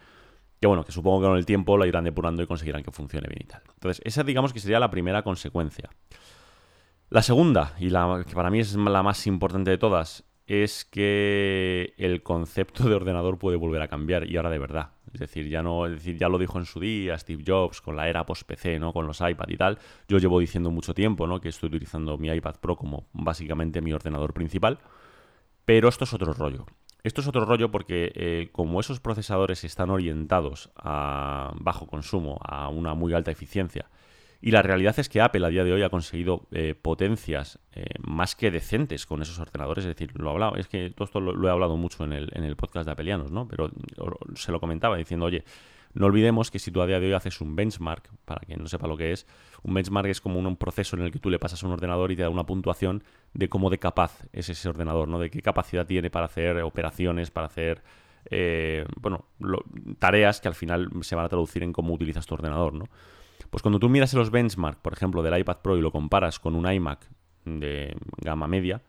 que 0.64 0.68
bueno, 0.68 0.86
que 0.86 0.94
supongo 0.94 1.20
que 1.20 1.28
con 1.28 1.38
el 1.38 1.46
tiempo 1.46 1.78
la 1.78 1.86
irán 1.86 2.06
depurando 2.06 2.42
y 2.42 2.48
conseguirán 2.48 2.84
que 2.84 2.92
funcione 2.92 3.28
bien 3.28 3.42
y 3.44 3.48
tal. 3.48 3.62
Entonces, 3.74 4.02
esa 4.06 4.24
digamos 4.24 4.54
que 4.54 4.62
sería 4.62 4.80
la 4.80 4.90
primera 4.90 5.22
consecuencia. 5.22 5.90
La 7.14 7.22
segunda, 7.22 7.76
y 7.80 7.92
la 7.92 8.26
que 8.28 8.34
para 8.34 8.50
mí 8.50 8.60
es 8.60 8.74
la 8.74 9.04
más 9.04 9.28
importante 9.28 9.70
de 9.70 9.78
todas, 9.78 10.24
es 10.48 10.84
que 10.84 11.94
el 12.00 12.24
concepto 12.24 12.90
de 12.90 12.96
ordenador 12.96 13.38
puede 13.38 13.56
volver 13.56 13.84
a 13.84 13.88
cambiar 13.88 14.28
y 14.28 14.36
ahora 14.36 14.50
de 14.50 14.58
verdad. 14.58 14.94
Es 15.14 15.20
decir, 15.20 15.48
ya 15.48 15.62
no, 15.62 15.86
es 15.86 15.92
decir, 15.92 16.18
ya 16.18 16.28
lo 16.28 16.40
dijo 16.40 16.58
en 16.58 16.66
su 16.66 16.80
día 16.80 17.16
Steve 17.20 17.44
Jobs 17.46 17.82
con 17.82 17.96
la 17.96 18.10
era 18.10 18.26
post 18.26 18.48
PC, 18.48 18.80
¿no? 18.80 18.94
Con 18.94 19.06
los 19.06 19.22
iPad 19.22 19.48
y 19.48 19.58
tal. 19.58 19.78
Yo 20.08 20.18
llevo 20.18 20.40
diciendo 20.40 20.72
mucho 20.72 20.96
tiempo, 20.96 21.28
¿no? 21.28 21.40
Que 21.40 21.50
estoy 21.50 21.68
utilizando 21.68 22.18
mi 22.18 22.30
iPad 22.30 22.56
Pro 22.60 22.76
como 22.76 23.06
básicamente 23.14 23.80
mi 23.80 23.94
ordenador 23.94 24.34
principal. 24.34 24.80
Pero 25.66 25.90
esto 25.90 26.06
es 26.06 26.14
otro 26.16 26.34
rollo. 26.34 26.66
Esto 27.04 27.22
es 27.22 27.28
otro 27.28 27.46
rollo 27.46 27.70
porque 27.70 28.12
eh, 28.16 28.50
como 28.52 28.80
esos 28.80 29.00
procesadores 29.00 29.64
están 29.64 29.92
orientados 29.92 30.72
a 30.78 31.54
bajo 31.60 31.86
consumo, 31.86 32.40
a 32.42 32.70
una 32.70 32.96
muy 32.96 33.14
alta 33.14 33.30
eficiencia, 33.30 33.88
Y 34.46 34.52
la 34.52 34.62
realidad 34.62 35.00
es 35.00 35.08
que 35.08 35.22
Apple 35.22 35.46
a 35.46 35.50
día 35.50 35.64
de 35.64 35.72
hoy 35.72 35.84
ha 35.84 35.90
conseguido 35.90 36.48
eh, 36.52 36.76
potencias 36.76 37.60
eh, 37.72 37.86
más 38.06 38.36
que 38.36 38.52
decentes 38.52 39.06
con 39.06 39.22
esos 39.22 39.40
ordenadores. 39.40 39.86
Es 39.86 39.96
decir, 39.96 40.12
lo 40.20 40.32
hablaba, 40.32 40.60
es 40.60 40.68
que 40.68 40.90
todo 40.90 41.06
esto 41.06 41.22
lo, 41.22 41.48
he 41.48 41.50
hablado 41.50 41.78
mucho 41.78 42.04
en 42.04 42.12
el, 42.12 42.30
en 42.34 42.44
el 42.44 42.58
podcast 42.58 42.86
de 42.86 42.92
Apelianos, 42.92 43.32
¿no? 43.32 43.48
Pero 43.48 43.72
se 44.36 44.52
lo 44.52 44.60
comentaba 44.60 44.98
diciendo, 44.98 45.28
oye, 45.28 45.46
no 45.94 46.08
olvidemos 46.08 46.52
que 46.52 46.60
si 46.60 46.72
tú 46.72 46.82
a 46.82 46.86
día 46.86 47.00
de 47.00 47.06
hoy 47.06 47.14
haces 47.14 47.40
un 47.40 47.56
benchmark, 47.56 48.10
para 48.26 48.42
quien 48.42 48.60
no 48.60 48.68
sepa 48.68 48.86
lo 48.86 48.98
que 48.98 49.14
es, 49.14 49.26
un 49.62 49.76
benchmark 49.76 50.10
es 50.10 50.20
como 50.20 50.40
un, 50.40 50.58
proceso 50.58 50.98
en 50.98 51.04
el 51.04 51.12
que 51.14 51.20
tú 51.20 51.30
le 51.30 51.40
pasas 51.40 51.64
a 51.64 51.68
un 51.68 51.72
ordenador 51.72 52.12
y 52.12 52.18
te 52.18 52.24
da 52.24 52.30
una 52.30 52.46
puntuación 52.46 53.02
de 53.34 53.48
cómo 53.48 53.70
de 53.70 53.78
capaz 53.78 54.26
es 54.34 54.50
ese 54.50 54.68
ordenador, 54.68 55.08
¿no? 55.08 55.20
De 55.20 55.30
qué 55.30 55.42
capacidad 55.42 55.88
tiene 55.88 56.10
para 56.10 56.26
hacer 56.26 56.62
operaciones, 56.64 57.32
para 57.32 57.48
hacer 57.48 57.82
eh, 58.30 58.86
bueno, 59.00 59.26
tareas 60.00 60.42
que 60.42 60.50
al 60.50 60.56
final 60.56 60.90
se 61.00 61.16
van 61.16 61.24
a 61.24 61.30
traducir 61.30 61.64
en 61.64 61.72
cómo 61.72 61.94
utilizas 61.94 62.26
tu 62.26 62.34
ordenador, 62.34 62.74
¿no? 62.74 62.90
Pues 63.50 63.62
cuando 63.62 63.80
tú 63.80 63.90
miras 63.90 64.14
los 64.14 64.32
benchmark, 64.32 64.80
por 64.80 64.94
ejemplo, 64.94 65.22
del 65.24 65.38
iPad 65.40 65.58
Pro 65.62 65.78
y 65.78 65.82
lo 65.82 65.92
comparas 65.92 66.40
con 66.40 66.56
un 66.56 66.72
iMac 66.72 67.08
de 67.46 67.96
gama 68.18 68.48
media, 68.48 68.82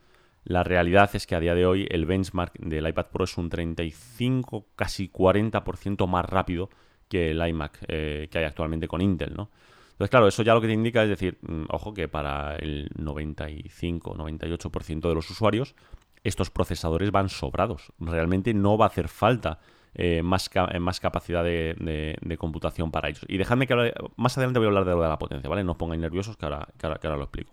la 0.45 0.63
realidad 0.63 1.11
es 1.15 1.27
que 1.27 1.35
a 1.35 1.41
día 1.41 1.55
de 1.55 1.67
hoy 1.67 1.87
el 1.91 2.05
benchmark 2.05 2.59
del 2.59 2.87
iPad 2.87 3.07
Pro 3.07 3.25
es 3.25 3.37
un 3.39 3.49
35, 3.49 4.67
casi 4.77 5.09
40% 5.09 6.07
más 6.07 6.25
rápido 6.27 6.69
que 7.09 7.31
el 7.31 7.47
iMac 7.47 7.85
eh, 7.89 8.29
que 8.31 8.39
hay 8.39 8.45
actualmente 8.45 8.89
con 8.89 9.01
Intel, 9.01 9.35
¿no? 9.35 9.51
Entonces, 9.93 10.11
claro, 10.11 10.27
eso 10.27 10.43
ya 10.43 10.55
lo 10.55 10.61
que 10.61 10.67
te 10.67 10.73
indica 10.73 11.05
es 11.05 11.09
decir, 11.09 11.39
mm, 11.43 11.67
ojo, 11.71 11.95
que 11.95 12.09
para 12.09 12.57
el 12.57 12.91
95, 12.97 14.17
98% 14.17 15.09
de 15.09 15.15
los 15.15 15.31
usuarios, 15.31 15.77
estos 16.25 16.51
procesadores 16.51 17.13
van 17.13 17.29
sobrados. 17.29 17.93
Realmente 18.01 18.53
no 18.55 18.77
va 18.77 18.87
a 18.87 18.89
hacer 18.89 19.09
falta 19.09 19.61
eh, 19.95 20.23
más, 20.23 20.51
eh, 20.73 20.81
más, 20.81 20.99
capacidad 20.99 21.45
de, 21.45 22.37
computación 22.39 22.91
para 22.91 23.09
ellos. 23.09 23.25
Y 23.29 23.37
dejadme 23.37 23.67
que 23.67 23.95
más 24.17 24.37
adelante 24.37 24.59
voy 24.59 24.67
a 24.67 24.69
hablar 24.69 24.85
de 24.85 24.91
lo 24.91 25.03
de 25.03 25.09
la 25.09 25.19
potencia, 25.19 25.49
¿vale? 25.49 25.63
No 25.63 25.73
os 25.73 25.79
pongáis 25.79 26.01
nerviosos 26.01 26.37
que 26.37 26.47
ahora, 26.47 26.67
que 26.77 26.87
ahora, 26.87 27.17
lo 27.17 27.23
explico. 27.23 27.53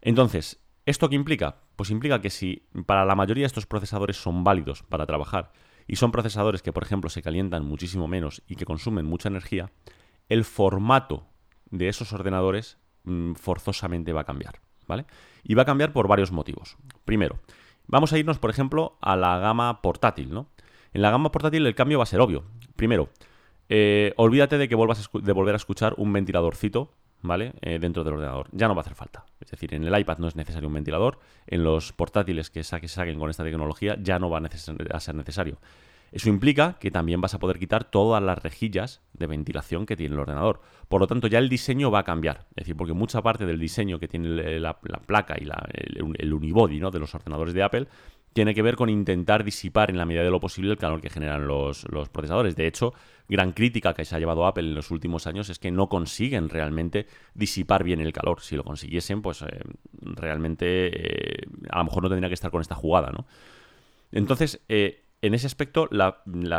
Entonces, 0.00 0.60
¿esto 0.86 1.10
qué 1.10 1.16
implica? 1.16 1.56
Pues 1.76 1.90
implica 1.90 2.22
que 2.22 2.30
si 2.30 2.66
para 2.86 3.04
la 3.04 3.14
mayoría 3.14 3.42
de 3.42 3.48
estos 3.48 3.66
procesadores 3.66 4.16
son 4.16 4.44
válidos 4.44 4.82
para 4.84 5.04
trabajar 5.04 5.52
y 5.86 5.96
son 5.96 6.10
procesadores 6.10 6.62
que, 6.62 6.72
por 6.72 6.82
ejemplo, 6.82 7.10
se 7.10 7.20
calientan 7.22 7.66
muchísimo 7.66 8.08
menos 8.08 8.42
y 8.46 8.56
que 8.56 8.64
consumen 8.64 9.04
mucha 9.04 9.28
energía, 9.28 9.70
el 10.30 10.44
formato 10.44 11.26
de 11.70 11.88
esos 11.88 12.14
ordenadores 12.14 12.78
mm, 13.04 13.34
forzosamente 13.34 14.14
va 14.14 14.22
a 14.22 14.24
cambiar, 14.24 14.60
¿vale? 14.86 15.04
Y 15.44 15.54
va 15.54 15.62
a 15.62 15.66
cambiar 15.66 15.92
por 15.92 16.08
varios 16.08 16.32
motivos. 16.32 16.78
Primero, 17.04 17.40
vamos 17.86 18.14
a 18.14 18.18
irnos, 18.18 18.38
por 18.38 18.48
ejemplo, 18.48 18.96
a 19.02 19.16
la 19.16 19.38
gama 19.38 19.82
portátil, 19.82 20.32
¿no? 20.32 20.48
En 20.96 21.02
la 21.02 21.10
gama 21.10 21.30
portátil 21.30 21.66
el 21.66 21.74
cambio 21.74 21.98
va 21.98 22.04
a 22.04 22.06
ser 22.06 22.20
obvio. 22.20 22.44
Primero, 22.74 23.10
eh, 23.68 24.14
olvídate 24.16 24.56
de 24.56 24.66
que 24.66 24.74
vuelvas 24.74 25.10
de 25.12 25.32
volver 25.32 25.54
a 25.54 25.58
escuchar 25.58 25.92
un 25.98 26.10
ventiladorcito, 26.10 26.90
¿vale? 27.20 27.52
Eh, 27.60 27.78
dentro 27.78 28.02
del 28.02 28.14
ordenador. 28.14 28.48
Ya 28.52 28.66
no 28.66 28.74
va 28.74 28.80
a 28.80 28.84
hacer 28.84 28.94
falta. 28.94 29.26
Es 29.38 29.50
decir, 29.50 29.74
en 29.74 29.84
el 29.84 30.00
iPad 30.00 30.16
no 30.16 30.26
es 30.26 30.36
necesario 30.36 30.68
un 30.68 30.72
ventilador. 30.72 31.18
En 31.48 31.64
los 31.64 31.92
portátiles 31.92 32.48
que, 32.48 32.64
saquen 32.64 33.18
con 33.18 33.28
esta 33.28 33.44
tecnología 33.44 33.98
ya 34.00 34.18
no 34.18 34.30
va 34.30 34.38
a 34.38 35.00
ser 35.00 35.14
necesario. 35.14 35.58
Eso 36.12 36.30
implica 36.30 36.78
que 36.80 36.90
también 36.90 37.20
vas 37.20 37.34
a 37.34 37.38
poder 37.40 37.58
quitar 37.58 37.84
todas 37.84 38.22
las 38.22 38.42
rejillas 38.42 39.02
de 39.12 39.26
ventilación 39.26 39.84
que 39.84 39.96
tiene 39.96 40.14
el 40.14 40.20
ordenador. 40.20 40.62
Por 40.88 41.02
lo 41.02 41.06
tanto, 41.06 41.26
ya 41.26 41.40
el 41.40 41.50
diseño 41.50 41.90
va 41.90 41.98
a 41.98 42.04
cambiar. 42.04 42.46
Es 42.50 42.64
decir, 42.64 42.74
porque 42.74 42.94
mucha 42.94 43.20
parte 43.20 43.44
del 43.44 43.58
diseño 43.58 43.98
que 43.98 44.08
tiene 44.08 44.60
la, 44.60 44.78
placa 44.80 45.36
y 45.38 45.44
el, 45.44 46.14
el, 46.16 46.32
unibody 46.32 46.80
¿no? 46.80 46.90
de 46.90 47.00
los 47.00 47.14
ordenadores 47.14 47.52
de 47.52 47.62
Apple 47.62 47.86
tiene 48.36 48.54
que 48.54 48.60
ver 48.60 48.76
con 48.76 48.90
intentar 48.90 49.44
disipar 49.44 49.88
en 49.88 49.96
la 49.96 50.04
medida 50.04 50.22
de 50.22 50.30
lo 50.30 50.40
posible 50.40 50.70
el 50.70 50.76
calor 50.76 51.00
que 51.00 51.08
generan 51.08 51.48
los, 51.48 51.86
procesadores. 52.12 52.54
De 52.54 52.66
hecho, 52.66 52.92
gran 53.30 53.52
crítica 53.52 53.94
que 53.94 54.04
se 54.04 54.14
ha 54.14 54.18
llevado 54.18 54.44
Apple 54.44 54.68
en 54.68 54.74
los 54.74 54.90
últimos 54.90 55.26
años 55.26 55.48
es 55.48 55.58
que 55.58 55.70
no 55.70 55.88
consiguen 55.88 56.50
realmente 56.50 57.06
disipar 57.32 57.82
bien 57.82 57.98
el 57.98 58.12
calor. 58.12 58.42
Si 58.42 58.54
lo 58.54 58.62
consiguiesen, 58.62 59.22
pues 59.22 59.40
eh, 59.40 59.46
realmente 60.02 60.66
eh, 60.66 61.46
a 61.70 61.78
lo 61.78 61.84
mejor 61.84 62.02
no 62.02 62.10
tendría 62.10 62.28
que 62.28 62.34
estar 62.34 62.50
con 62.50 62.60
esta 62.60 62.74
jugada, 62.74 63.10
¿no? 63.10 63.24
Entonces, 64.12 64.60
eh, 64.68 65.05
en 65.22 65.34
ese 65.34 65.46
aspecto, 65.46 65.88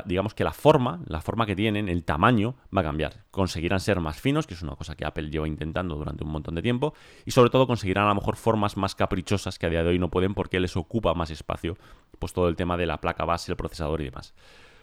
digamos 0.05 0.33
que 0.33 0.43
la 0.43 0.51
forma, 0.51 1.01
la 1.05 1.21
forma 1.21 1.45
que 1.45 1.55
tienen, 1.55 1.89
el 1.89 2.03
tamaño, 2.03 2.55
va 2.75 2.81
a 2.81 2.83
cambiar. 2.83 3.25
Conseguirán 3.29 3.79
ser 3.79 3.99
más 3.99 4.19
finos, 4.19 4.47
que 4.47 4.55
es 4.55 4.61
una 4.61 4.75
cosa 4.75 4.95
que 4.95 5.05
Apple 5.05 5.29
lleva 5.29 5.47
intentando 5.47 5.95
durante 5.95 6.23
un 6.23 6.31
montón 6.31 6.55
de 6.55 6.61
tiempo, 6.61 6.93
y 7.25 7.31
sobre 7.31 7.49
todo 7.49 7.67
conseguirán 7.67 8.05
a 8.05 8.09
lo 8.09 8.15
mejor 8.15 8.35
formas 8.35 8.75
más 8.75 8.95
caprichosas 8.95 9.59
que 9.59 9.67
a 9.67 9.69
día 9.69 9.83
de 9.83 9.89
hoy 9.89 9.99
no 9.99 10.09
pueden 10.09 10.33
porque 10.33 10.59
les 10.59 10.75
ocupa 10.75 11.13
más 11.13 11.29
espacio, 11.29 11.77
pues 12.19 12.33
todo 12.33 12.49
el 12.49 12.55
tema 12.55 12.77
de 12.77 12.87
la 12.87 12.99
placa 12.99 13.25
base, 13.25 13.51
el 13.51 13.57
procesador 13.57 14.01
y 14.01 14.05
demás. 14.05 14.33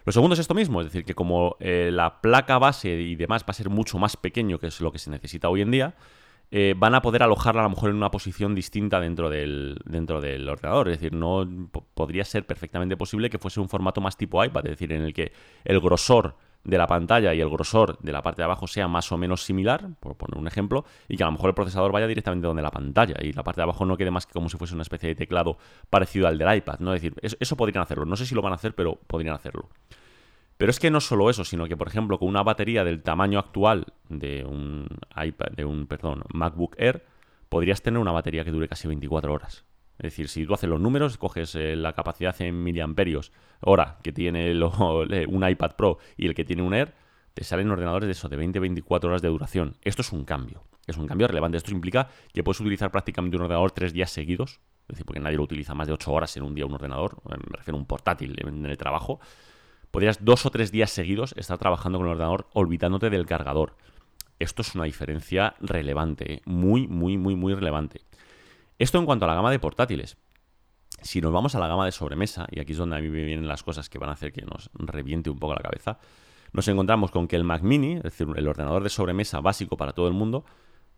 Lo 0.05 0.13
segundo 0.13 0.35
es 0.35 0.41
esto 0.41 0.55
mismo, 0.55 0.81
es 0.81 0.87
decir, 0.87 1.05
que 1.05 1.15
como 1.15 1.57
eh, 1.61 1.91
la 1.93 2.21
placa 2.21 2.59
base 2.59 2.91
y 3.01 3.17
demás 3.17 3.43
va 3.43 3.49
a 3.49 3.55
ser 3.55 3.71
mucho 3.71 3.99
más 3.99 4.17
pequeño, 4.17 4.59
que 4.59 4.69
es 4.69 4.81
lo 4.81 4.93
que 4.93 4.99
se 4.99 5.11
necesita 5.11 5.49
hoy 5.49 5.63
en 5.63 5.71
día, 5.71 5.95
eh, 6.57 6.73
van 6.77 6.95
a 6.95 7.03
poder 7.03 7.25
alojarla 7.25 7.63
a 7.63 7.65
lo 7.65 7.71
mejor 7.71 7.91
en 7.91 7.97
una 7.97 8.13
posición 8.13 8.55
distinta 8.55 9.01
dentro 9.01 9.29
del, 9.29 9.77
dentro 9.87 10.21
del 10.21 10.49
ordenador. 10.49 10.89
Es 10.89 11.01
decir, 11.01 11.13
no 11.13 11.45
podría 11.95 12.25
ser 12.25 12.47
perfectamente 12.47 12.97
posible 12.97 13.29
que 13.29 13.41
fuese 13.41 13.59
un 13.59 13.69
formato 13.69 14.01
más 14.01 14.17
tipo 14.17 14.45
iPad, 14.45 14.65
es 14.67 14.71
decir, 14.71 14.93
en 14.93 15.03
el 15.03 15.13
que 15.13 15.33
el 15.65 15.81
grosor 15.81 16.37
de 16.63 16.79
la 16.79 16.87
pantalla 16.87 17.35
y 17.35 17.41
el 17.41 17.51
grosor 17.51 17.99
de 17.99 18.13
la 18.13 18.23
parte 18.23 18.43
de 18.43 18.45
abajo 18.45 18.69
sea 18.69 18.87
más 18.87 19.11
o 19.11 19.19
menos 19.19 19.43
similar, 19.43 19.97
por 19.99 20.17
poner 20.17 20.39
un 20.39 20.47
ejemplo, 20.47 20.85
y 21.09 21.17
que 21.17 21.25
a 21.25 21.27
lo 21.27 21.33
mejor 21.33 21.49
el 21.49 21.55
procesador 21.55 21.91
vaya 21.91 22.07
directamente 22.07 22.47
donde 22.47 22.63
la 22.63 22.71
pantalla 22.71 23.17
y 23.21 23.33
la 23.33 23.43
parte 23.43 23.59
de 23.59 23.65
abajo 23.65 23.85
no 23.85 23.97
quede 23.97 24.13
más 24.13 24.25
que 24.25 24.33
como 24.33 24.49
si 24.49 24.57
fuese 24.57 24.75
una 24.75 24.83
especie 24.83 25.09
de 25.09 25.17
teclado 25.17 25.59
parecido 25.91 26.29
al 26.29 26.39
del 26.39 26.57
iPad, 26.57 26.79
¿no? 26.79 26.95
Es 26.95 27.03
decir, 27.03 27.19
eso 27.21 27.57
podrían 27.57 27.83
hacerlo. 27.83 28.05
No 28.05 28.15
sé 28.15 28.27
si 28.27 28.35
lo 28.37 28.43
van 28.43 28.53
a 28.53 28.55
hacer, 28.55 28.77
pero 28.77 28.95
podrían 29.09 29.35
hacerlo. 29.35 29.71
Pero 30.57 30.71
es 30.71 30.79
que 30.79 30.93
no 30.93 31.01
solo 31.01 31.31
eso, 31.31 31.45
sino 31.45 31.67
que, 31.67 31.77
por 31.77 31.89
ejemplo, 31.89 32.17
con 32.17 32.29
una 32.29 32.45
batería 32.45 32.85
del 32.85 33.03
tamaño 33.03 33.41
actual 33.41 33.87
de 34.09 34.45
un 34.45 34.87
iPad, 35.17 35.53
de 35.57 35.65
un, 35.65 35.87
perdón, 35.87 36.23
MacBook 36.33 36.77
Air, 36.79 37.05
podrías 37.49 37.83
tener 37.83 38.01
una 38.01 38.13
batería 38.13 38.45
que 38.45 38.51
dure 38.51 38.69
casi 38.69 38.89
24 38.89 39.33
horas. 39.33 39.65
Es 39.99 40.05
decir, 40.05 40.29
si 40.29 40.45
tú 40.45 40.55
haces 40.55 40.69
los 40.69 40.81
números, 40.81 41.19
coges 41.19 41.55
eh, 41.55 41.77
la 41.77 41.93
capacidad 41.93 42.35
en 42.41 42.63
miliamperios 42.63 43.33
hora 43.61 43.99
que 44.03 44.13
tiene 44.13 44.53
un 45.29 45.49
iPad 45.49 45.77
Pro 45.77 45.99
y 46.17 46.27
el 46.27 46.35
que 46.35 46.45
tiene 46.45 46.63
un 46.63 46.75
Air, 46.75 46.95
te 47.33 47.45
salen 47.45 47.71
ordenadores 47.71 48.07
de 48.07 48.13
eso, 48.13 48.29
de 48.29 48.39
20-24 48.39 49.05
horas 49.05 49.23
de 49.23 49.29
duración. 49.29 49.77
Esto 49.83 50.03
es 50.03 50.13
un 50.13 50.25
cambio. 50.25 50.65
Es 50.87 50.97
un 50.97 51.07
cambio 51.07 51.27
relevante. 51.27 51.57
Esto 51.57 51.73
implica 51.73 52.09
que 52.33 52.45
puedes 52.45 52.61
utilizar 52.61 52.91
prácticamente 52.91 53.37
un 53.37 53.45
ordenador 53.45 53.73
tres 53.73 53.93
días 53.93 54.11
seguidos. 54.11 54.61
Es 54.83 54.89
decir, 54.89 55.07
porque 55.07 55.21
nadie 55.21 55.37
lo 55.37 55.43
utiliza 55.43 55.75
más 55.75 55.87
de 55.87 55.95
8 55.95 56.13
horas 56.13 56.37
en 56.37 56.43
un 56.43 56.55
día 56.55 56.67
un 56.67 56.75
ordenador. 56.75 57.17
Me 57.29 57.37
refiero 57.57 57.77
a 57.77 57.81
un 57.81 57.87
portátil 57.87 58.37
en 58.39 58.67
el 58.67 58.77
trabajo 58.77 59.21
podrías 59.95 60.25
dos 60.25 60.45
o 60.45 60.51
tres 60.51 60.73
días 60.73 60.91
seguidos 60.91 61.35
estar 61.37 61.57
trabajando 61.57 61.99
con 61.99 62.09
el 62.09 62.15
ordenador 62.15 62.49
olvidándote 62.53 63.11
del 63.11 63.27
cargador. 63.27 63.77
Esto 64.39 64.63
es 64.63 64.75
una 64.75 64.85
diferencia 64.85 65.55
relevante, 65.61 66.35
¿eh? 66.35 66.43
muy, 66.45 66.87
muy, 66.89 67.17
muy, 67.17 67.37
muy 67.37 67.55
relevante. 67.55 68.01
Esto 68.79 68.99
en 68.99 69.07
cuanto 69.07 69.25
a 69.25 69.29
la 69.29 69.35
gama 69.35 69.51
de 69.51 69.59
portátiles. 69.59 70.17
Si 71.03 71.21
nos 71.21 71.33
vamos 71.33 71.55
a 71.55 71.61
la 71.61 71.69
gama 71.69 71.85
de 71.85 71.93
sobremesa, 71.93 72.47
y 72.51 72.61
aquí 72.61 72.73
es 72.73 72.79
donde 72.79 72.97
a 72.97 73.01
mí 73.01 73.09
me 73.09 73.25
vienen 73.25 73.47
las 73.47 73.63
cosas 73.63 73.89
que 73.89 73.99
van 73.99 74.11
a 74.11 74.15
hacer 74.15 74.33
que 74.33 74.43
nos 74.43 74.71
reviente 74.75 75.31
un 75.31 75.39
poco 75.39 75.55
la 75.55 75.61
cabeza, 75.61 75.99
nos 76.53 76.67
encontramos 76.69 77.11
con 77.11 77.29
que 77.29 77.37
el 77.37 77.45
Mac 77.45 77.63
Mini, 77.63 77.95
es 77.95 78.03
decir, 78.03 78.27
el 78.35 78.49
ordenador 78.49 78.83
de 78.83 78.89
sobremesa 78.89 79.41
básico 79.41 79.77
para 79.77 79.93
todo 79.93 80.09
el 80.09 80.15
mundo, 80.15 80.45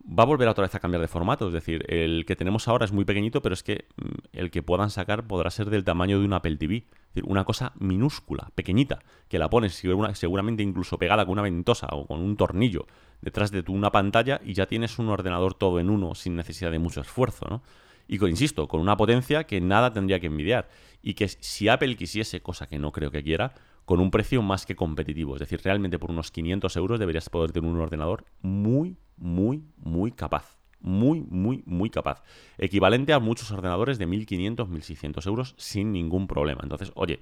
va 0.07 0.23
a 0.23 0.27
volver 0.27 0.49
otra 0.49 0.63
vez 0.63 0.75
a 0.75 0.81
cambiar 0.81 1.01
de 1.01 1.09
formato. 1.09 1.49
Es 1.49 1.53
decir, 1.53 1.85
el 1.89 2.25
que 2.27 2.37
tenemos 2.37 2.69
ahora 2.69 2.85
es 2.85 2.93
muy 2.93 3.05
pequeñito, 3.05 3.43
pero 3.43 3.55
es 3.55 3.63
que 3.63 3.87
mm, 3.97 4.37
el 4.39 4.51
que 4.51 4.63
puedan 4.63 4.91
sacar 4.91 5.27
podrá 5.27 5.51
ser 5.51 5.71
del 5.71 5.85
tamaño 5.85 6.19
de 6.21 6.27
un 6.27 6.33
Apple 6.33 6.57
TV. 6.57 6.77
Es 6.77 7.15
decir, 7.15 7.25
una 7.27 7.45
cosa 7.45 7.73
minúscula, 7.79 8.51
pequeñita, 8.55 9.01
que 9.29 9.39
la 9.39 9.51
pones 9.51 9.75
seguramente 9.75 10.63
incluso 10.63 10.99
pegada 10.99 11.25
con 11.25 11.33
una 11.33 11.43
ventosa 11.43 11.89
o 11.91 12.07
con 12.07 12.21
un 12.21 12.37
tornillo 12.37 12.87
detrás 13.21 13.51
de 13.51 13.63
tu 13.63 13.73
una 13.73 13.91
pantalla 13.93 14.41
y 14.45 14.55
ya 14.55 14.67
tienes 14.67 14.99
un 14.99 15.09
ordenador 15.09 15.55
todo 15.55 15.81
en 15.81 15.91
uno 15.91 16.15
sin 16.15 16.37
necesidad 16.37 16.71
de 16.71 16.79
mucho 16.79 17.01
esfuerzo, 17.01 17.47
¿no? 17.49 17.63
Y 18.09 18.19
con, 18.19 18.31
insisto, 18.31 18.69
con 18.69 18.81
una 18.81 18.97
potencia 18.97 19.45
que 19.45 19.61
nada 19.61 19.93
tendría 19.93 20.21
que 20.21 20.27
envidiar. 20.27 20.69
Y 21.03 21.15
que 21.15 21.29
si 21.29 21.69
Apple 21.69 21.97
quisiese, 21.97 22.41
cosa 22.41 22.67
que 22.69 22.79
no 22.79 22.93
creo 22.93 23.11
que 23.11 23.23
quiera, 23.23 23.55
con 23.85 24.01
un 24.01 24.11
precio 24.11 24.43
más 24.43 24.67
que 24.67 24.77
competitivo. 24.77 25.35
Es 25.35 25.41
decir, 25.41 25.61
realmente 25.63 25.99
por 25.99 26.11
unos 26.11 26.31
500 26.31 26.77
euros 26.77 26.99
deberías 26.99 27.29
poder 27.29 27.53
tener 27.53 27.71
un 27.71 27.81
ordenador 27.81 28.25
muy, 28.43 28.97
muy, 29.17 29.65
muy 29.77 30.13
capaz. 30.13 30.57
Muy, 30.81 31.21
muy, 31.23 31.63
muy 31.67 31.91
capaz. 31.91 32.23
Equivalente 32.59 33.13
a 33.13 33.19
muchos 33.19 33.51
ordenadores 33.51 33.99
de 33.99 34.07
1.500, 34.07 34.69
1.600 34.69 35.27
euros 35.27 35.55
sin 35.57 35.93
ningún 35.93 36.29
problema. 36.29 36.61
Entonces, 36.63 36.93
oye, 36.95 37.21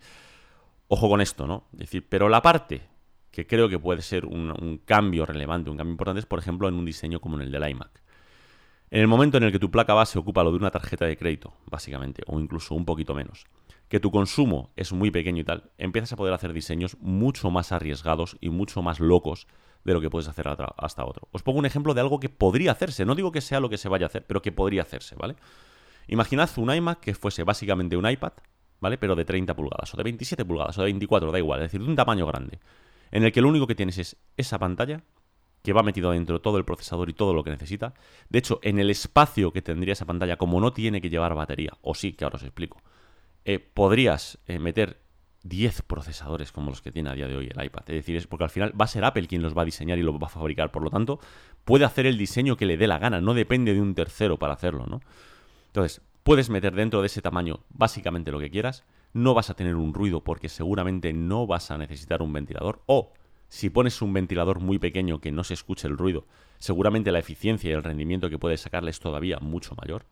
ojo 0.88 1.08
con 1.08 1.20
esto, 1.20 1.46
¿no? 1.46 1.64
Es 1.74 1.80
decir, 1.80 2.06
pero 2.08 2.28
la 2.28 2.42
parte 2.42 2.82
que 3.34 3.48
creo 3.48 3.68
que 3.68 3.80
puede 3.80 4.00
ser 4.00 4.26
un, 4.26 4.80
cambio 4.84 5.26
relevante, 5.26 5.68
un 5.68 5.76
cambio 5.76 5.90
importante, 5.90 6.20
es, 6.20 6.26
por 6.26 6.38
ejemplo, 6.38 6.68
en 6.68 6.74
un 6.74 6.84
diseño 6.84 7.20
como 7.20 7.34
en 7.34 7.42
el 7.42 7.50
del 7.50 7.68
iMac. 7.68 8.00
En 8.92 9.00
el 9.00 9.08
momento 9.08 9.38
en 9.38 9.42
el 9.42 9.50
que 9.50 9.58
tu 9.58 9.72
placa 9.72 9.92
base 9.92 10.20
ocupa 10.20 10.44
lo 10.44 10.52
de 10.52 10.58
una 10.58 10.70
tarjeta 10.70 11.04
de 11.04 11.16
crédito, 11.16 11.52
básicamente, 11.66 12.22
o 12.28 12.38
incluso 12.38 12.76
un 12.76 12.84
poquito 12.84 13.12
menos, 13.12 13.46
que 13.88 13.98
tu 13.98 14.12
consumo 14.12 14.70
es 14.76 14.92
muy 14.92 15.10
pequeño 15.10 15.40
y 15.40 15.44
tal, 15.44 15.72
empiezas 15.78 16.12
a 16.12 16.16
poder 16.16 16.32
hacer 16.32 16.52
diseños 16.52 16.96
mucho 17.00 17.50
más 17.50 17.72
arriesgados 17.72 18.36
y 18.40 18.50
mucho 18.50 18.82
más 18.82 19.00
locos 19.00 19.48
de 19.82 19.94
lo 19.94 20.00
que 20.00 20.10
puedes 20.10 20.28
hacer 20.28 20.46
hasta 20.76 21.04
otro. 21.04 21.26
Os 21.32 21.42
pongo 21.42 21.58
un 21.58 21.66
ejemplo 21.66 21.92
de 21.92 22.02
algo 22.02 22.20
que 22.20 22.28
podría 22.28 22.70
hacerse. 22.70 23.04
No 23.04 23.16
digo 23.16 23.32
que 23.32 23.40
sea 23.40 23.58
lo 23.58 23.68
que 23.68 23.78
se 23.78 23.88
vaya 23.88 24.06
a 24.06 24.08
hacer, 24.08 24.24
pero 24.26 24.42
que 24.42 24.52
podría 24.52 24.82
hacerse, 24.82 25.16
¿vale? 25.16 25.34
Imaginad 26.06 26.48
un 26.56 26.72
iMac 26.72 27.00
que 27.00 27.14
fuese 27.14 27.42
básicamente 27.42 27.96
un 27.96 28.08
iPad, 28.08 28.32
¿vale? 28.78 28.96
Pero 28.96 29.16
de 29.16 29.24
30 29.24 29.56
pulgadas, 29.56 29.92
o 29.92 29.96
de 29.96 30.04
27 30.04 30.44
pulgadas, 30.44 30.78
o 30.78 30.82
de 30.82 30.86
24, 30.86 31.32
da 31.32 31.38
igual, 31.38 31.60
es 31.60 31.64
decir, 31.64 31.82
de 31.82 31.88
un 31.88 31.96
tamaño 31.96 32.26
grande, 32.26 32.60
en 33.14 33.22
el 33.22 33.32
que 33.32 33.40
lo 33.40 33.48
único 33.48 33.68
que 33.68 33.76
tienes 33.76 33.96
es 33.98 34.16
esa 34.36 34.58
pantalla 34.58 35.00
que 35.62 35.72
va 35.72 35.84
metido 35.84 36.10
dentro 36.10 36.40
todo 36.40 36.58
el 36.58 36.64
procesador 36.64 37.08
y 37.08 37.14
todo 37.14 37.32
lo 37.32 37.44
que 37.44 37.50
necesita. 37.50 37.94
De 38.28 38.40
hecho, 38.40 38.58
en 38.62 38.80
el 38.80 38.90
espacio 38.90 39.52
que 39.52 39.62
tendría 39.62 39.92
esa 39.92 40.04
pantalla, 40.04 40.36
como 40.36 40.60
no 40.60 40.72
tiene 40.72 41.00
que 41.00 41.08
llevar 41.08 41.34
batería, 41.34 41.72
o 41.80 41.94
sí, 41.94 42.12
que 42.12 42.24
ahora 42.24 42.36
os 42.36 42.42
explico, 42.42 42.82
eh, 43.44 43.60
podrías 43.60 44.38
eh, 44.46 44.58
meter 44.58 44.98
10 45.44 45.82
procesadores 45.82 46.50
como 46.50 46.70
los 46.70 46.82
que 46.82 46.90
tiene 46.90 47.08
a 47.08 47.14
día 47.14 47.28
de 47.28 47.36
hoy 47.36 47.50
el 47.54 47.64
iPad. 47.64 47.84
Es 47.86 47.94
decir, 47.94 48.16
es 48.16 48.26
porque 48.26 48.44
al 48.44 48.50
final 48.50 48.78
va 48.78 48.86
a 48.86 48.88
ser 48.88 49.04
Apple 49.04 49.28
quien 49.28 49.42
los 49.42 49.56
va 49.56 49.62
a 49.62 49.64
diseñar 49.64 49.96
y 49.96 50.02
los 50.02 50.16
va 50.16 50.26
a 50.26 50.30
fabricar. 50.30 50.72
Por 50.72 50.82
lo 50.82 50.90
tanto, 50.90 51.20
puede 51.64 51.84
hacer 51.84 52.06
el 52.06 52.18
diseño 52.18 52.56
que 52.56 52.66
le 52.66 52.76
dé 52.76 52.88
la 52.88 52.98
gana. 52.98 53.20
No 53.20 53.32
depende 53.32 53.74
de 53.74 53.80
un 53.80 53.94
tercero 53.94 54.38
para 54.38 54.54
hacerlo, 54.54 54.86
¿no? 54.86 55.00
Entonces, 55.68 56.02
puedes 56.24 56.50
meter 56.50 56.74
dentro 56.74 57.00
de 57.00 57.06
ese 57.06 57.22
tamaño 57.22 57.60
básicamente 57.70 58.32
lo 58.32 58.40
que 58.40 58.50
quieras. 58.50 58.84
No 59.14 59.32
vas 59.32 59.48
a 59.48 59.54
tener 59.54 59.76
un 59.76 59.94
ruido 59.94 60.22
porque 60.22 60.50
seguramente 60.50 61.12
no 61.12 61.46
vas 61.46 61.70
a 61.70 61.78
necesitar 61.78 62.20
un 62.20 62.32
ventilador. 62.32 62.82
O 62.86 63.12
si 63.48 63.70
pones 63.70 64.02
un 64.02 64.12
ventilador 64.12 64.60
muy 64.60 64.78
pequeño 64.78 65.20
que 65.20 65.32
no 65.32 65.44
se 65.44 65.54
escuche 65.54 65.88
el 65.88 65.96
ruido, 65.96 66.26
seguramente 66.58 67.12
la 67.12 67.20
eficiencia 67.20 67.70
y 67.70 67.72
el 67.72 67.82
rendimiento 67.82 68.28
que 68.28 68.38
puedes 68.38 68.60
sacarle 68.60 68.90
es 68.90 69.00
todavía 69.00 69.38
mucho 69.38 69.74
mayor. 69.76 70.04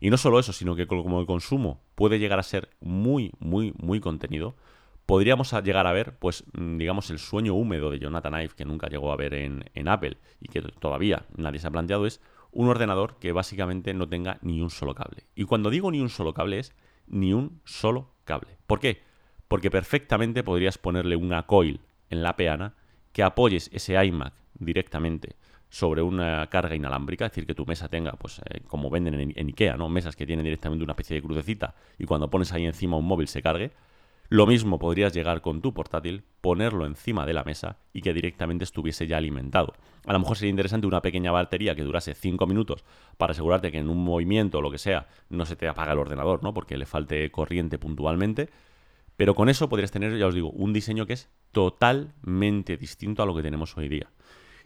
Y 0.00 0.10
no 0.10 0.16
solo 0.16 0.40
eso, 0.40 0.52
sino 0.52 0.74
que 0.74 0.88
como 0.88 1.20
el 1.20 1.26
consumo 1.26 1.80
puede 1.94 2.18
llegar 2.18 2.40
a 2.40 2.42
ser 2.42 2.70
muy, 2.80 3.30
muy, 3.38 3.72
muy 3.78 4.00
contenido, 4.00 4.56
podríamos 5.06 5.52
llegar 5.62 5.86
a 5.86 5.92
ver, 5.92 6.18
pues, 6.18 6.44
mm, 6.54 6.78
digamos, 6.78 7.10
el 7.10 7.20
sueño 7.20 7.54
húmedo 7.54 7.90
de 7.90 8.00
Jonathan 8.00 8.34
Ive, 8.34 8.54
que 8.56 8.64
nunca 8.64 8.88
llegó 8.88 9.12
a 9.12 9.16
ver 9.16 9.34
en, 9.34 9.64
en 9.74 9.86
Apple 9.86 10.18
y 10.40 10.48
que 10.48 10.60
todavía 10.62 11.26
nadie 11.36 11.60
se 11.60 11.68
ha 11.68 11.70
planteado, 11.70 12.06
es 12.06 12.20
un 12.50 12.68
ordenador 12.68 13.16
que 13.20 13.30
básicamente 13.30 13.94
no 13.94 14.08
tenga 14.08 14.38
ni 14.42 14.60
un 14.60 14.70
solo 14.70 14.94
cable. 14.94 15.24
Y 15.36 15.44
cuando 15.44 15.70
digo 15.70 15.90
ni 15.90 16.00
un 16.00 16.08
solo 16.08 16.34
cable 16.34 16.58
es 16.58 16.74
ni 17.12 17.32
un 17.32 17.60
solo 17.64 18.10
cable. 18.24 18.58
¿Por 18.66 18.80
qué? 18.80 19.02
Porque 19.46 19.70
perfectamente 19.70 20.42
podrías 20.42 20.78
ponerle 20.78 21.14
una 21.14 21.46
coil 21.46 21.80
en 22.10 22.22
la 22.22 22.34
peana, 22.34 22.74
que 23.12 23.22
apoyes 23.22 23.70
ese 23.72 24.02
iMac 24.04 24.32
directamente 24.54 25.36
sobre 25.68 26.02
una 26.02 26.46
carga 26.48 26.74
inalámbrica, 26.74 27.26
es 27.26 27.30
decir, 27.30 27.46
que 27.46 27.54
tu 27.54 27.64
mesa 27.64 27.88
tenga, 27.88 28.12
pues 28.12 28.40
eh, 28.50 28.60
como 28.66 28.90
venden 28.90 29.32
en, 29.34 29.46
Ikea, 29.46 29.76
¿no? 29.76 29.88
Mesas 29.88 30.16
que 30.16 30.26
tienen 30.26 30.44
directamente 30.44 30.84
una 30.84 30.92
especie 30.92 31.14
de 31.16 31.22
crucecita 31.22 31.74
y 31.98 32.04
cuando 32.04 32.28
pones 32.28 32.52
ahí 32.52 32.66
encima 32.66 32.96
un 32.96 33.06
móvil 33.06 33.28
se 33.28 33.40
cargue. 33.40 33.72
Lo 34.32 34.46
mismo 34.46 34.78
podrías 34.78 35.12
llegar 35.12 35.42
con 35.42 35.60
tu 35.60 35.74
portátil, 35.74 36.24
ponerlo 36.40 36.86
encima 36.86 37.26
de 37.26 37.34
la 37.34 37.44
mesa 37.44 37.76
y 37.92 38.00
que 38.00 38.14
directamente 38.14 38.64
estuviese 38.64 39.06
ya 39.06 39.18
alimentado. 39.18 39.74
A 40.06 40.14
lo 40.14 40.20
mejor 40.20 40.38
sería 40.38 40.48
interesante 40.48 40.86
una 40.86 41.02
pequeña 41.02 41.30
batería 41.32 41.74
que 41.74 41.82
durase 41.82 42.14
5 42.14 42.46
minutos 42.46 42.82
para 43.18 43.32
asegurarte 43.32 43.70
que 43.70 43.76
en 43.76 43.90
un 43.90 44.02
movimiento 44.02 44.56
o 44.56 44.62
lo 44.62 44.70
que 44.70 44.78
sea 44.78 45.06
no 45.28 45.44
se 45.44 45.54
te 45.54 45.68
apaga 45.68 45.92
el 45.92 45.98
ordenador, 45.98 46.42
¿no? 46.42 46.54
Porque 46.54 46.78
le 46.78 46.86
falte 46.86 47.30
corriente 47.30 47.78
puntualmente 47.78 48.48
pero 49.16 49.34
con 49.34 49.48
eso 49.48 49.68
podrías 49.68 49.90
tener, 49.90 50.16
ya 50.18 50.26
os 50.26 50.34
digo, 50.34 50.50
un 50.50 50.72
diseño 50.72 51.06
que 51.06 51.12
es 51.12 51.28
totalmente 51.52 52.76
distinto 52.76 53.22
a 53.22 53.26
lo 53.26 53.34
que 53.34 53.42
tenemos 53.42 53.76
hoy 53.76 53.88
día. 53.88 54.10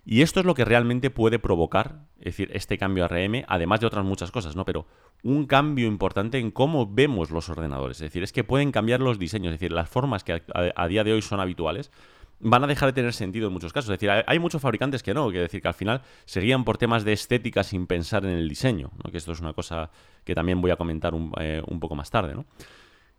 Y 0.09 0.23
esto 0.23 0.39
es 0.39 0.47
lo 0.47 0.55
que 0.55 0.65
realmente 0.65 1.11
puede 1.11 1.41
provocar, 1.41 2.07
es 2.19 2.27
decir, 2.27 2.51
este 2.55 2.79
cambio 2.79 3.05
a 3.05 3.09
RM, 3.09 3.45
además 3.49 3.81
de 3.81 3.89
otras 3.89 4.05
muchas 4.05 4.31
cosas, 4.31 4.55
¿no? 4.55 4.65
Pero 4.65 4.87
un 5.25 5.47
cambio 5.47 5.89
importante 5.89 6.39
en 6.39 6.53
cómo 6.53 6.87
vemos 6.87 7.33
los 7.33 7.49
ordenadores. 7.49 7.97
Es 7.97 8.03
decir, 8.03 8.23
es 8.23 8.33
que 8.33 8.45
pueden 8.45 8.71
cambiar 8.71 9.01
los 9.01 9.19
diseños, 9.19 9.53
es 9.53 9.59
decir, 9.59 9.73
las 9.73 9.89
formas 9.89 10.23
que 10.23 10.45
a, 10.55 10.87
día 10.87 11.03
de 11.03 11.13
hoy 11.13 11.23
son 11.23 11.41
habituales 11.41 11.91
van 12.39 12.63
a 12.63 12.69
dejar 12.69 12.91
de 12.91 12.93
tener 12.93 13.15
sentido 13.15 13.49
en 13.49 13.53
muchos 13.53 13.73
casos. 13.73 13.91
Es 13.91 13.99
decir, 13.99 14.11
hay, 14.25 14.39
muchos 14.39 14.63
fabricantes 14.63 15.03
que 15.03 15.13
no, 15.13 15.29
que 15.33 15.41
decir 15.41 15.61
que 15.61 15.69
al 15.69 15.75
final 15.75 16.03
seguían 16.25 16.63
por 16.63 16.79
temas 16.79 17.05
de 17.05 17.13
estética 17.13 17.65
sin 17.65 17.89
pensar 17.89 18.25
en 18.25 18.31
el 18.31 18.49
diseño, 18.49 18.93
¿no? 19.03 19.11
que 19.11 19.19
esto 19.19 19.33
es 19.33 19.41
una 19.41 19.55
cosa 19.55 19.91
que 20.23 20.37
también 20.37 20.61
voy 20.61 20.71
a 20.71 20.77
comentar 20.77 21.15
un, 21.15 21.33
eh, 21.41 21.61
un 21.67 21.81
poco 21.81 21.97
más 21.97 22.11
tarde, 22.11 22.33
¿no? 22.35 22.45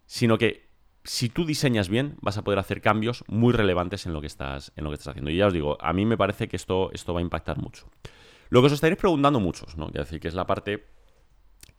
Sino 0.06 0.38
que 0.38 0.67
si 1.08 1.30
tú 1.30 1.46
diseñas 1.46 1.88
bien, 1.88 2.18
vas 2.22 2.38
a 2.38 2.44
poder 2.44 2.60
hacer 2.60 2.82
cambios 2.82 3.24
muy 3.28 3.54
relevantes 3.54 4.06
en 4.06 4.14
lo 4.14 4.20
que 4.20 4.28
estás, 4.28 4.74
en 4.76 4.84
lo 4.84 4.90
que 4.90 4.96
estás 4.96 5.10
haciendo. 5.10 5.32
Y 5.32 5.38
ya 5.38 5.48
os 5.48 5.54
digo, 5.54 5.78
a 5.80 5.94
mí 5.94 6.06
me 6.06 6.18
parece 6.18 6.50
que 6.50 6.58
esto, 6.58 6.92
esto 6.92 7.14
va 7.14 7.22
a 7.22 7.24
impactar 7.24 7.58
mucho. 7.58 7.88
Lo 8.50 8.62
que 8.62 8.68
os 8.68 8.74
estaréis 8.74 9.00
preguntando 9.00 9.40
muchos, 9.40 9.78
¿no? 9.78 9.88
decir, 9.88 10.20
que 10.20 10.28
es 10.28 10.34
la 10.34 10.46
parte 10.46 10.86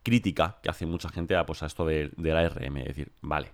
crítica 0.01 0.57
que 0.63 0.69
hace 0.69 0.87
mucha 0.87 1.09
gente 1.09 1.35
a, 1.35 1.45
pues, 1.45 1.61
a 1.61 1.67
esto 1.67 1.85
de, 1.85 2.11
la 2.17 2.49
RM. 2.49 2.77
Es 2.77 2.87
decir, 2.87 3.11
vale, 3.21 3.51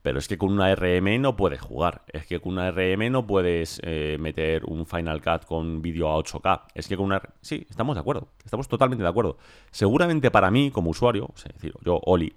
pero 0.00 0.18
es 0.18 0.26
que 0.26 0.38
con 0.38 0.52
una 0.52 0.74
RM 0.74 1.20
no 1.20 1.36
puedes 1.36 1.60
jugar. 1.60 2.02
Es 2.08 2.26
que 2.26 2.40
con 2.40 2.54
una 2.54 2.70
RM 2.70 3.12
no 3.12 3.26
puedes 3.26 3.78
eh, 3.84 4.16
meter 4.18 4.64
un 4.64 4.86
Final 4.86 5.20
Cut 5.20 5.44
con 5.44 5.82
vídeo 5.82 6.08
a 6.08 6.16
8K. 6.16 6.62
Es 6.74 6.88
que 6.88 6.96
con 6.96 7.04
una... 7.04 7.20
Sí, 7.42 7.66
estamos 7.68 7.94
de 7.94 8.00
acuerdo. 8.00 8.28
Estamos 8.42 8.68
totalmente 8.68 9.02
de 9.02 9.10
acuerdo. 9.10 9.36
Seguramente 9.70 10.30
para 10.30 10.50
mí, 10.50 10.70
como 10.70 10.90
usuario, 10.90 11.28
es 11.36 11.44
decir, 11.44 11.74
yo, 11.84 12.00
Oli, 12.04 12.34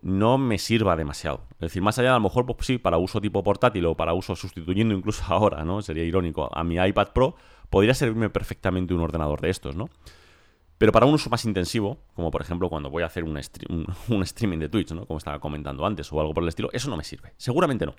no 0.00 0.38
me 0.38 0.58
sirva 0.58 0.96
demasiado. 0.96 1.42
Es 1.52 1.58
decir, 1.60 1.82
más 1.82 1.98
allá 1.98 2.10
a 2.10 2.18
lo 2.18 2.20
mejor, 2.20 2.46
pues 2.46 2.66
sí, 2.66 2.78
para 2.78 2.98
uso 2.98 3.20
tipo 3.20 3.42
portátil 3.42 3.86
o 3.86 3.96
para 3.96 4.14
uso 4.14 4.36
sustituyendo 4.36 4.94
incluso 4.94 5.24
ahora, 5.28 5.64
¿no? 5.64 5.82
Sería 5.82 6.04
irónico. 6.04 6.48
A 6.52 6.64
mi 6.64 6.76
iPad 6.76 7.08
Pro 7.08 7.34
podría 7.70 7.94
servirme 7.94 8.30
perfectamente 8.30 8.94
un 8.94 9.00
ordenador 9.00 9.40
de 9.40 9.50
estos, 9.50 9.76
¿no? 9.76 9.88
Pero 10.78 10.92
para 10.92 11.06
un 11.06 11.14
uso 11.14 11.28
más 11.28 11.44
intensivo, 11.44 11.98
como 12.14 12.30
por 12.30 12.40
ejemplo 12.40 12.68
cuando 12.68 12.88
voy 12.88 13.02
a 13.02 13.06
hacer 13.06 13.24
un, 13.24 13.36
un, 14.08 14.22
streaming 14.22 14.58
de 14.58 14.68
Twitch, 14.68 14.92
¿no? 14.92 15.06
Como 15.06 15.18
estaba 15.18 15.40
comentando 15.40 15.84
antes, 15.84 16.12
o 16.12 16.20
algo 16.20 16.32
por 16.32 16.44
el 16.44 16.48
estilo, 16.48 16.70
eso 16.72 16.88
no 16.88 16.96
me 16.96 17.04
sirve. 17.04 17.32
Seguramente 17.36 17.84
no. 17.84 17.94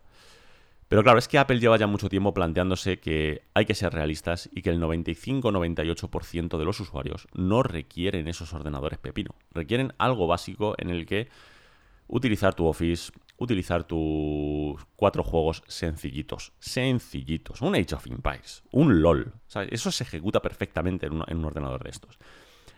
Pero 0.87 1.03
claro, 1.03 1.19
es 1.19 1.27
que 1.27 1.37
Apple 1.37 1.59
lleva 1.59 1.77
ya 1.77 1.85
mucho 1.85 2.09
tiempo 2.09 2.33
planteándose 2.33 2.99
que 2.99 3.43
hay 3.53 3.65
que 3.65 3.75
ser 3.75 3.93
realistas 3.93 4.49
y 4.51 4.63
que 4.63 4.71
el 4.71 4.81
95-98% 4.81 6.57
de 6.57 6.65
los 6.65 6.79
usuarios 6.79 7.27
no 7.35 7.61
requieren 7.61 8.27
esos 8.27 8.51
ordenadores 8.53 8.97
pepino. 8.97 9.35
Requieren 9.53 9.93
algo 9.99 10.25
básico 10.25 10.73
en 10.79 10.89
el 10.89 11.05
que 11.05 11.29
utilizar 12.09 12.53
tu 12.53 12.65
Office, 12.65 13.11
utilizar 13.37 13.85
tus 13.85 14.83
cuatro 14.95 15.23
juegos 15.23 15.63
sencillitos, 15.67 16.51
sencillitos, 16.59 17.61
un 17.61 17.75
Age 17.75 17.95
of 17.95 18.05
Empires, 18.07 18.63
un 18.71 19.01
LOL, 19.01 19.33
eso 19.69 19.91
se 19.91 20.03
ejecuta 20.03 20.41
perfectamente 20.41 21.07
en 21.07 21.13
un, 21.13 21.45
ordenador 21.45 21.83
de 21.83 21.89
estos. 21.89 22.19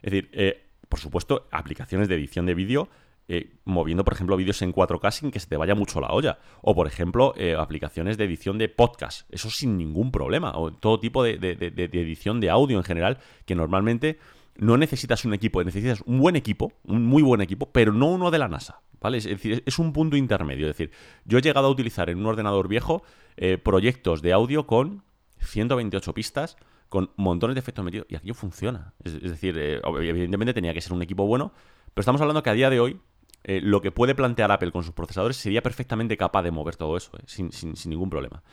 Es 0.01 0.11
decir, 0.11 0.29
eh, 0.33 0.63
por 0.87 0.99
supuesto, 0.99 1.47
aplicaciones 1.51 2.07
de 2.07 2.15
edición 2.15 2.45
de 2.45 2.53
vídeo 2.53 2.89
eh, 3.33 3.49
moviendo, 3.63 4.03
por 4.03 4.13
ejemplo, 4.13 4.35
vídeos 4.35 4.61
en 4.61 4.73
4K 4.73 5.11
sin 5.11 5.31
que 5.31 5.39
se 5.39 5.47
te 5.47 5.55
vaya 5.55 5.73
mucho 5.73 6.01
la 6.01 6.09
olla. 6.09 6.39
O, 6.61 6.75
por 6.75 6.85
ejemplo, 6.85 7.33
eh, 7.37 7.55
aplicaciones 7.57 8.17
de 8.17 8.25
edición 8.25 8.57
de 8.57 8.67
podcast. 8.67 9.25
Eso 9.31 9.49
sin 9.49 9.77
ningún 9.77 10.11
problema. 10.11 10.51
O 10.57 10.73
todo 10.73 10.99
tipo 10.99 11.23
de, 11.23 11.37
de, 11.37 11.55
edición 11.93 12.41
de 12.41 12.49
audio 12.49 12.77
en 12.77 12.83
general, 12.83 13.19
que 13.45 13.55
normalmente 13.55 14.19
no 14.57 14.75
necesitas 14.75 15.23
un 15.23 15.33
equipo, 15.33 15.63
necesitas 15.63 16.01
un 16.05 16.19
buen 16.19 16.35
equipo, 16.35 16.73
un 16.83 17.05
muy 17.05 17.23
buen 17.23 17.39
equipo, 17.39 17.71
pero 17.71 17.93
no 17.93 18.07
uno 18.07 18.31
de 18.31 18.39
la 18.39 18.49
NASA. 18.49 18.81
¿Vale? 19.01 19.17
Es 19.17 19.25
decir, 19.25 19.63
es 19.65 19.79
un 19.79 19.91
punto 19.91 20.15
intermedio. 20.15 20.69
Es 20.69 20.77
decir, 20.77 20.91
yo 21.25 21.39
he 21.39 21.41
llegado 21.41 21.67
a 21.67 21.69
utilizar 21.71 22.09
en 22.09 22.19
un 22.19 22.27
ordenador 22.27 22.67
viejo 22.67 23.03
eh, 23.35 23.57
proyectos 23.57 24.21
de 24.21 24.31
audio 24.31 24.67
con 24.67 25.03
128 25.39 26.13
pistas, 26.13 26.55
con 26.87 27.09
montones 27.15 27.55
de 27.55 27.59
efectos 27.59 27.83
metidos, 27.83 28.05
y 28.09 28.15
aquello 28.15 28.35
funciona. 28.35 28.93
Es, 29.03 29.19
decir, 29.19 29.57
eh, 29.57 29.81
evidentemente 29.83 30.53
tenía 30.53 30.73
que 30.73 30.81
ser 30.81 30.93
un 30.93 31.01
equipo 31.01 31.25
bueno, 31.25 31.51
pero 31.93 32.01
estamos 32.01 32.21
hablando 32.21 32.43
que 32.43 32.51
a 32.51 32.53
día 32.53 32.69
de 32.69 32.79
hoy 32.79 32.99
eh, 33.43 33.59
lo 33.63 33.81
que 33.81 33.91
puede 33.91 34.13
plantear 34.13 34.51
Apple 34.51 34.71
con 34.71 34.83
sus 34.83 34.93
procesadores 34.93 35.35
sería 35.35 35.63
perfectamente 35.63 36.15
capaz 36.15 36.43
de 36.43 36.51
mover 36.51 36.75
todo 36.75 36.95
eso, 36.95 37.11
sin, 37.25 37.51
sin, 37.51 37.75
sin 37.75 37.89
ningún 37.89 38.09
problema. 38.11 38.43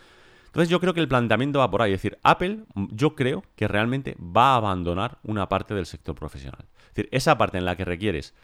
Entonces 0.47 0.71
yo 0.71 0.81
creo 0.81 0.95
que 0.95 1.01
el 1.01 1.09
planteamiento 1.09 1.59
va 1.59 1.71
por 1.71 1.83
ahí. 1.83 1.93
Es 1.93 2.01
decir, 2.01 2.19
Apple 2.23 2.65
yo 2.75 3.15
creo 3.15 3.45
que 3.55 3.69
realmente 3.69 4.17
va 4.19 4.55
a 4.55 4.57
abandonar 4.57 5.19
una 5.25 5.47
parte 5.51 5.75
del 5.75 5.85
sector 5.85 6.15
profesional. 6.15 6.65
Es 6.89 6.95
decir, 6.95 7.09
esa 7.13 7.37
parte 7.37 7.59
en 7.59 7.67
la 7.67 7.77
que 7.77 7.85
requieres 7.85 8.35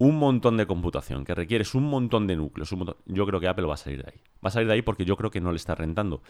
un 0.00 0.16
montón 0.16 0.56
de 0.56 0.66
computación, 0.66 1.26
que 1.26 1.34
requieres 1.34 1.74
un 1.74 1.84
montón 1.84 2.26
de 2.26 2.34
núcleos, 2.34 2.74
yo 3.04 3.26
creo 3.26 3.38
que 3.38 3.48
Apple 3.48 3.66
va 3.66 3.74
a 3.74 3.76
salir 3.76 4.02
de 4.02 4.10
ahí. 4.10 4.20
Va 4.42 4.48
a 4.48 4.50
salir 4.50 4.66
de 4.66 4.72
ahí 4.72 4.82
porque 4.82 5.04
yo 5.04 5.14
creo 5.14 5.30
que 5.30 5.42
no 5.42 5.52
le 5.52 5.56
está 5.56 5.74
rentando. 5.74 6.22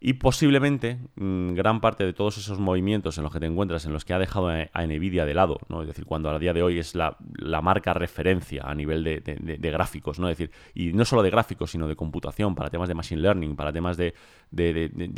Y 0.00 0.14
posiblemente 0.14 0.98
mm, 1.16 1.52
gran 1.52 1.82
parte 1.82 2.06
de 2.06 2.14
todos 2.14 2.38
esos 2.38 2.58
movimientos 2.58 3.18
en 3.18 3.24
los 3.24 3.32
que 3.34 3.38
te 3.38 3.44
encuentras, 3.44 3.84
en 3.84 3.92
los 3.92 4.06
que 4.06 4.14
ha 4.14 4.18
dejado 4.18 4.48
a, 4.48 4.86
Nvidia 4.86 5.26
de 5.26 5.34
lado, 5.34 5.58
¿no? 5.68 5.82
Es 5.82 5.88
decir, 5.88 6.06
cuando 6.06 6.30
a 6.30 6.38
día 6.38 6.54
de 6.54 6.62
hoy 6.62 6.78
es 6.78 6.94
la, 6.94 7.18
marca 7.62 7.92
referencia 7.92 8.62
a 8.62 8.74
nivel 8.74 9.04
de, 9.04 9.58
gráficos, 9.70 10.18
¿no? 10.18 10.30
Es 10.30 10.38
decir, 10.38 10.50
y 10.72 10.94
no 10.94 11.04
solo 11.04 11.22
de 11.22 11.28
gráficos, 11.28 11.72
sino 11.72 11.86
de 11.88 11.96
computación, 11.96 12.54
para 12.54 12.70
temas 12.70 12.88
de 12.88 12.94
machine 12.94 13.20
learning, 13.20 13.54
para 13.54 13.70
temas 13.70 13.98
de, 13.98 14.14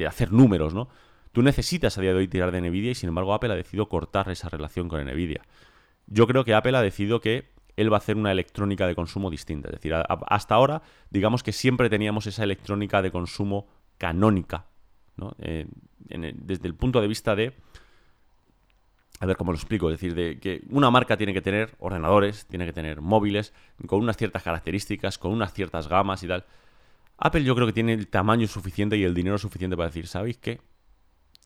hacer 0.09 0.33
números, 0.33 0.75
¿no? 0.75 0.89
Tú 1.31 1.43
necesitas 1.43 1.97
a 1.99 2.01
día 2.01 2.11
de 2.11 2.17
hoy 2.17 2.27
tirar 2.27 2.51
de 2.51 2.61
Nvidia 2.61 2.91
y 2.91 2.95
sin 2.97 3.11
embargo 3.11 3.33
Apple 3.33 3.53
ha 3.53 3.57
decidido 3.57 3.89
cortar 3.89 4.29
esa 4.29 4.49
relación 4.49 4.89
con 4.89 5.05
Nvidia. 5.05 5.43
Yo 6.09 6.27
creo 6.27 6.45
que 6.45 6.55
Apple 6.55 6.77
ha 6.77 6.83
decidido 6.83 7.21
que 7.21 7.52
él 7.77 7.93
va 7.93 7.97
a 7.97 7.99
hacer 7.99 8.17
una 8.17 8.33
electrónica 8.33 8.87
de 8.87 8.95
consumo 8.95 9.31
distinta. 9.31 9.69
Es 9.69 9.75
decir, 9.77 9.95
hasta 9.95 10.55
ahora, 10.55 10.83
digamos 11.11 11.43
que 11.43 11.53
siempre 11.53 11.89
teníamos 11.89 12.27
esa 12.27 12.45
electrónica 12.45 13.03
de 13.03 13.11
consumo 13.11 13.67
canónica. 13.99 14.67
Eh, 15.39 15.67
desde 15.99 16.69
el 16.69 16.75
punto 16.75 17.01
de 17.01 17.09
vista 17.09 17.35
de... 17.35 17.55
A 19.21 19.27
ver 19.27 19.37
cómo 19.37 19.53
lo 19.53 19.57
explico, 19.57 19.89
es 19.89 19.95
decir, 19.95 20.17
de 20.17 20.41
que 20.41 20.63
una 20.71 20.91
marca 20.91 21.17
tiene 21.17 21.33
que 21.33 21.41
tener 21.41 21.77
ordenadores, 21.79 22.45
tiene 22.47 22.67
que 22.67 22.73
tener 22.73 23.01
móviles, 23.01 23.53
con 23.87 24.01
unas 24.01 24.17
ciertas 24.17 24.43
características, 24.43 25.17
con 25.17 25.31
unas 25.31 25.53
ciertas 25.53 25.87
gamas 25.87 26.25
y 26.25 26.29
tal. 26.29 26.45
Apple 27.19 27.45
yo 27.45 27.55
creo 27.55 27.69
que 27.69 27.73
tiene 27.73 27.93
el 27.93 28.09
tamaño 28.09 28.49
suficiente 28.49 28.97
y 28.97 29.05
el 29.05 29.15
dinero 29.15 29.39
suficiente 29.39 29.77
para 29.77 29.91
decir, 29.91 30.09
¿sabéis 30.09 30.39
qué? 30.39 30.61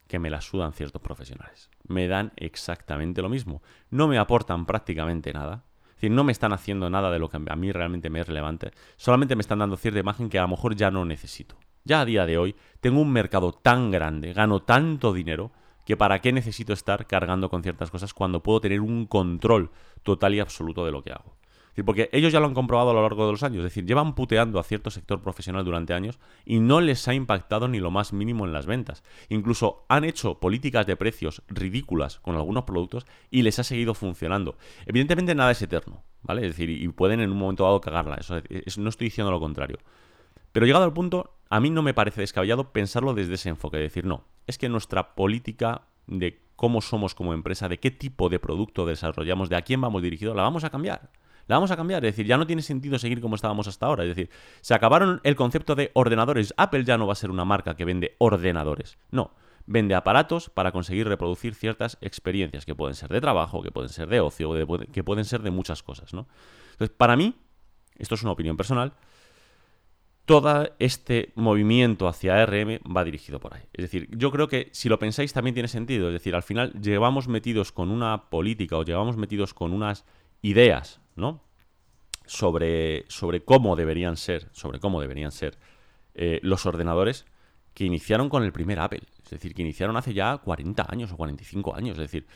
Que 0.09 0.19
me 0.19 0.31
la 0.31 0.41
sudan 0.41 0.73
ciertos 0.73 1.03
profesionales. 1.03 1.69
Me 1.87 2.09
dan 2.09 2.33
exactamente 2.37 3.21
lo 3.21 3.29
mismo. 3.29 3.61
No 3.91 4.09
me 4.09 4.17
aportan 4.17 4.65
prácticamente 4.65 5.35
nada 5.35 5.65
es 5.97 6.01
decir, 6.03 6.11
no 6.11 6.25
me 6.25 6.33
están 6.33 6.53
haciendo 6.53 6.91
nada 6.91 7.11
de 7.11 7.19
lo 7.19 7.31
que 7.31 7.39
a 7.39 7.57
mí 7.57 7.73
realmente 7.73 8.11
me 8.11 8.21
es 8.21 8.27
relevante. 8.27 8.71
Solamente 8.97 9.35
me 9.35 9.41
están 9.41 9.61
dando 9.61 9.79
cierta 9.79 9.99
imagen 9.99 10.29
que 10.29 10.39
a 10.39 10.43
lo 10.43 10.49
mejor 10.49 10.77
ya 10.77 10.91
no 10.91 11.07
necesito. 11.07 11.57
Ya 11.85 12.03
a 12.03 12.05
día 12.05 12.27
de 12.27 12.37
hoy 12.37 12.55
tengo 12.81 13.01
un 13.01 13.11
mercado 13.11 13.53
tan 13.53 13.91
grande, 13.91 14.35
gano 14.35 14.61
tanto 14.61 15.15
dinero, 15.15 15.53
que 15.87 15.97
para 15.97 16.19
qué 16.19 16.33
necesito 16.33 16.75
estar 16.75 17.07
cargando 17.07 17.49
con 17.49 17.63
ciertas 17.63 17.91
cosas 17.91 18.13
cuando 18.13 18.43
puedo 18.43 18.61
tener 18.61 18.83
un 18.83 19.07
control 19.07 19.71
total 20.03 20.35
y 20.35 20.41
absoluto 20.41 20.85
de 20.85 20.93
lo 20.93 21.03
que 21.03 21.13
hago. 21.13 21.36
Porque 21.85 22.09
ellos 22.13 22.33
ya 22.33 22.41
lo 22.41 22.47
han 22.47 22.55
comprobado 22.55 22.91
a 22.91 22.95
lo 22.95 23.03
largo 23.03 23.27
de 23.27 23.33
los 23.33 23.43
años, 23.43 23.59
es 23.59 23.65
decir, 23.65 23.85
llevan 23.85 24.15
puteando 24.15 24.59
a 24.59 24.63
cierto 24.63 24.91
sector 24.91 25.21
profesional 25.21 25.65
durante 25.65 25.93
años 25.93 26.19
y 26.45 26.59
no 26.59 26.81
les 26.81 27.07
ha 27.07 27.15
impactado 27.15 27.69
ni 27.69 27.81
lo 27.81 27.91
más 27.91 28.13
mínimo 28.13 28.47
en 28.47 28.53
las 28.53 28.67
ventas. 28.67 29.05
Incluso 29.29 29.85
han 29.89 30.05
hecho 30.05 30.41
políticas 30.41 30.87
de 30.87 30.97
precios 30.97 31.43
ridículas 31.49 32.19
con 32.21 32.35
algunos 32.37 32.65
productos 32.65 33.05
y 33.31 33.43
les 33.43 33.59
ha 33.59 33.65
seguido 33.65 33.95
funcionando. 33.95 34.57
Evidentemente 34.87 35.35
nada 35.35 35.51
es 35.51 35.61
eterno, 35.61 36.03
¿vale? 36.23 36.43
Es 36.47 36.53
decir, 36.53 36.71
y 36.71 36.89
pueden 36.89 37.21
en 37.21 37.31
un 37.31 37.39
momento 37.39 37.65
dado 37.65 37.81
cagarla, 37.81 38.17
eso, 38.17 38.41
no 38.81 38.89
estoy 38.89 39.09
diciendo 39.09 39.31
lo 39.31 39.41
contrario. 39.41 39.79
Pero 40.53 40.65
llegado 40.65 40.87
al 40.87 40.95
punto, 40.95 41.35
a 41.51 41.61
mí 41.61 41.69
no 41.69 41.83
me 41.83 41.93
parece 41.93 42.23
descabellado 42.23 42.73
pensarlo 42.73 43.13
desde 43.13 43.35
ese 43.35 43.51
enfoque, 43.51 43.77
decir, 43.77 44.07
no, 44.07 44.25
es 44.47 44.57
que 44.57 44.71
nuestra 44.71 45.15
política 45.15 45.83
de 46.07 46.41
cómo 46.57 46.81
somos 46.81 47.15
como 47.15 47.35
empresa, 47.35 47.69
de 47.69 47.79
qué 47.79 47.91
tipo 47.91 48.31
de 48.31 48.39
producto 48.39 48.87
desarrollamos, 48.87 49.51
de 49.51 49.57
a 49.57 49.63
quién 49.63 49.83
vamos 49.83 50.03
dirigido, 50.03 50.33
la 50.33 50.43
vamos 50.43 50.65
a 50.65 50.71
cambiar 50.71 51.11
la 51.47 51.57
vamos 51.57 51.71
a 51.71 51.77
cambiar. 51.77 52.05
Es 52.05 52.13
decir, 52.13 52.27
ya 52.27 52.37
no 52.37 52.47
tiene 52.47 52.63
sentido 52.63 52.99
seguir 52.99 53.21
como 53.21 53.37
estábamos 53.37 53.69
hasta 53.69 53.87
ahora. 53.87 54.05
Es 54.05 54.09
decir, 54.09 54.31
se 54.61 54.75
acabaron 54.75 55.21
el 55.25 55.37
concepto 55.37 55.75
de 55.75 55.91
ordenadores. 55.95 56.55
Apple 56.57 56.85
ya 56.85 56.99
no 56.99 57.07
va 57.07 57.13
a 57.13 57.17
ser 57.17 57.31
una 57.31 57.45
marca 57.45 57.77
que 57.77 57.85
vende 57.85 58.17
ordenadores. 58.19 58.99
No. 59.11 59.33
Vende 59.67 59.95
aparatos 59.95 60.49
para 60.49 60.71
conseguir 60.71 61.09
reproducir 61.09 61.55
ciertas 61.55 61.99
experiencias 62.01 62.65
que 62.65 62.75
pueden 62.75 62.95
ser 62.95 63.11
de 63.11 63.21
trabajo, 63.21 63.63
que 63.63 63.73
pueden 63.73 63.89
ser 63.89 64.09
de 64.09 64.21
ocio, 64.21 64.53
que 64.93 65.03
pueden 65.03 65.25
ser 65.25 65.43
de 65.43 65.51
muchas 65.51 65.83
cosas, 65.83 66.15
¿no? 66.15 66.29
Entonces, 66.73 66.95
para 66.97 67.17
mí, 67.17 67.35
esto 67.97 68.15
es 68.15 68.23
una 68.23 68.31
opinión 68.31 68.57
personal, 68.57 68.93
todo 70.25 70.69
este 70.79 71.33
movimiento 71.35 72.07
hacia 72.07 72.41
ARM 72.43 72.79
va 72.97 73.03
dirigido 73.03 73.41
por 73.41 73.55
ahí. 73.55 73.63
Es 73.73 73.83
decir, 73.83 74.09
yo 74.17 74.31
creo 74.31 74.47
que 74.47 74.69
si 74.73 74.89
lo 74.89 75.01
pensáis 75.01 75.33
también 75.33 75.55
tiene 75.55 75.69
sentido. 75.69 76.09
Es 76.09 76.13
decir, 76.13 76.35
al 76.37 76.43
final 76.45 76.73
llevamos 76.81 77.27
metidos 77.27 77.73
con 77.73 77.91
una 77.91 78.29
política 78.29 78.77
o 78.77 78.85
llevamos 78.85 79.17
metidos 79.17 79.53
con 79.53 79.73
unas 79.73 80.05
ideas 80.43 81.01
¿no? 81.17 81.43
Sobre, 82.27 83.05
sobre 83.09 83.45
cómo 83.45 83.77
deberían 83.77 84.17
ser, 84.17 84.49
sobre 84.53 84.81
cómo 84.81 85.01
deberían 85.01 85.33
ser 85.33 85.59
eh, 86.15 86.41
los 86.43 86.67
ordenadores 86.67 87.27
que 87.75 87.85
iniciaron 87.85 88.29
con 88.29 88.43
el 88.43 88.53
primer 88.53 88.81
Apple. 88.81 89.03
Es 89.23 89.31
decir, 89.31 89.55
que 89.55 89.63
iniciaron 89.63 89.97
hace 89.97 90.15
ya 90.15 90.39
40 90.39 90.87
años 90.89 91.13
o 91.13 91.17
45 91.17 91.77
años. 91.77 91.99
Es 91.99 92.11
decir, 92.11 92.27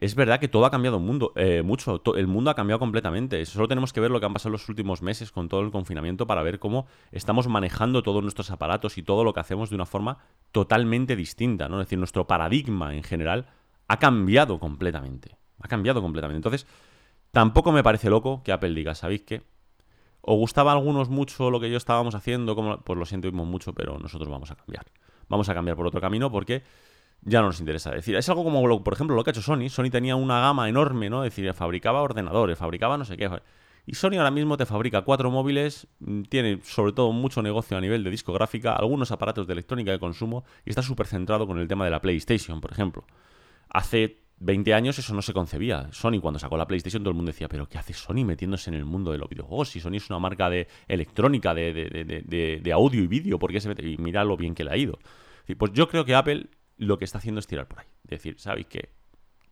es 0.00 0.14
verdad 0.14 0.40
que 0.40 0.48
todo 0.48 0.64
ha 0.64 0.70
cambiado 0.70 0.98
mundo, 0.98 1.32
eh, 1.36 1.62
mucho. 1.62 2.00
El 2.16 2.26
mundo 2.26 2.50
ha 2.50 2.54
cambiado 2.54 2.78
completamente. 2.78 3.44
Solo 3.44 3.68
tenemos 3.68 3.92
que 3.92 4.00
ver 4.00 4.10
lo 4.10 4.18
que 4.18 4.26
han 4.26 4.32
pasado 4.32 4.52
los 4.52 4.68
últimos 4.68 5.02
meses 5.02 5.30
con 5.30 5.48
todo 5.48 5.60
el 5.60 5.70
confinamiento 5.70 6.26
para 6.26 6.42
ver 6.42 6.58
cómo 6.58 6.86
estamos 7.12 7.48
manejando 7.48 8.02
todos 8.02 8.22
nuestros 8.22 8.50
aparatos 8.50 8.96
y 8.96 9.02
todo 9.02 9.24
lo 9.24 9.34
que 9.34 9.40
hacemos 9.40 9.68
de 9.68 9.76
una 9.76 9.86
forma 9.86 10.18
totalmente 10.52 11.16
distinta. 11.16 11.68
¿no? 11.68 11.80
Es 11.80 11.86
decir, 11.86 11.98
nuestro 11.98 12.26
paradigma 12.26 12.94
en 12.94 13.02
general 13.02 13.46
ha 13.88 13.98
cambiado 13.98 14.58
completamente. 14.58 15.36
Ha 15.60 15.68
cambiado 15.68 16.00
completamente. 16.00 16.38
Entonces, 16.38 16.66
Tampoco 17.34 17.72
me 17.72 17.82
parece 17.82 18.08
loco 18.08 18.42
que 18.44 18.52
Apple 18.52 18.72
diga, 18.74 18.94
¿sabéis 18.94 19.22
qué? 19.22 19.42
¿Os 20.20 20.38
gustaba 20.38 20.70
a 20.70 20.74
algunos 20.74 21.08
mucho 21.08 21.50
lo 21.50 21.58
que 21.58 21.68
yo 21.68 21.76
estábamos 21.76 22.14
haciendo? 22.14 22.54
Pues 22.84 22.96
lo 22.96 23.04
sentimos 23.04 23.44
mucho, 23.44 23.74
pero 23.74 23.98
nosotros 23.98 24.30
vamos 24.30 24.52
a 24.52 24.54
cambiar. 24.54 24.86
Vamos 25.28 25.48
a 25.48 25.54
cambiar 25.54 25.76
por 25.76 25.84
otro 25.84 26.00
camino 26.00 26.30
porque 26.30 26.62
ya 27.22 27.40
no 27.40 27.48
nos 27.48 27.58
interesa. 27.58 27.90
Es 27.90 27.96
decir, 27.96 28.14
es 28.14 28.28
algo 28.28 28.44
como, 28.44 28.84
por 28.84 28.94
ejemplo, 28.94 29.16
lo 29.16 29.24
que 29.24 29.30
ha 29.30 29.32
hecho 29.32 29.42
Sony. 29.42 29.68
Sony 29.68 29.90
tenía 29.90 30.14
una 30.14 30.40
gama 30.40 30.68
enorme, 30.68 31.10
¿no? 31.10 31.24
Es 31.24 31.34
decir, 31.34 31.52
fabricaba 31.54 32.02
ordenadores, 32.02 32.56
fabricaba 32.56 32.96
no 32.96 33.04
sé 33.04 33.16
qué. 33.16 33.28
Y 33.84 33.96
Sony 33.96 34.16
ahora 34.16 34.30
mismo 34.30 34.56
te 34.56 34.64
fabrica 34.64 35.02
cuatro 35.02 35.28
móviles, 35.32 35.88
mm, 35.98 36.22
tiene 36.22 36.60
sobre 36.62 36.92
todo 36.92 37.10
mucho 37.10 37.42
negocio 37.42 37.76
a 37.76 37.80
nivel 37.80 38.04
de 38.04 38.10
discográfica, 38.10 38.76
algunos 38.76 39.10
aparatos 39.10 39.48
de 39.48 39.54
electrónica 39.54 39.90
de 39.90 39.98
consumo 39.98 40.44
y 40.64 40.70
está 40.70 40.82
súper 40.82 41.08
centrado 41.08 41.48
con 41.48 41.58
el 41.58 41.66
tema 41.66 41.84
de 41.84 41.90
la 41.90 42.00
PlayStation, 42.00 42.60
por 42.60 42.70
ejemplo. 42.70 43.04
Hace 43.68 44.23
20 44.38 44.74
años 44.74 44.98
eso 44.98 45.14
no 45.14 45.22
se 45.22 45.32
concebía. 45.32 45.88
Sony 45.92 46.20
cuando 46.20 46.38
sacó 46.38 46.56
la 46.56 46.66
PlayStation 46.66 47.02
todo 47.02 47.10
el 47.10 47.16
mundo 47.16 47.30
decía, 47.30 47.48
pero 47.48 47.68
¿qué 47.68 47.78
hace 47.78 47.92
Sony 47.92 48.24
metiéndose 48.24 48.70
en 48.70 48.74
el 48.74 48.84
mundo 48.84 49.12
de 49.12 49.18
los 49.18 49.28
videojuegos? 49.28 49.70
Si 49.70 49.80
Sony 49.80 49.96
es 49.96 50.10
una 50.10 50.18
marca 50.18 50.50
de 50.50 50.68
electrónica, 50.88 51.54
de, 51.54 51.72
de, 51.72 52.60
de, 52.62 52.72
audio 52.72 53.02
y 53.02 53.06
vídeo, 53.06 53.38
¿por 53.38 53.52
qué 53.52 53.60
se 53.60 53.68
mete? 53.68 53.86
Y 53.86 53.96
mira 53.96 54.24
lo 54.24 54.36
bien 54.36 54.54
que 54.54 54.64
le 54.64 54.70
ha 54.72 54.76
ido. 54.76 54.98
Pues 55.56 55.72
yo 55.72 55.88
creo 55.88 56.04
que 56.04 56.14
Apple 56.14 56.48
lo 56.76 56.98
que 56.98 57.04
está 57.04 57.18
haciendo 57.18 57.38
es 57.38 57.46
tirar 57.46 57.68
por 57.68 57.80
ahí. 57.80 57.86
Es 58.04 58.10
decir, 58.10 58.38
¿sabéis 58.38 58.66
qué? 58.66 58.90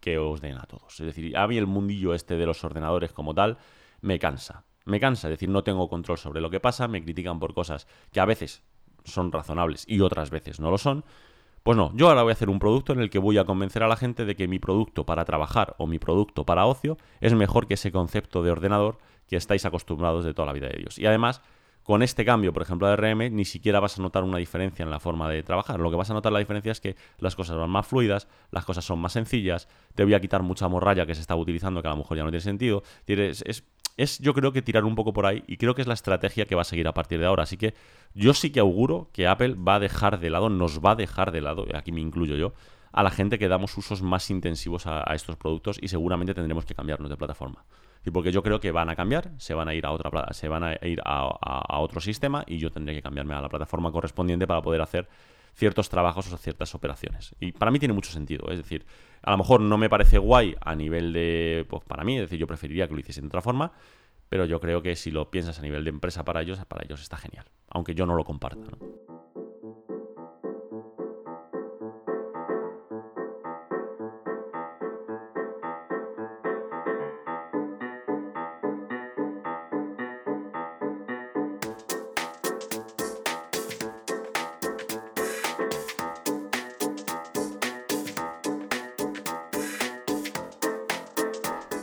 Que 0.00 0.18
os 0.18 0.40
den 0.40 0.58
a 0.58 0.62
todos. 0.62 0.98
Es 1.00 1.06
decir, 1.06 1.36
a 1.36 1.46
mí 1.46 1.56
el 1.56 1.66
mundillo 1.66 2.14
este 2.14 2.36
de 2.36 2.46
los 2.46 2.64
ordenadores 2.64 3.12
como 3.12 3.34
tal 3.34 3.58
me 4.00 4.18
cansa. 4.18 4.64
Me 4.84 4.98
cansa, 4.98 5.28
es 5.28 5.32
decir, 5.32 5.48
no 5.48 5.62
tengo 5.62 5.88
control 5.88 6.18
sobre 6.18 6.40
lo 6.40 6.50
que 6.50 6.58
pasa, 6.58 6.88
me 6.88 7.02
critican 7.02 7.38
por 7.38 7.54
cosas 7.54 7.86
que 8.10 8.18
a 8.18 8.24
veces 8.24 8.64
son 9.04 9.30
razonables 9.30 9.84
y 9.86 10.00
otras 10.00 10.30
veces 10.30 10.58
no 10.58 10.70
lo 10.70 10.78
son. 10.78 11.04
Pues 11.62 11.76
no, 11.76 11.92
yo 11.94 12.08
ahora 12.08 12.22
voy 12.22 12.30
a 12.30 12.32
hacer 12.32 12.50
un 12.50 12.58
producto 12.58 12.92
en 12.92 13.00
el 13.00 13.08
que 13.08 13.20
voy 13.20 13.38
a 13.38 13.44
convencer 13.44 13.84
a 13.84 13.88
la 13.88 13.96
gente 13.96 14.24
de 14.24 14.34
que 14.34 14.48
mi 14.48 14.58
producto 14.58 15.06
para 15.06 15.24
trabajar 15.24 15.76
o 15.78 15.86
mi 15.86 15.98
producto 15.98 16.44
para 16.44 16.66
ocio 16.66 16.98
es 17.20 17.34
mejor 17.34 17.68
que 17.68 17.74
ese 17.74 17.92
concepto 17.92 18.42
de 18.42 18.50
ordenador 18.50 18.98
que 19.28 19.36
estáis 19.36 19.64
acostumbrados 19.64 20.24
de 20.24 20.34
toda 20.34 20.46
la 20.46 20.52
vida 20.52 20.68
de 20.68 20.78
Dios. 20.78 20.98
Y 20.98 21.06
además, 21.06 21.40
con 21.84 22.02
este 22.02 22.24
cambio, 22.24 22.52
por 22.52 22.62
ejemplo, 22.62 22.88
de 22.88 22.96
RM, 22.96 23.34
ni 23.34 23.44
siquiera 23.44 23.78
vas 23.78 23.98
a 23.98 24.02
notar 24.02 24.24
una 24.24 24.38
diferencia 24.38 24.82
en 24.82 24.90
la 24.90 24.98
forma 24.98 25.28
de 25.28 25.44
trabajar. 25.44 25.78
Lo 25.78 25.90
que 25.90 25.96
vas 25.96 26.10
a 26.10 26.14
notar 26.14 26.32
la 26.32 26.40
diferencia 26.40 26.72
es 26.72 26.80
que 26.80 26.96
las 27.18 27.36
cosas 27.36 27.56
van 27.56 27.70
más 27.70 27.86
fluidas, 27.86 28.26
las 28.50 28.64
cosas 28.64 28.84
son 28.84 28.98
más 28.98 29.12
sencillas, 29.12 29.68
te 29.94 30.02
voy 30.04 30.14
a 30.14 30.20
quitar 30.20 30.42
mucha 30.42 30.66
morralla 30.66 31.06
que 31.06 31.14
se 31.14 31.20
estaba 31.20 31.40
utilizando 31.40 31.80
que 31.80 31.88
a 31.88 31.92
lo 31.92 31.98
mejor 31.98 32.16
ya 32.16 32.24
no 32.24 32.30
tiene 32.30 32.40
sentido. 32.40 32.82
Es, 33.06 33.42
es 33.46 33.64
yo 33.96 34.34
creo 34.34 34.52
que 34.52 34.62
tirar 34.62 34.84
un 34.84 34.94
poco 34.94 35.12
por 35.12 35.26
ahí 35.26 35.44
y 35.46 35.56
creo 35.56 35.74
que 35.74 35.82
es 35.82 35.88
la 35.88 35.94
estrategia 35.94 36.46
que 36.46 36.54
va 36.54 36.62
a 36.62 36.64
seguir 36.64 36.88
a 36.88 36.94
partir 36.94 37.18
de 37.18 37.26
ahora. 37.26 37.42
Así 37.42 37.56
que 37.56 37.74
yo 38.14 38.34
sí 38.34 38.50
que 38.50 38.60
auguro 38.60 39.08
que 39.12 39.26
Apple 39.26 39.54
va 39.54 39.76
a 39.76 39.80
dejar 39.80 40.18
de 40.18 40.30
lado, 40.30 40.48
nos 40.50 40.80
va 40.80 40.92
a 40.92 40.96
dejar 40.96 41.32
de 41.32 41.40
lado, 41.40 41.66
aquí 41.74 41.92
me 41.92 42.00
incluyo 42.00 42.36
yo, 42.36 42.52
a 42.92 43.02
la 43.02 43.10
gente 43.10 43.38
que 43.38 43.48
damos 43.48 43.76
usos 43.76 44.02
más 44.02 44.30
intensivos 44.30 44.86
a, 44.86 45.02
estos 45.14 45.36
productos 45.36 45.78
y 45.80 45.88
seguramente 45.88 46.34
tendremos 46.34 46.64
que 46.66 46.74
cambiarnos 46.74 47.10
de 47.10 47.16
plataforma. 47.16 47.64
Y 48.04 48.10
porque 48.10 48.32
yo 48.32 48.42
creo 48.42 48.60
que 48.60 48.70
van 48.70 48.88
a 48.88 48.96
cambiar, 48.96 49.30
se 49.38 49.54
van 49.54 49.68
a 49.68 49.74
ir 49.74 49.86
a 49.86 49.92
otra 49.92 50.32
se 50.32 50.48
van 50.48 50.64
a 50.64 50.72
ir 50.82 51.00
a, 51.04 51.78
otro 51.78 52.00
sistema 52.00 52.44
y 52.46 52.58
yo 52.58 52.70
tendré 52.70 52.94
que 52.94 53.02
cambiarme 53.02 53.34
a 53.34 53.40
la 53.40 53.48
plataforma 53.48 53.92
correspondiente 53.92 54.46
para 54.46 54.60
poder 54.60 54.80
hacer 54.80 55.08
ciertos 55.54 55.88
trabajos 55.88 56.32
o 56.32 56.36
ciertas 56.36 56.74
operaciones. 56.74 57.34
Y 57.40 57.52
para 57.52 57.70
mí 57.70 57.78
tiene 57.78 57.94
mucho 57.94 58.10
sentido. 58.10 58.50
Es 58.50 58.58
decir, 58.58 58.84
a 59.22 59.30
lo 59.30 59.38
mejor 59.38 59.60
no 59.60 59.78
me 59.78 59.88
parece 59.88 60.18
guay 60.18 60.56
a 60.60 60.74
nivel 60.74 61.12
de. 61.12 61.66
Pues 61.68 61.84
para 61.84 62.04
mí, 62.04 62.16
es 62.16 62.22
decir, 62.22 62.38
yo 62.38 62.46
preferiría 62.46 62.88
que 62.88 62.94
lo 62.94 63.00
hiciesen 63.00 63.24
de 63.24 63.28
otra 63.28 63.42
forma, 63.42 63.72
pero 64.28 64.44
yo 64.44 64.60
creo 64.60 64.82
que 64.82 64.96
si 64.96 65.10
lo 65.10 65.30
piensas 65.30 65.58
a 65.58 65.62
nivel 65.62 65.84
de 65.84 65.90
empresa 65.90 66.24
para 66.24 66.42
ellos, 66.42 66.58
para 66.66 66.84
ellos 66.84 67.00
está 67.00 67.16
genial. 67.16 67.46
Aunque 67.68 67.94
yo 67.94 68.06
no 68.06 68.14
lo 68.14 68.24
comparta. 68.24 68.66
¿no? 68.70 69.21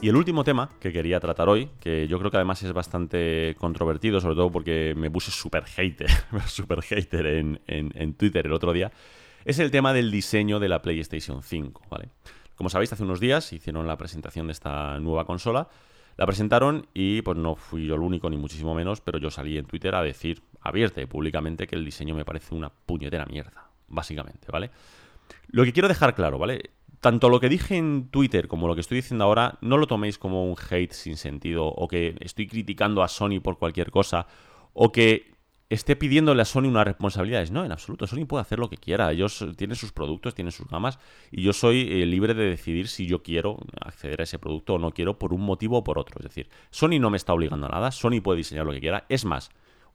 El 0.10 0.16
último 0.16 0.44
tema 0.44 0.72
que 0.80 0.92
quería 0.92 1.20
tratar 1.20 1.50
hoy, 1.50 1.70
que 1.80 2.08
yo 2.08 2.18
creo 2.18 2.32
que 2.32 2.38
además 2.38 2.64
es 2.64 2.74
bastante 2.74 3.56
controvertido, 3.60 4.20
sobre 4.20 4.34
todo 4.34 4.52
porque 4.52 4.96
me 4.98 5.12
puse 5.12 5.30
súper 5.30 5.66
hater, 5.66 6.10
super 6.48 6.82
hater 6.82 7.28
en, 7.28 7.62
en, 7.68 8.14
Twitter 8.16 8.48
el 8.48 8.54
otro 8.54 8.74
día, 8.74 8.92
es 9.46 9.60
el 9.60 9.70
tema 9.70 9.94
del 9.94 10.10
diseño 10.10 10.60
de 10.60 10.68
la 10.68 10.82
PlayStation 10.82 11.44
5, 11.44 11.84
¿vale? 11.92 12.10
Como 12.56 12.72
sabéis, 12.72 12.92
hace 12.92 13.04
unos 13.04 13.20
días 13.20 13.54
hicieron 13.54 13.86
la 13.86 13.98
presentación 13.98 14.48
de 14.48 14.54
esta 14.54 14.98
nueva 14.98 15.26
consola, 15.26 15.68
la 16.18 16.26
presentaron 16.26 16.88
y 16.92 17.22
pues 17.22 17.38
no 17.38 17.56
fui 17.56 17.86
yo 17.86 17.94
el 17.94 18.02
único, 18.02 18.32
ni 18.32 18.38
muchísimo 18.38 18.74
menos, 18.74 19.02
pero 19.02 19.20
yo 19.20 19.30
salí 19.30 19.60
en 19.60 19.66
Twitter 19.66 19.94
a 19.94 20.02
decir 20.02 20.42
abierta 20.62 21.04
y 21.04 21.06
públicamente 21.06 21.68
que 21.68 21.76
el 21.76 21.86
diseño 21.86 22.16
me 22.16 22.26
parece 22.26 22.56
una 22.56 22.70
puñetera 22.70 23.28
mierda, 23.28 23.70
básicamente, 23.88 24.48
¿vale? 24.52 24.72
Lo 25.50 25.64
que 25.64 25.72
quiero 25.72 25.88
dejar 25.88 26.16
claro, 26.16 26.40
¿vale? 26.40 26.72
Tanto 27.00 27.30
lo 27.30 27.40
que 27.40 27.50
dije 27.50 27.78
en 27.78 28.10
Twitter 28.10 28.48
como 28.48 28.68
lo 28.68 28.76
que 28.76 28.82
estoy 28.82 28.98
diciendo 28.98 29.26
ahora, 29.26 29.58
no 29.62 29.78
lo 29.78 29.88
toméis 29.88 30.18
como 30.18 30.46
un 30.46 30.56
hate 30.70 30.92
sin 30.92 31.18
sentido 31.18 31.66
o 31.66 31.88
que 31.88 32.16
estoy 32.20 32.48
criticando 32.48 33.04
a 33.04 33.08
Sony 33.08 33.40
por 33.42 33.58
cualquier 33.58 33.92
cosa 33.92 34.28
o 34.74 34.92
que 34.92 35.34
esté 35.70 35.96
pidiéndole 35.96 36.42
a 36.42 36.46
Sony 36.46 36.66
unas 36.66 36.86
responsabilidades. 36.86 37.52
No, 37.52 37.64
en 37.64 37.72
absoluto. 37.72 38.08
Sony 38.08 38.26
puede 38.26 38.42
hacer 38.42 38.60
lo 38.60 38.70
que 38.70 38.78
quiera. 38.78 39.12
Ellos 39.12 39.46
tienen 39.56 39.76
sus 39.76 39.92
productos, 39.92 40.34
tienen 40.34 40.52
sus 40.52 40.68
gamas 40.68 41.00
y 41.32 41.44
yo 41.44 41.54
soy 41.54 41.82
eh, 41.82 42.06
libre 42.06 42.34
de 42.34 42.50
decidir 42.50 42.88
si 42.88 43.06
yo 43.06 43.22
quiero 43.22 43.58
acceder 43.80 44.22
a 44.22 44.24
ese 44.24 44.40
producto 44.40 44.76
o 44.76 44.80
no 44.80 44.92
quiero 44.92 45.20
por 45.20 45.34
un 45.34 45.42
motivo 45.42 45.78
o 45.78 45.84
por 45.84 46.00
otro. 46.00 46.16
Es 46.20 46.24
decir, 46.24 46.50
Sony 46.72 47.00
no 47.00 47.10
me 47.10 47.18
está 47.18 47.34
obligando 47.34 47.68
a 47.68 47.70
nada. 47.70 47.92
Sony 47.92 48.22
puede 48.22 48.38
diseñar 48.38 48.66
lo 48.66 48.72
que 48.72 48.82
quiera. 48.82 49.06
Es 49.10 49.26
más, 49.26 49.52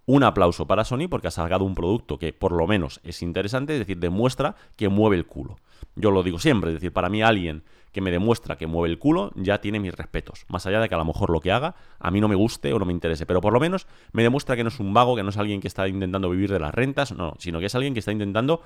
un 0.07 0.22
aplauso 0.22 0.66
para 0.66 0.84
Sony 0.84 1.09
porque 1.09 1.28
ha 1.28 1.32
salgado 1.32 1.64
un 1.64 1.74
producto 1.74 2.18
que 2.18 2.32
por 2.32 2.52
lo 2.52 2.66
menos 2.66 3.00
es 3.05 3.22
interesante, 3.22 3.72
es 3.74 3.80
decir, 3.80 3.98
demuestra 3.98 4.55
que 4.76 4.88
mueve 4.88 5.16
el 5.16 5.26
culo. 5.26 5.57
Yo 5.97 6.11
lo 6.11 6.22
digo 6.22 6.39
siempre, 6.39 6.70
es 6.70 6.74
decir, 6.74 6.93
para 6.93 7.09
mí 7.09 7.22
alguien 7.22 7.64
que 7.93 8.01
me 8.01 8.11
demuestra 8.11 8.57
que 8.57 8.66
mueve 8.66 8.93
el 8.93 8.99
culo, 8.99 9.30
ya 9.37 9.61
tiene 9.61 9.78
mis 9.78 9.95
respetos. 9.95 10.47
Más 10.49 10.66
allá 10.66 10.80
de 10.80 10.89
que 10.89 10.95
a 10.97 10.99
lo 10.99 11.05
mejor 11.05 11.30
lo 11.30 11.41
que 11.41 11.53
haga 11.53 11.76
a 12.01 12.11
mí 12.11 12.20
no 12.20 12.26
me 12.26 12.35
guste 12.35 12.72
o 12.72 12.78
no 12.80 12.85
me 12.85 12.93
interese, 12.93 13.24
pero 13.24 13.41
por 13.41 13.53
lo 13.53 13.61
menos 13.61 13.87
me 14.12 14.24
demuestra 14.24 14.57
que 14.57 14.64
no 14.64 14.68
es 14.68 14.80
un 14.80 14.93
vago, 14.93 15.14
que 15.14 15.22
no 15.22 15.30
es 15.30 15.37
alguien 15.37 15.61
que 15.61 15.68
está 15.68 15.87
intentando 15.87 16.28
vivir 16.28 16.51
de 16.51 16.59
las 16.59 16.74
rentas, 16.74 17.12
no, 17.12 17.35
sino 17.39 17.61
que 17.61 17.66
es 17.66 17.74
alguien 17.76 17.95
que 17.95 18.01
está 18.01 18.11
intentando 18.11 18.62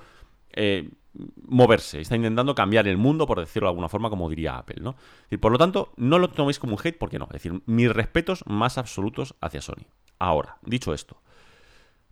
eh, 0.51 0.89
moverse, 1.45 2.01
está 2.01 2.15
intentando 2.15 2.55
cambiar 2.55 2.87
el 2.87 2.97
mundo, 2.97 3.27
por 3.27 3.39
decirlo 3.39 3.67
de 3.67 3.71
alguna 3.71 3.89
forma, 3.89 4.09
como 4.09 4.29
diría 4.29 4.57
Apple, 4.57 4.81
¿no? 4.81 4.95
Y 5.29 5.37
por 5.37 5.51
lo 5.51 5.57
tanto, 5.57 5.93
no 5.97 6.17
lo 6.17 6.29
toméis 6.29 6.59
como 6.59 6.73
un 6.75 6.79
hate, 6.83 6.97
porque 6.97 7.19
no. 7.19 7.25
Es 7.25 7.43
decir, 7.43 7.61
mis 7.65 7.91
respetos 7.91 8.43
más 8.47 8.77
absolutos 8.77 9.35
hacia 9.41 9.61
Sony. 9.61 9.85
Ahora, 10.17 10.57
dicho 10.63 10.93
esto, 10.93 11.21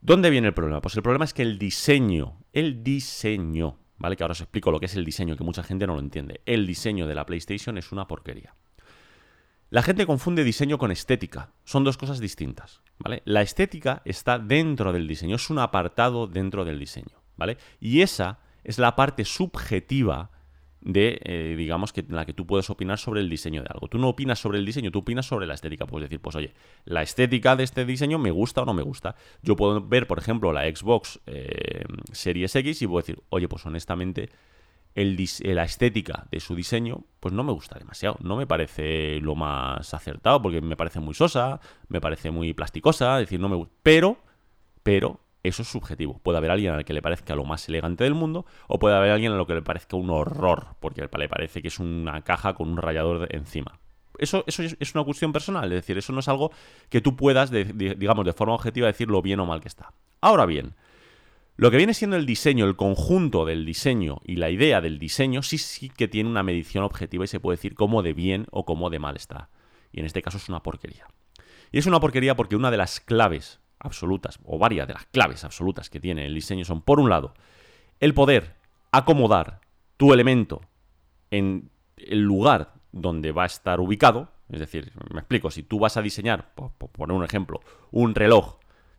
¿dónde 0.01 0.30
viene 0.30 0.47
el 0.47 0.53
problema? 0.53 0.82
Pues 0.82 0.95
el 0.95 1.03
problema 1.03 1.26
es 1.26 1.34
que 1.34 1.41
el 1.41 1.58
diseño, 1.58 2.38
el 2.53 2.84
diseño, 2.84 3.78
¿vale? 3.97 4.15
Que 4.15 4.23
ahora 4.23 4.33
os 4.33 4.41
explico 4.41 4.71
lo 4.71 4.79
que 4.79 4.85
es 4.85 4.95
el 4.95 5.05
diseño, 5.05 5.35
que 5.35 5.43
mucha 5.43 5.63
gente 5.63 5.87
no 5.87 5.93
lo 5.93 5.99
entiende. 5.99 6.41
El 6.45 6.65
diseño 6.65 7.07
de 7.07 7.15
la 7.15 7.25
PlayStation 7.25 7.77
es 7.77 7.91
una 7.91 8.07
porquería. 8.07 8.55
La 9.69 9.83
gente 9.83 10.05
confunde 10.05 10.45
diseño 10.45 10.77
con 10.77 10.91
estética. 10.91 11.51
Son 11.65 11.83
dos 11.83 11.97
cosas 11.97 12.19
distintas, 12.19 12.81
¿vale? 12.99 13.21
La 13.25 13.41
estética 13.41 14.01
está 14.05 14.39
dentro 14.39 14.93
del 14.93 15.07
diseño, 15.07 15.35
es 15.35 15.49
un 15.49 15.59
apartado 15.59 16.27
dentro 16.27 16.63
del 16.63 16.79
diseño, 16.79 17.21
¿vale? 17.35 17.57
Y 17.79 18.01
esa 18.01 18.39
es 18.63 18.79
la 18.79 18.95
parte 18.95 19.25
subjetiva 19.25 20.31
de, 20.88 21.19
eh, 21.25 21.55
digamos, 21.57 21.91
que 21.91 22.05
la 22.07 22.25
que 22.25 22.31
tú 22.31 22.47
puedes 22.47 22.69
opinar 22.69 22.97
sobre 22.97 23.19
el 23.19 23.29
diseño 23.29 23.61
de 23.61 23.67
algo. 23.69 23.89
Tú 23.89 23.97
no 23.97 24.07
opinas 24.07 24.39
sobre 24.39 24.57
el 24.57 24.65
diseño, 24.65 24.89
tú 24.89 24.99
opinas 24.99 25.25
sobre 25.25 25.45
la 25.45 25.53
estética. 25.53 25.85
Puedes 25.85 26.09
decir, 26.09 26.21
pues 26.21 26.35
oye, 26.38 26.53
la 26.85 27.01
estética 27.01 27.57
de 27.57 27.65
este 27.65 27.83
diseño 27.83 28.17
me 28.17 28.31
gusta 28.31 28.61
o 28.61 28.65
no 28.65 28.73
me 28.73 28.83
gusta. 28.83 29.15
Yo 29.43 29.57
puedo 29.57 29.85
ver, 29.85 30.07
por 30.07 30.17
ejemplo, 30.17 30.53
la 30.53 30.63
Xbox 30.63 31.19
eh, 31.25 31.83
Series 32.13 32.55
X 32.55 32.81
y 32.81 32.88
puedo 32.88 32.99
decir, 32.99 33.21
oye, 33.29 33.49
pues 33.49 33.65
honestamente, 33.65 34.29
el 34.95 35.17
la 35.41 35.63
estética 35.63 36.25
de 36.31 36.39
su 36.39 36.55
diseño, 36.55 37.03
pues 37.19 37.33
no 37.33 37.43
me 37.43 37.51
gusta 37.51 37.77
demasiado. 37.77 38.15
No 38.21 38.38
me 38.38 38.47
parece 38.47 39.19
lo 39.19 39.35
más 39.35 39.93
acertado, 39.93 40.41
porque 40.41 40.61
me 40.61 40.77
parece 40.77 41.01
muy 41.01 41.13
sosa, 41.13 41.59
me 41.89 41.99
parece 41.99 42.31
muy 42.31 42.53
plasticosa, 42.53 43.19
es 43.19 43.27
decir, 43.27 43.41
no 43.41 43.49
me 43.49 43.57
gusta. 43.57 43.73
Pero, 43.83 44.17
pero, 44.83 45.19
eso 45.47 45.61
es 45.61 45.67
subjetivo. 45.67 46.19
Puede 46.19 46.37
haber 46.37 46.51
alguien 46.51 46.73
al 46.73 46.85
que 46.85 46.93
le 46.93 47.01
parezca 47.01 47.35
lo 47.35 47.43
más 47.43 47.67
elegante 47.69 48.03
del 48.03 48.13
mundo, 48.13 48.45
o 48.67 48.79
puede 48.79 48.95
haber 48.95 49.11
alguien 49.11 49.31
a 49.31 49.35
lo 49.35 49.47
que 49.47 49.53
le 49.53 49.61
parezca 49.61 49.97
un 49.97 50.09
horror, 50.09 50.75
porque 50.79 51.01
le 51.01 51.29
parece 51.29 51.61
que 51.61 51.67
es 51.67 51.79
una 51.79 52.21
caja 52.21 52.53
con 52.53 52.69
un 52.69 52.77
rayador 52.77 53.27
encima. 53.35 53.79
Eso, 54.17 54.43
eso 54.47 54.63
es 54.63 54.95
una 54.95 55.03
cuestión 55.03 55.31
personal, 55.31 55.65
es 55.65 55.75
decir, 55.75 55.97
eso 55.97 56.11
no 56.11 56.21
es 56.21 56.27
algo 56.27 56.51
que 56.89 57.01
tú 57.01 57.15
puedas, 57.15 57.51
digamos, 57.51 58.25
de 58.25 58.33
forma 58.33 58.55
objetiva 58.55 58.87
decir 58.87 59.09
lo 59.09 59.21
bien 59.21 59.39
o 59.39 59.45
mal 59.45 59.61
que 59.61 59.67
está. 59.67 59.93
Ahora 60.21 60.47
bien, 60.47 60.73
lo 61.55 61.71
que 61.71 61.77
viene 61.77 61.95
siendo 61.95 62.17
el 62.17 62.27
diseño, 62.27 62.65
el 62.65 62.75
conjunto 62.75 63.43
del 63.43 63.65
diseño 63.65 64.21
y 64.23 64.35
la 64.35 64.51
idea 64.51 64.79
del 64.79 64.99
diseño, 64.99 65.41
sí, 65.41 65.57
sí 65.57 65.89
que 65.89 66.07
tiene 66.07 66.29
una 66.29 66.43
medición 66.43 66.83
objetiva 66.83 67.25
y 67.25 67.27
se 67.27 67.39
puede 67.39 67.57
decir 67.57 67.73
cómo 67.73 68.03
de 68.03 68.13
bien 68.13 68.45
o 68.51 68.63
cómo 68.63 68.91
de 68.91 68.99
mal 68.99 69.15
está. 69.15 69.49
Y 69.91 69.99
en 69.99 70.05
este 70.05 70.21
caso 70.21 70.37
es 70.37 70.49
una 70.49 70.61
porquería. 70.61 71.07
Y 71.71 71.79
es 71.79 71.87
una 71.87 71.99
porquería 71.99 72.35
porque 72.35 72.55
una 72.55 72.69
de 72.69 72.77
las 72.77 72.99
claves 72.99 73.59
absolutas, 73.80 74.39
o 74.45 74.57
varias 74.57 74.88
de 74.88 74.93
las 74.93 75.05
claves 75.05 75.43
absolutas 75.43 75.89
que 75.89 75.99
tiene 75.99 76.25
el 76.25 76.34
diseño 76.34 76.65
son, 76.65 76.82
por 76.82 76.99
un 76.99 77.09
lado, 77.09 77.34
el 77.99 78.13
poder 78.13 78.55
acomodar 78.91 79.61
tu 79.97 80.13
elemento 80.13 80.61
en 81.32 81.69
el 81.97 82.21
lugar 82.21 82.73
donde 82.91 83.32
va 83.32 83.43
a 83.43 83.47
estar 83.47 83.80
ubicado. 83.80 84.30
Es 84.49 84.59
decir, 84.59 84.91
me 85.11 85.19
explico, 85.19 85.51
si 85.51 85.63
tú 85.63 85.80
vas 85.80 85.97
a 85.97 86.01
diseñar, 86.01 86.53
por, 86.55 86.71
poner 86.71 87.15
un 87.15 87.23
ejemplo, 87.23 87.61
un 87.91 88.15
reloj 88.15 88.57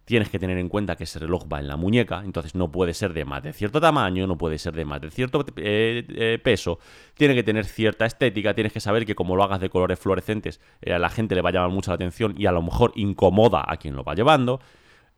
tienes 0.08 0.30
que 0.30 0.38
tener 0.38 0.56
en 0.56 0.70
cuenta 0.70 0.96
que 0.96 1.04
ese 1.04 1.18
reloj 1.18 1.44
va 1.52 1.60
en 1.60 1.68
la 1.68 1.76
muñeca, 1.76 2.22
entonces 2.24 2.54
no 2.54 2.72
puede 2.72 2.94
ser 2.94 3.12
de 3.12 3.26
más 3.26 3.42
de 3.42 3.52
cierto 3.52 3.78
tamaño, 3.78 4.26
no 4.26 4.38
puede 4.38 4.56
ser 4.56 4.74
de 4.74 4.86
más 4.86 5.02
de 5.02 5.10
cierto 5.10 5.44
eh, 5.56 6.02
eh, 6.08 6.40
peso, 6.42 6.78
tiene 7.12 7.34
que 7.34 7.42
tener 7.42 7.66
cierta 7.66 8.06
estética, 8.06 8.54
tienes 8.54 8.72
que 8.72 8.80
saber 8.80 9.04
que 9.04 9.14
como 9.14 9.36
lo 9.36 9.44
hagas 9.44 9.60
de 9.60 9.68
colores 9.68 9.98
fluorescentes, 9.98 10.62
eh, 10.80 10.94
a 10.94 10.98
la 10.98 11.10
gente 11.10 11.34
le 11.34 11.42
va 11.42 11.50
a 11.50 11.52
llamar 11.52 11.68
mucho 11.68 11.90
la 11.90 11.96
atención 11.96 12.34
y 12.38 12.46
a 12.46 12.52
lo 12.52 12.62
mejor 12.62 12.92
incomoda 12.96 13.62
a 13.68 13.76
quien 13.76 13.96
lo 13.96 14.02
va 14.02 14.14
llevando, 14.14 14.60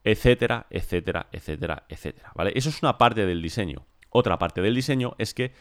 etcétera, 0.03 0.67
etcétera, 0.71 1.29
etcétera, 1.31 1.85
etcétera, 1.89 2.33
¿vale? 2.35 2.51
Eso 2.57 2.69
es 2.69 2.83
una 2.83 2.99
parte 2.99 3.27
del 3.27 3.41
diseño. 3.41 3.87
Otra 4.09 4.41
parte 4.41 4.61
del 4.61 4.75
diseño 4.75 5.15
es 5.19 5.35
que 5.35 5.53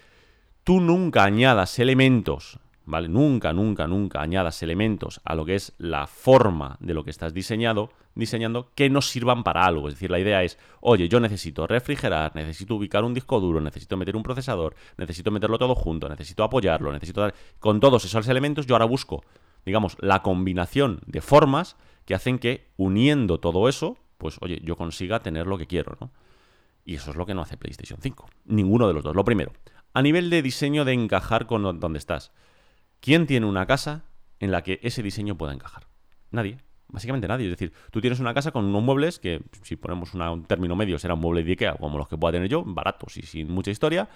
tú 0.64 0.82
nunca 0.82 1.24
añadas 1.24 1.78
elementos 1.78 2.60
¿vale? 2.90 3.08
Nunca, 3.08 3.54
nunca, 3.54 3.88
nunca 3.88 4.22
añadas 4.22 4.62
elementos 4.64 5.22
a 5.24 5.36
lo 5.36 5.46
que 5.46 5.56
es 5.56 5.74
la 5.78 6.08
forma 6.08 6.78
de 6.80 6.94
lo 6.94 7.04
que 7.04 7.12
estás 7.12 7.34
diseñado, 7.34 7.92
diseñando 8.16 8.72
que 8.74 8.90
no 8.90 9.02
sirvan 9.02 9.44
para 9.44 9.64
algo. 9.64 9.88
Es 9.88 9.94
decir, 9.94 10.10
la 10.10 10.20
idea 10.20 10.44
es, 10.44 10.58
oye, 10.82 11.08
yo 11.08 11.20
necesito 11.20 11.68
refrigerar, 11.68 12.36
necesito 12.36 12.76
ubicar 12.76 13.04
un 13.04 13.14
disco 13.14 13.40
duro, 13.40 13.62
necesito 13.62 13.96
meter 13.96 14.16
un 14.16 14.24
procesador, 14.24 14.76
necesito 14.98 15.30
meterlo 15.30 15.60
todo 15.60 15.76
junto, 15.76 16.10
necesito 16.10 16.44
apoyarlo, 16.44 16.92
necesito 16.92 17.22
dar... 17.22 17.34
Con 17.60 17.80
todos 17.80 18.04
esos 18.06 18.28
elementos 18.28 18.66
yo 18.66 18.76
ahora 18.76 18.86
busco, 18.86 19.24
digamos, 19.66 19.96
la 20.00 20.24
combinación 20.24 21.00
de 21.06 21.22
formas 21.22 21.78
que 22.06 22.16
hacen 22.16 22.40
que 22.40 22.72
uniendo 22.76 23.40
todo 23.40 23.70
eso, 23.70 23.98
pues 24.18 24.38
oye, 24.42 24.60
yo 24.64 24.76
consiga 24.76 25.20
tener 25.20 25.46
lo 25.46 25.58
que 25.58 25.68
quiero, 25.68 25.96
¿no? 26.02 26.12
Y 26.86 26.96
eso 26.96 27.12
es 27.12 27.18
lo 27.18 27.28
que 27.28 27.36
no 27.36 27.44
hace 27.44 27.56
PlayStation 27.56 28.00
5. 28.02 28.30
Ninguno 28.46 28.88
de 28.88 28.96
los 28.96 29.04
dos. 29.04 29.16
Lo 29.16 29.24
primero, 29.24 29.52
a 29.94 30.02
nivel 30.02 30.32
de 30.32 30.42
diseño 30.42 30.86
de 30.86 30.94
encajar 30.94 31.46
con 31.46 31.80
donde 31.80 32.00
estás. 32.00 32.32
¿Quién 33.00 33.28
tiene 33.28 33.46
una 33.46 33.66
casa 33.66 34.04
en 34.40 34.52
la 34.52 34.62
que 34.62 34.80
ese 34.84 35.04
diseño 35.04 35.38
pueda 35.38 35.54
encajar? 35.54 35.88
Nadie. 36.32 36.58
Básicamente 36.88 37.28
nadie. 37.28 37.46
Es 37.46 37.52
decir, 37.52 37.72
tú 37.92 38.02
tienes 38.02 38.20
una 38.20 38.34
casa 38.34 38.52
con 38.52 38.66
unos 38.66 38.82
muebles 38.82 39.20
que, 39.20 39.42
si 39.62 39.76
ponemos 39.76 40.14
un 40.14 40.46
término 40.46 40.76
medio, 40.76 40.98
será 40.98 41.14
un 41.14 41.22
mueble 41.22 41.44
de 41.44 41.52
Ikea, 41.52 41.76
como 41.76 41.98
los 41.98 42.08
que 42.08 42.18
pueda 42.18 42.32
tener 42.34 42.50
yo, 42.50 42.64
baratos 42.66 43.16
y 43.18 43.22
sin 43.22 43.52
mucha 43.52 43.72
historia. 43.72 44.10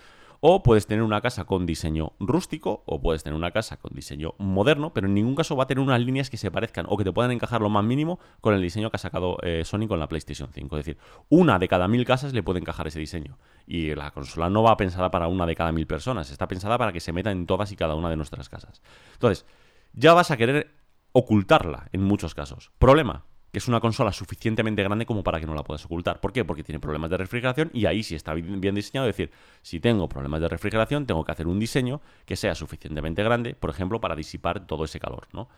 O 0.46 0.62
puedes 0.62 0.88
tener 0.88 1.04
una 1.04 1.22
casa 1.22 1.46
con 1.46 1.66
diseño 1.66 2.12
rústico, 2.20 2.84
o 2.86 3.02
puedes 3.02 3.24
tener 3.24 3.38
una 3.38 3.52
casa 3.52 3.78
con 3.78 3.96
diseño 3.96 4.34
moderno, 4.40 4.94
pero 4.94 5.08
en 5.08 5.14
ningún 5.14 5.36
caso 5.36 5.56
va 5.56 5.64
a 5.64 5.68
tener 5.68 5.82
unas 5.82 6.02
líneas 6.02 6.30
que 6.30 6.36
se 6.36 6.52
parezcan 6.52 6.86
o 6.90 6.98
que 6.98 7.06
te 7.06 7.14
puedan 7.14 7.32
encajar 7.32 7.62
lo 7.62 7.70
más 7.70 7.86
mínimo 7.86 8.20
con 8.42 8.54
el 8.54 8.62
diseño 8.62 8.90
que 8.90 8.98
ha 8.98 9.00
sacado 9.00 9.38
eh, 9.42 9.64
Sony 9.64 9.88
con 9.88 10.02
la 10.02 10.10
PlayStation 10.10 10.50
5. 10.52 10.78
Es 10.78 10.86
decir, 10.86 11.02
una 11.30 11.60
de 11.60 11.70
cada 11.70 11.88
mil 11.88 12.04
casas 12.04 12.34
le 12.34 12.44
puede 12.44 12.60
encajar 12.60 12.88
ese 12.88 13.00
diseño. 13.00 13.38
Y 13.66 13.96
la 13.96 14.12
consola 14.12 14.50
no 14.50 14.64
va 14.64 14.76
pensada 14.76 15.12
para 15.12 15.30
una 15.30 15.46
de 15.46 15.56
cada 15.56 15.72
mil 15.72 15.88
personas, 15.88 16.30
está 16.30 16.46
pensada 16.50 16.78
para 16.78 16.92
que 16.92 17.00
se 17.00 17.14
meta 17.14 17.32
en 17.32 17.46
todas 17.46 17.72
y 17.72 17.78
cada 17.78 17.96
una 17.96 18.10
de 18.10 18.18
nuestras 18.18 18.50
casas. 18.50 18.82
Entonces, 19.14 19.46
ya 19.94 20.14
vas 20.14 20.30
a 20.30 20.36
querer 20.36 20.76
ocultarla 21.14 21.88
en 21.94 22.04
muchos 22.04 22.36
casos. 22.36 22.74
Problema, 22.80 23.24
que 23.54 23.60
es 23.60 23.68
una 23.68 23.80
consola 23.80 24.12
suficientemente 24.12 24.82
grande 24.82 25.06
como 25.06 25.24
para 25.24 25.40
que 25.40 25.46
no 25.46 25.54
la 25.54 25.64
puedas 25.64 25.86
ocultar. 25.86 26.20
¿Por 26.20 26.34
qué? 26.34 26.44
Porque 26.44 26.64
tiene 26.64 26.80
problemas 26.80 27.12
de 27.12 27.18
refrigeración 27.18 27.70
y 27.72 27.86
ahí 27.86 28.02
sí 28.02 28.16
está 28.16 28.34
bien 28.34 28.74
diseñado. 28.74 29.08
Es 29.08 29.16
decir, 29.16 29.32
si 29.62 29.80
tengo 29.80 30.10
problemas 30.10 30.42
de 30.42 30.48
refrigeración, 30.48 31.06
tengo 31.06 31.24
que 31.24 31.34
hacer 31.34 31.46
un 31.46 31.60
diseño 31.60 32.02
que 32.26 32.36
sea 32.36 32.56
suficientemente 32.56 33.22
grande, 33.22 33.54
por 33.54 33.70
ejemplo, 33.70 34.02
para 34.02 34.16
disipar 34.16 34.66
todo 34.66 34.86
ese 34.86 35.00
calor, 35.00 35.28
¿no? 35.34 35.50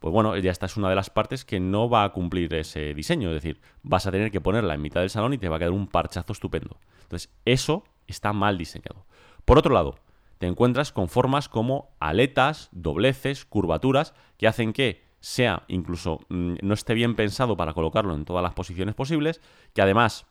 Pues 0.00 0.12
bueno, 0.12 0.36
ya 0.36 0.50
esta 0.50 0.66
es 0.66 0.76
una 0.76 0.88
de 0.88 0.96
las 0.96 1.08
partes 1.08 1.44
que 1.44 1.60
no 1.60 1.88
va 1.88 2.02
a 2.02 2.10
cumplir 2.10 2.52
ese 2.52 2.94
diseño. 2.94 3.28
Es 3.28 3.36
decir, 3.36 3.60
vas 3.84 4.08
a 4.08 4.10
tener 4.10 4.32
que 4.32 4.40
ponerla 4.40 4.74
en 4.74 4.82
mitad 4.82 5.02
del 5.02 5.10
salón 5.10 5.32
y 5.32 5.38
te 5.38 5.48
va 5.48 5.54
a 5.54 5.58
quedar 5.60 5.70
un 5.70 5.86
parchazo 5.86 6.32
estupendo. 6.32 6.80
Entonces, 7.02 7.30
eso 7.44 7.84
está 8.08 8.32
mal 8.32 8.58
diseñado. 8.58 9.06
Por 9.44 9.56
otro 9.56 9.72
lado, 9.72 10.00
te 10.38 10.48
encuentras 10.48 10.90
con 10.90 11.08
formas 11.08 11.48
como 11.48 11.90
aletas, 12.00 12.70
dobleces, 12.72 13.44
curvaturas, 13.44 14.14
que 14.36 14.48
hacen 14.48 14.72
que 14.72 15.05
sea 15.26 15.64
incluso 15.66 16.20
mm, 16.28 16.58
no 16.62 16.72
esté 16.72 16.94
bien 16.94 17.16
pensado 17.16 17.56
para 17.56 17.72
colocarlo 17.72 18.14
en 18.14 18.24
todas 18.24 18.44
las 18.44 18.54
posiciones 18.54 18.94
posibles, 18.94 19.40
que 19.74 19.82
además 19.82 20.24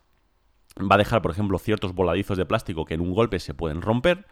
va 0.80 0.94
a 0.94 0.98
dejar, 0.98 1.20
por 1.20 1.30
ejemplo, 1.30 1.58
ciertos 1.58 1.94
voladizos 1.94 2.38
de 2.38 2.46
plástico 2.46 2.86
que 2.86 2.94
en 2.94 3.02
un 3.02 3.12
golpe 3.12 3.38
se 3.38 3.52
pueden 3.52 3.82
romper 3.82 4.26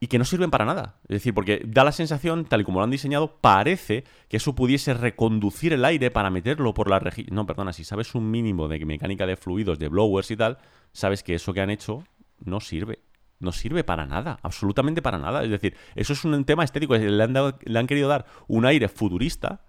y 0.00 0.06
que 0.06 0.18
no 0.18 0.24
sirven 0.24 0.50
para 0.50 0.64
nada. 0.64 1.00
Es 1.02 1.16
decir, 1.16 1.34
porque 1.34 1.62
da 1.66 1.84
la 1.84 1.92
sensación, 1.92 2.46
tal 2.46 2.62
y 2.62 2.64
como 2.64 2.78
lo 2.78 2.84
han 2.84 2.90
diseñado, 2.90 3.36
parece 3.42 4.04
que 4.28 4.38
eso 4.38 4.54
pudiese 4.54 4.94
reconducir 4.94 5.74
el 5.74 5.84
aire 5.84 6.10
para 6.10 6.30
meterlo 6.30 6.72
por 6.72 6.88
la 6.88 6.98
rejilla. 6.98 7.28
No, 7.30 7.44
perdona, 7.44 7.74
si 7.74 7.84
sabes 7.84 8.14
un 8.14 8.30
mínimo 8.30 8.68
de 8.68 8.82
mecánica 8.86 9.26
de 9.26 9.36
fluidos, 9.36 9.78
de 9.78 9.88
blowers 9.88 10.30
y 10.30 10.36
tal, 10.36 10.58
sabes 10.92 11.22
que 11.22 11.34
eso 11.34 11.52
que 11.52 11.60
han 11.60 11.70
hecho 11.70 12.04
no 12.42 12.60
sirve. 12.60 13.00
No 13.38 13.52
sirve 13.52 13.84
para 13.84 14.06
nada, 14.06 14.38
absolutamente 14.42 15.02
para 15.02 15.18
nada. 15.18 15.44
Es 15.44 15.50
decir, 15.50 15.76
eso 15.94 16.14
es 16.14 16.24
un 16.24 16.42
tema 16.46 16.64
estético. 16.64 16.96
Le 16.96 17.22
han, 17.22 17.34
le 17.34 17.78
han 17.78 17.86
querido 17.86 18.08
dar 18.08 18.24
un 18.48 18.64
aire 18.64 18.88
futurista 18.88 19.60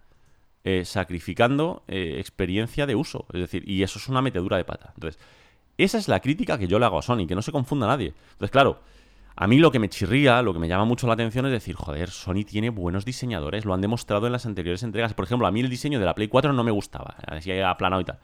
eh, 0.68 0.84
sacrificando 0.84 1.84
eh, 1.88 2.16
experiencia 2.18 2.88
de 2.88 2.96
uso. 2.96 3.28
Es 3.32 3.40
decir, 3.40 3.70
y 3.70 3.84
eso 3.84 4.00
es 4.00 4.08
una 4.10 4.24
metedura 4.24 4.58
de 4.58 4.66
pata. 4.66 4.94
Entonces, 4.96 5.22
esa 5.78 6.00
es 6.00 6.08
la 6.08 6.22
crítica 6.22 6.58
que 6.58 6.68
yo 6.68 6.80
le 6.80 6.86
hago 6.86 6.98
a 6.98 7.04
Sony, 7.04 7.28
que 7.28 7.36
no 7.36 7.44
se 7.44 7.52
confunda 7.52 7.86
nadie. 7.86 8.16
Entonces, 8.32 8.50
claro, 8.50 8.80
a 9.36 9.46
mí 9.46 9.60
lo 9.60 9.72
que 9.72 9.78
me 9.78 9.90
chirría, 9.90 10.42
lo 10.42 10.54
que 10.54 10.60
me 10.60 10.68
llama 10.68 10.86
mucho 10.86 11.06
la 11.06 11.14
atención 11.14 11.46
es 11.46 11.52
decir, 11.52 11.76
joder, 11.76 12.10
Sony 12.10 12.44
tiene 12.48 12.72
buenos 12.72 13.06
diseñadores, 13.06 13.64
lo 13.64 13.76
han 13.76 13.82
demostrado 13.82 14.26
en 14.26 14.32
las 14.32 14.48
anteriores 14.48 14.82
entregas. 14.82 15.14
Por 15.14 15.26
ejemplo, 15.26 15.46
a 15.46 15.52
mí 15.52 15.60
el 15.60 15.70
diseño 15.70 16.00
de 16.00 16.06
la 16.06 16.16
Play 16.16 16.30
4 16.30 16.52
no 16.52 16.64
me 16.64 16.72
gustaba, 16.72 17.16
así 17.28 17.52
aplanado 17.52 18.02
y 18.02 18.06
tal. 18.06 18.18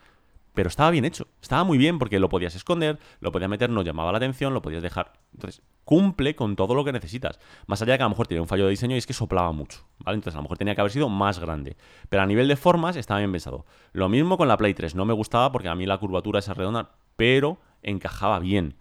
Pero 0.53 0.67
estaba 0.67 0.91
bien 0.91 1.05
hecho, 1.05 1.27
estaba 1.41 1.63
muy 1.63 1.77
bien 1.77 1.97
porque 1.97 2.19
lo 2.19 2.27
podías 2.27 2.55
esconder, 2.55 2.99
lo 3.19 3.31
podías 3.31 3.49
meter, 3.49 3.69
no 3.69 3.83
llamaba 3.83 4.11
la 4.11 4.17
atención, 4.17 4.53
lo 4.53 4.61
podías 4.61 4.83
dejar. 4.83 5.13
Entonces, 5.33 5.61
cumple 5.85 6.35
con 6.35 6.55
todo 6.55 6.75
lo 6.75 6.83
que 6.83 6.91
necesitas. 6.91 7.39
Más 7.67 7.81
allá 7.81 7.93
de 7.93 7.99
que 7.99 8.03
a 8.03 8.05
lo 8.05 8.11
mejor 8.11 8.27
tiene 8.27 8.41
un 8.41 8.47
fallo 8.47 8.65
de 8.65 8.71
diseño 8.71 8.95
y 8.95 8.99
es 8.99 9.07
que 9.07 9.13
soplaba 9.13 9.51
mucho, 9.53 9.85
¿vale? 9.99 10.15
Entonces, 10.15 10.35
a 10.35 10.39
lo 10.39 10.43
mejor 10.43 10.57
tenía 10.57 10.75
que 10.75 10.81
haber 10.81 10.91
sido 10.91 11.07
más 11.07 11.39
grande. 11.39 11.77
Pero 12.09 12.23
a 12.23 12.25
nivel 12.25 12.47
de 12.47 12.57
formas 12.57 12.97
estaba 12.97 13.19
bien 13.19 13.31
pensado. 13.31 13.65
Lo 13.93 14.09
mismo 14.09 14.37
con 14.37 14.47
la 14.47 14.57
Play 14.57 14.73
3, 14.73 14.95
no 14.95 15.05
me 15.05 15.13
gustaba 15.13 15.51
porque 15.51 15.69
a 15.69 15.75
mí 15.75 15.85
la 15.85 15.97
curvatura 15.97 16.39
es 16.39 16.47
redonda, 16.49 16.91
pero 17.15 17.59
encajaba 17.81 18.39
bien. 18.39 18.75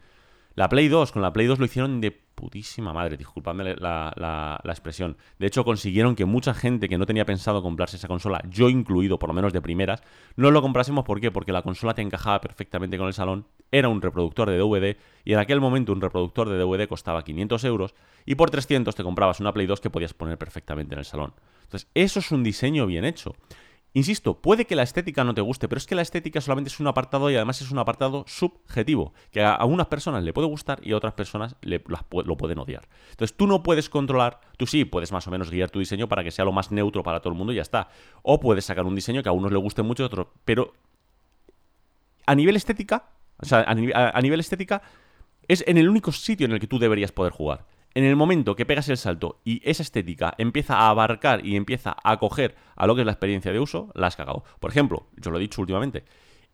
La 0.54 0.68
Play 0.68 0.88
2, 0.88 1.12
con 1.12 1.22
la 1.22 1.32
Play 1.32 1.46
2 1.46 1.60
lo 1.60 1.64
hicieron 1.64 2.00
de 2.00 2.10
putísima 2.41 2.95
madre, 2.95 3.18
disculpadme 3.18 3.76
la, 3.76 4.12
la, 4.16 4.72
expresión. 4.72 5.18
De 5.38 5.47
hecho, 5.47 5.62
consiguieron 5.62 6.16
que 6.16 6.24
mucha 6.24 6.55
gente 6.55 6.88
que 6.88 6.97
no 6.97 7.05
tenía 7.05 7.26
pensado 7.26 7.62
comprarse 7.62 7.97
esa 7.97 8.09
consola, 8.09 8.43
yo 8.49 8.70
incluido, 8.70 9.18
por 9.18 9.28
lo 9.28 9.34
menos 9.34 9.53
de 9.53 9.61
primeras, 9.61 10.03
no 10.36 10.51
lo 10.51 10.62
comprásemos. 10.62 11.05
¿Por 11.05 11.20
qué? 11.20 11.30
Porque 11.30 11.53
la 11.53 11.61
consola 11.61 11.93
te 11.93 12.01
encajaba 12.01 12.41
perfectamente 12.41 12.97
con 12.97 13.09
el 13.09 13.12
salón, 13.12 13.47
era 13.70 13.91
un 13.91 14.01
reproductor 14.01 14.49
de 14.49 14.57
DVD, 14.57 14.97
y 15.24 15.34
en 15.34 15.38
aquel 15.38 15.61
momento 15.61 15.93
un 15.93 16.01
reproductor 16.01 16.49
de 16.49 16.57
DVD 16.57 16.88
costaba 16.88 17.22
500 17.22 17.62
euros, 17.64 17.95
y 18.24 18.36
por 18.36 18.51
300 18.51 18.95
te 18.95 19.03
comprabas 19.03 19.41
una 19.41 19.53
Play 19.53 19.66
2 19.66 19.80
que 19.80 19.91
podías 19.91 20.14
poner 20.14 20.38
perfectamente 20.38 20.95
en 20.95 21.01
el 21.01 21.05
salón. 21.05 21.34
Entonces, 21.64 21.91
eso 21.95 22.20
es 22.20 22.32
un 22.32 22.43
diseño 22.43 22.86
bien 22.86 23.05
hecho. 23.05 23.34
Insisto, 23.93 24.41
puede 24.41 24.66
que 24.66 24.76
la 24.76 24.84
estética 24.84 25.24
no 25.24 25.34
te 25.34 25.41
guste, 25.41 25.68
pero 25.68 25.78
es 25.78 25.86
que 25.86 25.97
la 25.97 26.03
estética 26.03 26.41
solamente 26.41 26.68
es 26.68 26.78
un 26.78 26.86
apartado 26.86 27.28
y 27.28 27.34
además 27.34 27.61
es 27.61 27.72
un 27.72 27.78
apartado 27.78 28.24
subjetivo, 28.28 29.12
que 29.32 29.43
a, 29.43 29.64
unas 29.64 29.88
personas 29.88 30.22
le 30.22 30.32
puede 30.32 30.47
gustar 30.47 30.80
y 30.86 30.93
a 30.93 30.97
otras 30.97 31.14
personas 31.14 31.57
lo 31.62 32.36
pueden 32.36 32.59
odiar. 32.59 32.88
Entonces 33.11 33.36
tú 33.36 33.49
no 33.49 33.64
puedes 33.64 33.91
controlar, 33.91 34.41
tú 34.57 34.66
sí 34.66 34.84
puedes 34.84 35.11
más 35.11 35.26
o 35.26 35.30
menos 35.32 35.51
guiar 35.51 35.70
tu 35.70 35.80
diseño 35.80 36.09
para 36.09 36.22
que 36.22 36.30
sea 36.30 36.45
lo 36.45 36.53
más 36.53 36.70
neutro 36.70 37.03
para 37.03 37.20
todo 37.20 37.32
el 37.32 37.38
mundo 37.38 37.53
y 37.53 37.57
ya 37.57 37.62
está. 37.62 37.88
O 38.22 38.38
puedes 38.38 38.64
sacar 38.64 38.86
un 38.86 38.95
diseño 38.95 39.24
que 39.24 39.28
a 39.28 39.32
unos 39.32 39.51
le 39.51 39.59
guste 39.59 39.82
mucho 39.82 40.03
y 40.03 40.05
a 40.05 40.07
otros, 40.07 40.28
pero 40.45 40.72
a 42.26 42.34
nivel 42.36 42.55
estética, 42.55 43.11
o 43.38 43.47
sea, 43.47 43.64
a 43.66 44.20
nivel 44.22 44.38
estética, 44.38 44.82
es 45.49 45.64
en 45.66 45.78
el 45.78 45.88
único 45.88 46.12
sitio 46.12 46.47
en 46.47 46.53
el 46.53 46.61
que 46.61 46.68
tú 46.68 46.78
deberías 46.78 47.11
poder 47.11 47.32
jugar 47.32 47.66
en 47.95 48.05
el 48.05 48.16
momento 48.16 48.55
que 48.57 48.66
pegas 48.66 48.88
el 48.88 48.97
salto 48.97 49.41
y 49.45 49.61
esa 49.68 49.82
estética 49.82 50.34
empieza 50.38 50.76
a 50.76 50.91
abarcar 50.91 51.45
y 51.45 51.57
empieza 51.57 51.97
a 52.03 52.18
coger 52.18 52.57
a 52.76 52.86
lo 52.86 52.95
que 52.95 53.03
es 53.03 53.07
la 53.07 53.12
experiencia 53.12 53.53
de 53.53 53.61
uso, 53.61 53.91
la 53.95 54.07
has 54.07 54.16
cagado. 54.16 54.45
Por 54.61 54.70
ejemplo, 54.70 55.07
yo 55.16 55.30
lo 55.30 55.38
he 55.38 55.41
dicho 55.41 55.61
últimamente, 55.61 56.05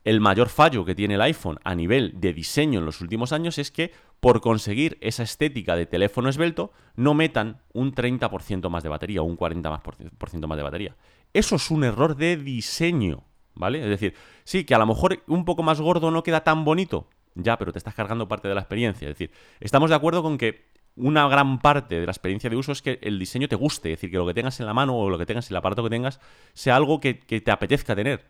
el 0.04 0.20
mayor 0.20 0.48
fallo 0.48 0.84
que 0.84 0.94
tiene 0.94 1.14
el 1.14 1.20
iPhone 1.20 1.58
a 1.64 1.74
nivel 1.74 2.20
de 2.20 2.32
diseño 2.32 2.78
en 2.78 2.86
los 2.86 3.00
últimos 3.00 3.32
años 3.32 3.58
es 3.58 3.72
que 3.72 3.92
por 4.20 4.40
conseguir 4.40 4.98
esa 5.00 5.24
estética 5.24 5.74
de 5.74 5.84
teléfono 5.84 6.28
esbelto 6.28 6.70
no 6.94 7.12
metan 7.12 7.60
un 7.72 7.92
30% 7.92 8.68
más 8.70 8.84
de 8.84 8.88
batería 8.88 9.22
o 9.22 9.24
un 9.24 9.36
40% 9.36 9.70
más, 9.70 10.48
más 10.48 10.56
de 10.56 10.62
batería. 10.62 10.96
Eso 11.32 11.56
es 11.56 11.70
un 11.72 11.82
error 11.82 12.16
de 12.16 12.36
diseño, 12.36 13.24
¿vale? 13.54 13.82
Es 13.82 13.88
decir, 13.88 14.14
sí, 14.44 14.64
que 14.64 14.74
a 14.74 14.78
lo 14.78 14.86
mejor 14.86 15.22
un 15.26 15.44
poco 15.44 15.64
más 15.64 15.80
gordo 15.80 16.10
no 16.12 16.22
queda 16.22 16.44
tan 16.44 16.64
bonito, 16.64 17.08
ya, 17.34 17.58
pero 17.58 17.72
te 17.72 17.78
estás 17.78 17.94
cargando 17.94 18.28
parte 18.28 18.46
de 18.46 18.54
la 18.54 18.60
experiencia. 18.60 19.08
Es 19.08 19.18
decir, 19.18 19.32
estamos 19.58 19.90
de 19.90 19.96
acuerdo 19.96 20.22
con 20.22 20.38
que 20.38 20.75
una 20.96 21.28
gran 21.28 21.60
parte 21.60 22.00
de 22.00 22.06
la 22.06 22.12
experiencia 22.12 22.48
de 22.48 22.56
uso 22.56 22.72
es 22.72 22.82
que 22.82 22.98
el 23.02 23.18
diseño 23.18 23.48
te 23.48 23.56
guste, 23.56 23.92
es 23.92 23.98
decir, 23.98 24.10
que 24.10 24.16
lo 24.16 24.26
que 24.26 24.34
tengas 24.34 24.58
en 24.60 24.66
la 24.66 24.74
mano 24.74 24.96
o 24.96 25.10
lo 25.10 25.18
que 25.18 25.26
tengas 25.26 25.50
en 25.50 25.54
el 25.54 25.58
aparato 25.58 25.82
que 25.84 25.90
tengas 25.90 26.20
sea 26.54 26.76
algo 26.76 27.00
que, 27.00 27.14
te 27.14 27.50
apetezca 27.50 27.94
tener. 27.94 28.24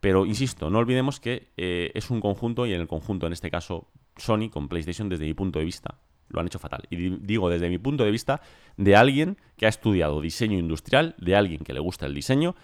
Pero, 0.00 0.24
insisto, 0.24 0.70
no 0.70 0.78
olvidemos 0.78 1.18
que 1.18 1.48
eh, 1.56 1.90
es 1.94 2.10
un 2.10 2.20
conjunto 2.20 2.66
y 2.66 2.72
en 2.72 2.80
el 2.80 2.86
conjunto, 2.86 3.26
en 3.26 3.32
este 3.32 3.50
caso, 3.50 3.88
Sony 4.16 4.48
con 4.48 4.68
PlayStation, 4.68 5.08
desde 5.08 5.24
mi 5.24 5.34
punto 5.34 5.58
de 5.58 5.64
vista, 5.64 5.98
lo 6.28 6.40
han 6.40 6.46
hecho 6.46 6.60
fatal. 6.60 6.84
Y 6.88 6.96
digo 7.18 7.50
desde 7.50 7.68
mi 7.68 7.78
punto 7.78 8.04
de 8.04 8.12
vista 8.12 8.40
de 8.76 8.94
alguien 8.94 9.36
que 9.56 9.66
ha 9.66 9.68
estudiado 9.68 10.20
diseño 10.20 10.56
industrial, 10.56 11.16
de 11.18 11.34
alguien 11.34 11.64
que 11.64 11.72
le 11.72 11.80
gusta 11.80 12.06
el 12.06 12.14
diseño, 12.14 12.54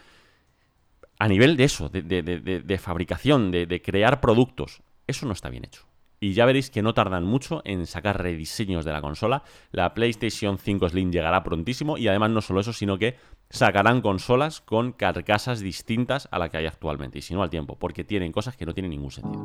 a 1.18 1.26
nivel 1.26 1.56
de 1.56 1.64
eso, 1.64 1.88
de, 1.88 2.02
de 2.02 2.78
fabricación, 2.78 3.50
de 3.50 3.82
crear 3.82 4.20
productos. 4.20 4.82
Eso 5.06 5.26
no 5.26 5.32
está 5.32 5.48
bien 5.48 5.64
hecho 5.64 5.86
y 6.24 6.32
ya 6.32 6.46
veréis 6.46 6.70
que 6.70 6.80
no 6.80 6.94
tardan 6.94 7.24
mucho 7.24 7.60
en 7.66 7.86
sacar 7.86 8.22
rediseños 8.22 8.86
de 8.86 8.92
la 8.92 9.02
consola. 9.02 9.42
La 9.72 9.92
PlayStation 9.92 10.56
5 10.56 10.88
Slim 10.88 11.12
llegará 11.12 11.42
prontísimo 11.42 11.98
y 11.98 12.08
además 12.08 12.30
no 12.30 12.40
solo 12.40 12.60
eso, 12.60 12.72
sino 12.72 12.96
que 12.96 13.18
sacarán 13.50 14.00
consolas 14.00 14.62
con 14.62 14.92
carcasas 14.92 15.60
distintas 15.60 16.26
a 16.30 16.38
la 16.38 16.48
que 16.48 16.56
hay 16.56 16.64
actualmente 16.64 17.18
y 17.18 17.20
si 17.20 17.34
no 17.34 17.42
al 17.42 17.50
tiempo, 17.50 17.78
porque 17.78 18.04
tienen 18.04 18.32
cosas 18.32 18.56
que 18.56 18.64
no 18.64 18.72
tienen 18.72 18.92
ningún 18.92 19.10
sentido. 19.10 19.44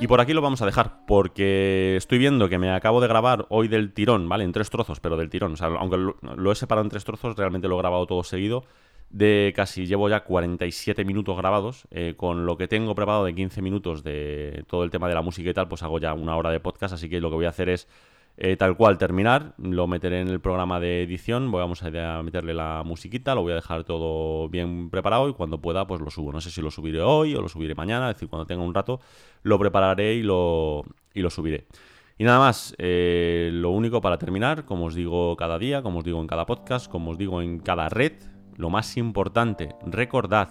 Y 0.00 0.06
por 0.06 0.20
aquí 0.20 0.32
lo 0.32 0.42
vamos 0.42 0.60
a 0.62 0.66
dejar, 0.66 1.04
porque 1.06 1.96
estoy 1.96 2.18
viendo 2.18 2.48
que 2.48 2.58
me 2.58 2.70
acabo 2.70 3.00
de 3.00 3.08
grabar 3.08 3.46
hoy 3.48 3.68
del 3.68 3.92
tirón, 3.92 4.28
¿vale? 4.28 4.44
En 4.44 4.52
tres 4.52 4.70
trozos, 4.70 5.00
pero 5.00 5.16
del 5.16 5.30
tirón. 5.30 5.54
O 5.54 5.56
sea, 5.56 5.68
aunque 5.68 5.96
lo, 5.96 6.52
he 6.52 6.54
separado 6.54 6.84
en 6.84 6.90
tres 6.90 7.04
trozos, 7.04 7.36
realmente 7.36 7.68
lo 7.68 7.76
he 7.76 7.78
grabado 7.78 8.06
todo 8.06 8.22
seguido. 8.22 8.64
De 9.10 9.52
casi, 9.54 9.86
llevo 9.86 10.08
ya 10.08 10.24
47 10.24 11.04
minutos 11.04 11.36
grabados. 11.36 11.86
Eh, 11.90 12.14
con 12.16 12.46
lo 12.46 12.56
que 12.56 12.68
tengo 12.68 12.94
preparado 12.94 13.24
de 13.24 13.34
15 13.34 13.62
minutos 13.62 14.02
de 14.02 14.64
todo 14.68 14.84
el 14.84 14.90
tema 14.90 15.08
de 15.08 15.14
la 15.14 15.22
música 15.22 15.50
y 15.50 15.54
tal, 15.54 15.68
pues 15.68 15.82
hago 15.82 15.98
ya 15.98 16.12
una 16.14 16.36
hora 16.36 16.50
de 16.50 16.60
podcast. 16.60 16.94
Así 16.94 17.08
que 17.08 17.20
lo 17.20 17.30
que 17.30 17.36
voy 17.36 17.46
a 17.46 17.50
hacer 17.50 17.68
es 17.68 17.88
eh, 18.44 18.56
tal 18.56 18.76
cual 18.76 18.98
terminar, 18.98 19.54
lo 19.56 19.86
meteré 19.86 20.20
en 20.20 20.26
el 20.26 20.40
programa 20.40 20.80
de 20.80 21.04
edición, 21.04 21.52
vamos 21.52 21.84
a 21.84 22.22
meterle 22.24 22.52
la 22.52 22.82
musiquita, 22.84 23.36
lo 23.36 23.42
voy 23.42 23.52
a 23.52 23.54
dejar 23.54 23.84
todo 23.84 24.48
bien 24.48 24.90
preparado 24.90 25.28
y 25.28 25.32
cuando 25.32 25.60
pueda 25.60 25.86
pues 25.86 26.00
lo 26.00 26.10
subo. 26.10 26.32
No 26.32 26.40
sé 26.40 26.50
si 26.50 26.60
lo 26.60 26.72
subiré 26.72 27.00
hoy 27.02 27.36
o 27.36 27.40
lo 27.40 27.48
subiré 27.48 27.76
mañana, 27.76 28.10
es 28.10 28.16
decir, 28.16 28.28
cuando 28.28 28.44
tenga 28.44 28.64
un 28.64 28.74
rato 28.74 28.98
lo 29.44 29.60
prepararé 29.60 30.14
y 30.14 30.24
lo, 30.24 30.82
y 31.14 31.20
lo 31.20 31.30
subiré. 31.30 31.68
Y 32.18 32.24
nada 32.24 32.40
más, 32.40 32.74
eh, 32.78 33.50
lo 33.52 33.70
único 33.70 34.00
para 34.00 34.18
terminar, 34.18 34.64
como 34.64 34.86
os 34.86 34.96
digo 34.96 35.36
cada 35.36 35.56
día, 35.56 35.82
como 35.82 36.00
os 36.00 36.04
digo 36.04 36.20
en 36.20 36.26
cada 36.26 36.44
podcast, 36.44 36.90
como 36.90 37.12
os 37.12 37.18
digo 37.18 37.42
en 37.42 37.60
cada 37.60 37.90
red, 37.90 38.14
lo 38.56 38.70
más 38.70 38.96
importante, 38.96 39.68
recordad, 39.86 40.48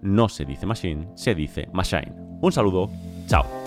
no 0.00 0.30
se 0.30 0.46
dice 0.46 0.64
machine, 0.64 1.08
se 1.14 1.34
dice 1.34 1.68
machine. 1.74 2.14
Un 2.40 2.52
saludo, 2.52 2.88
chao. 3.26 3.61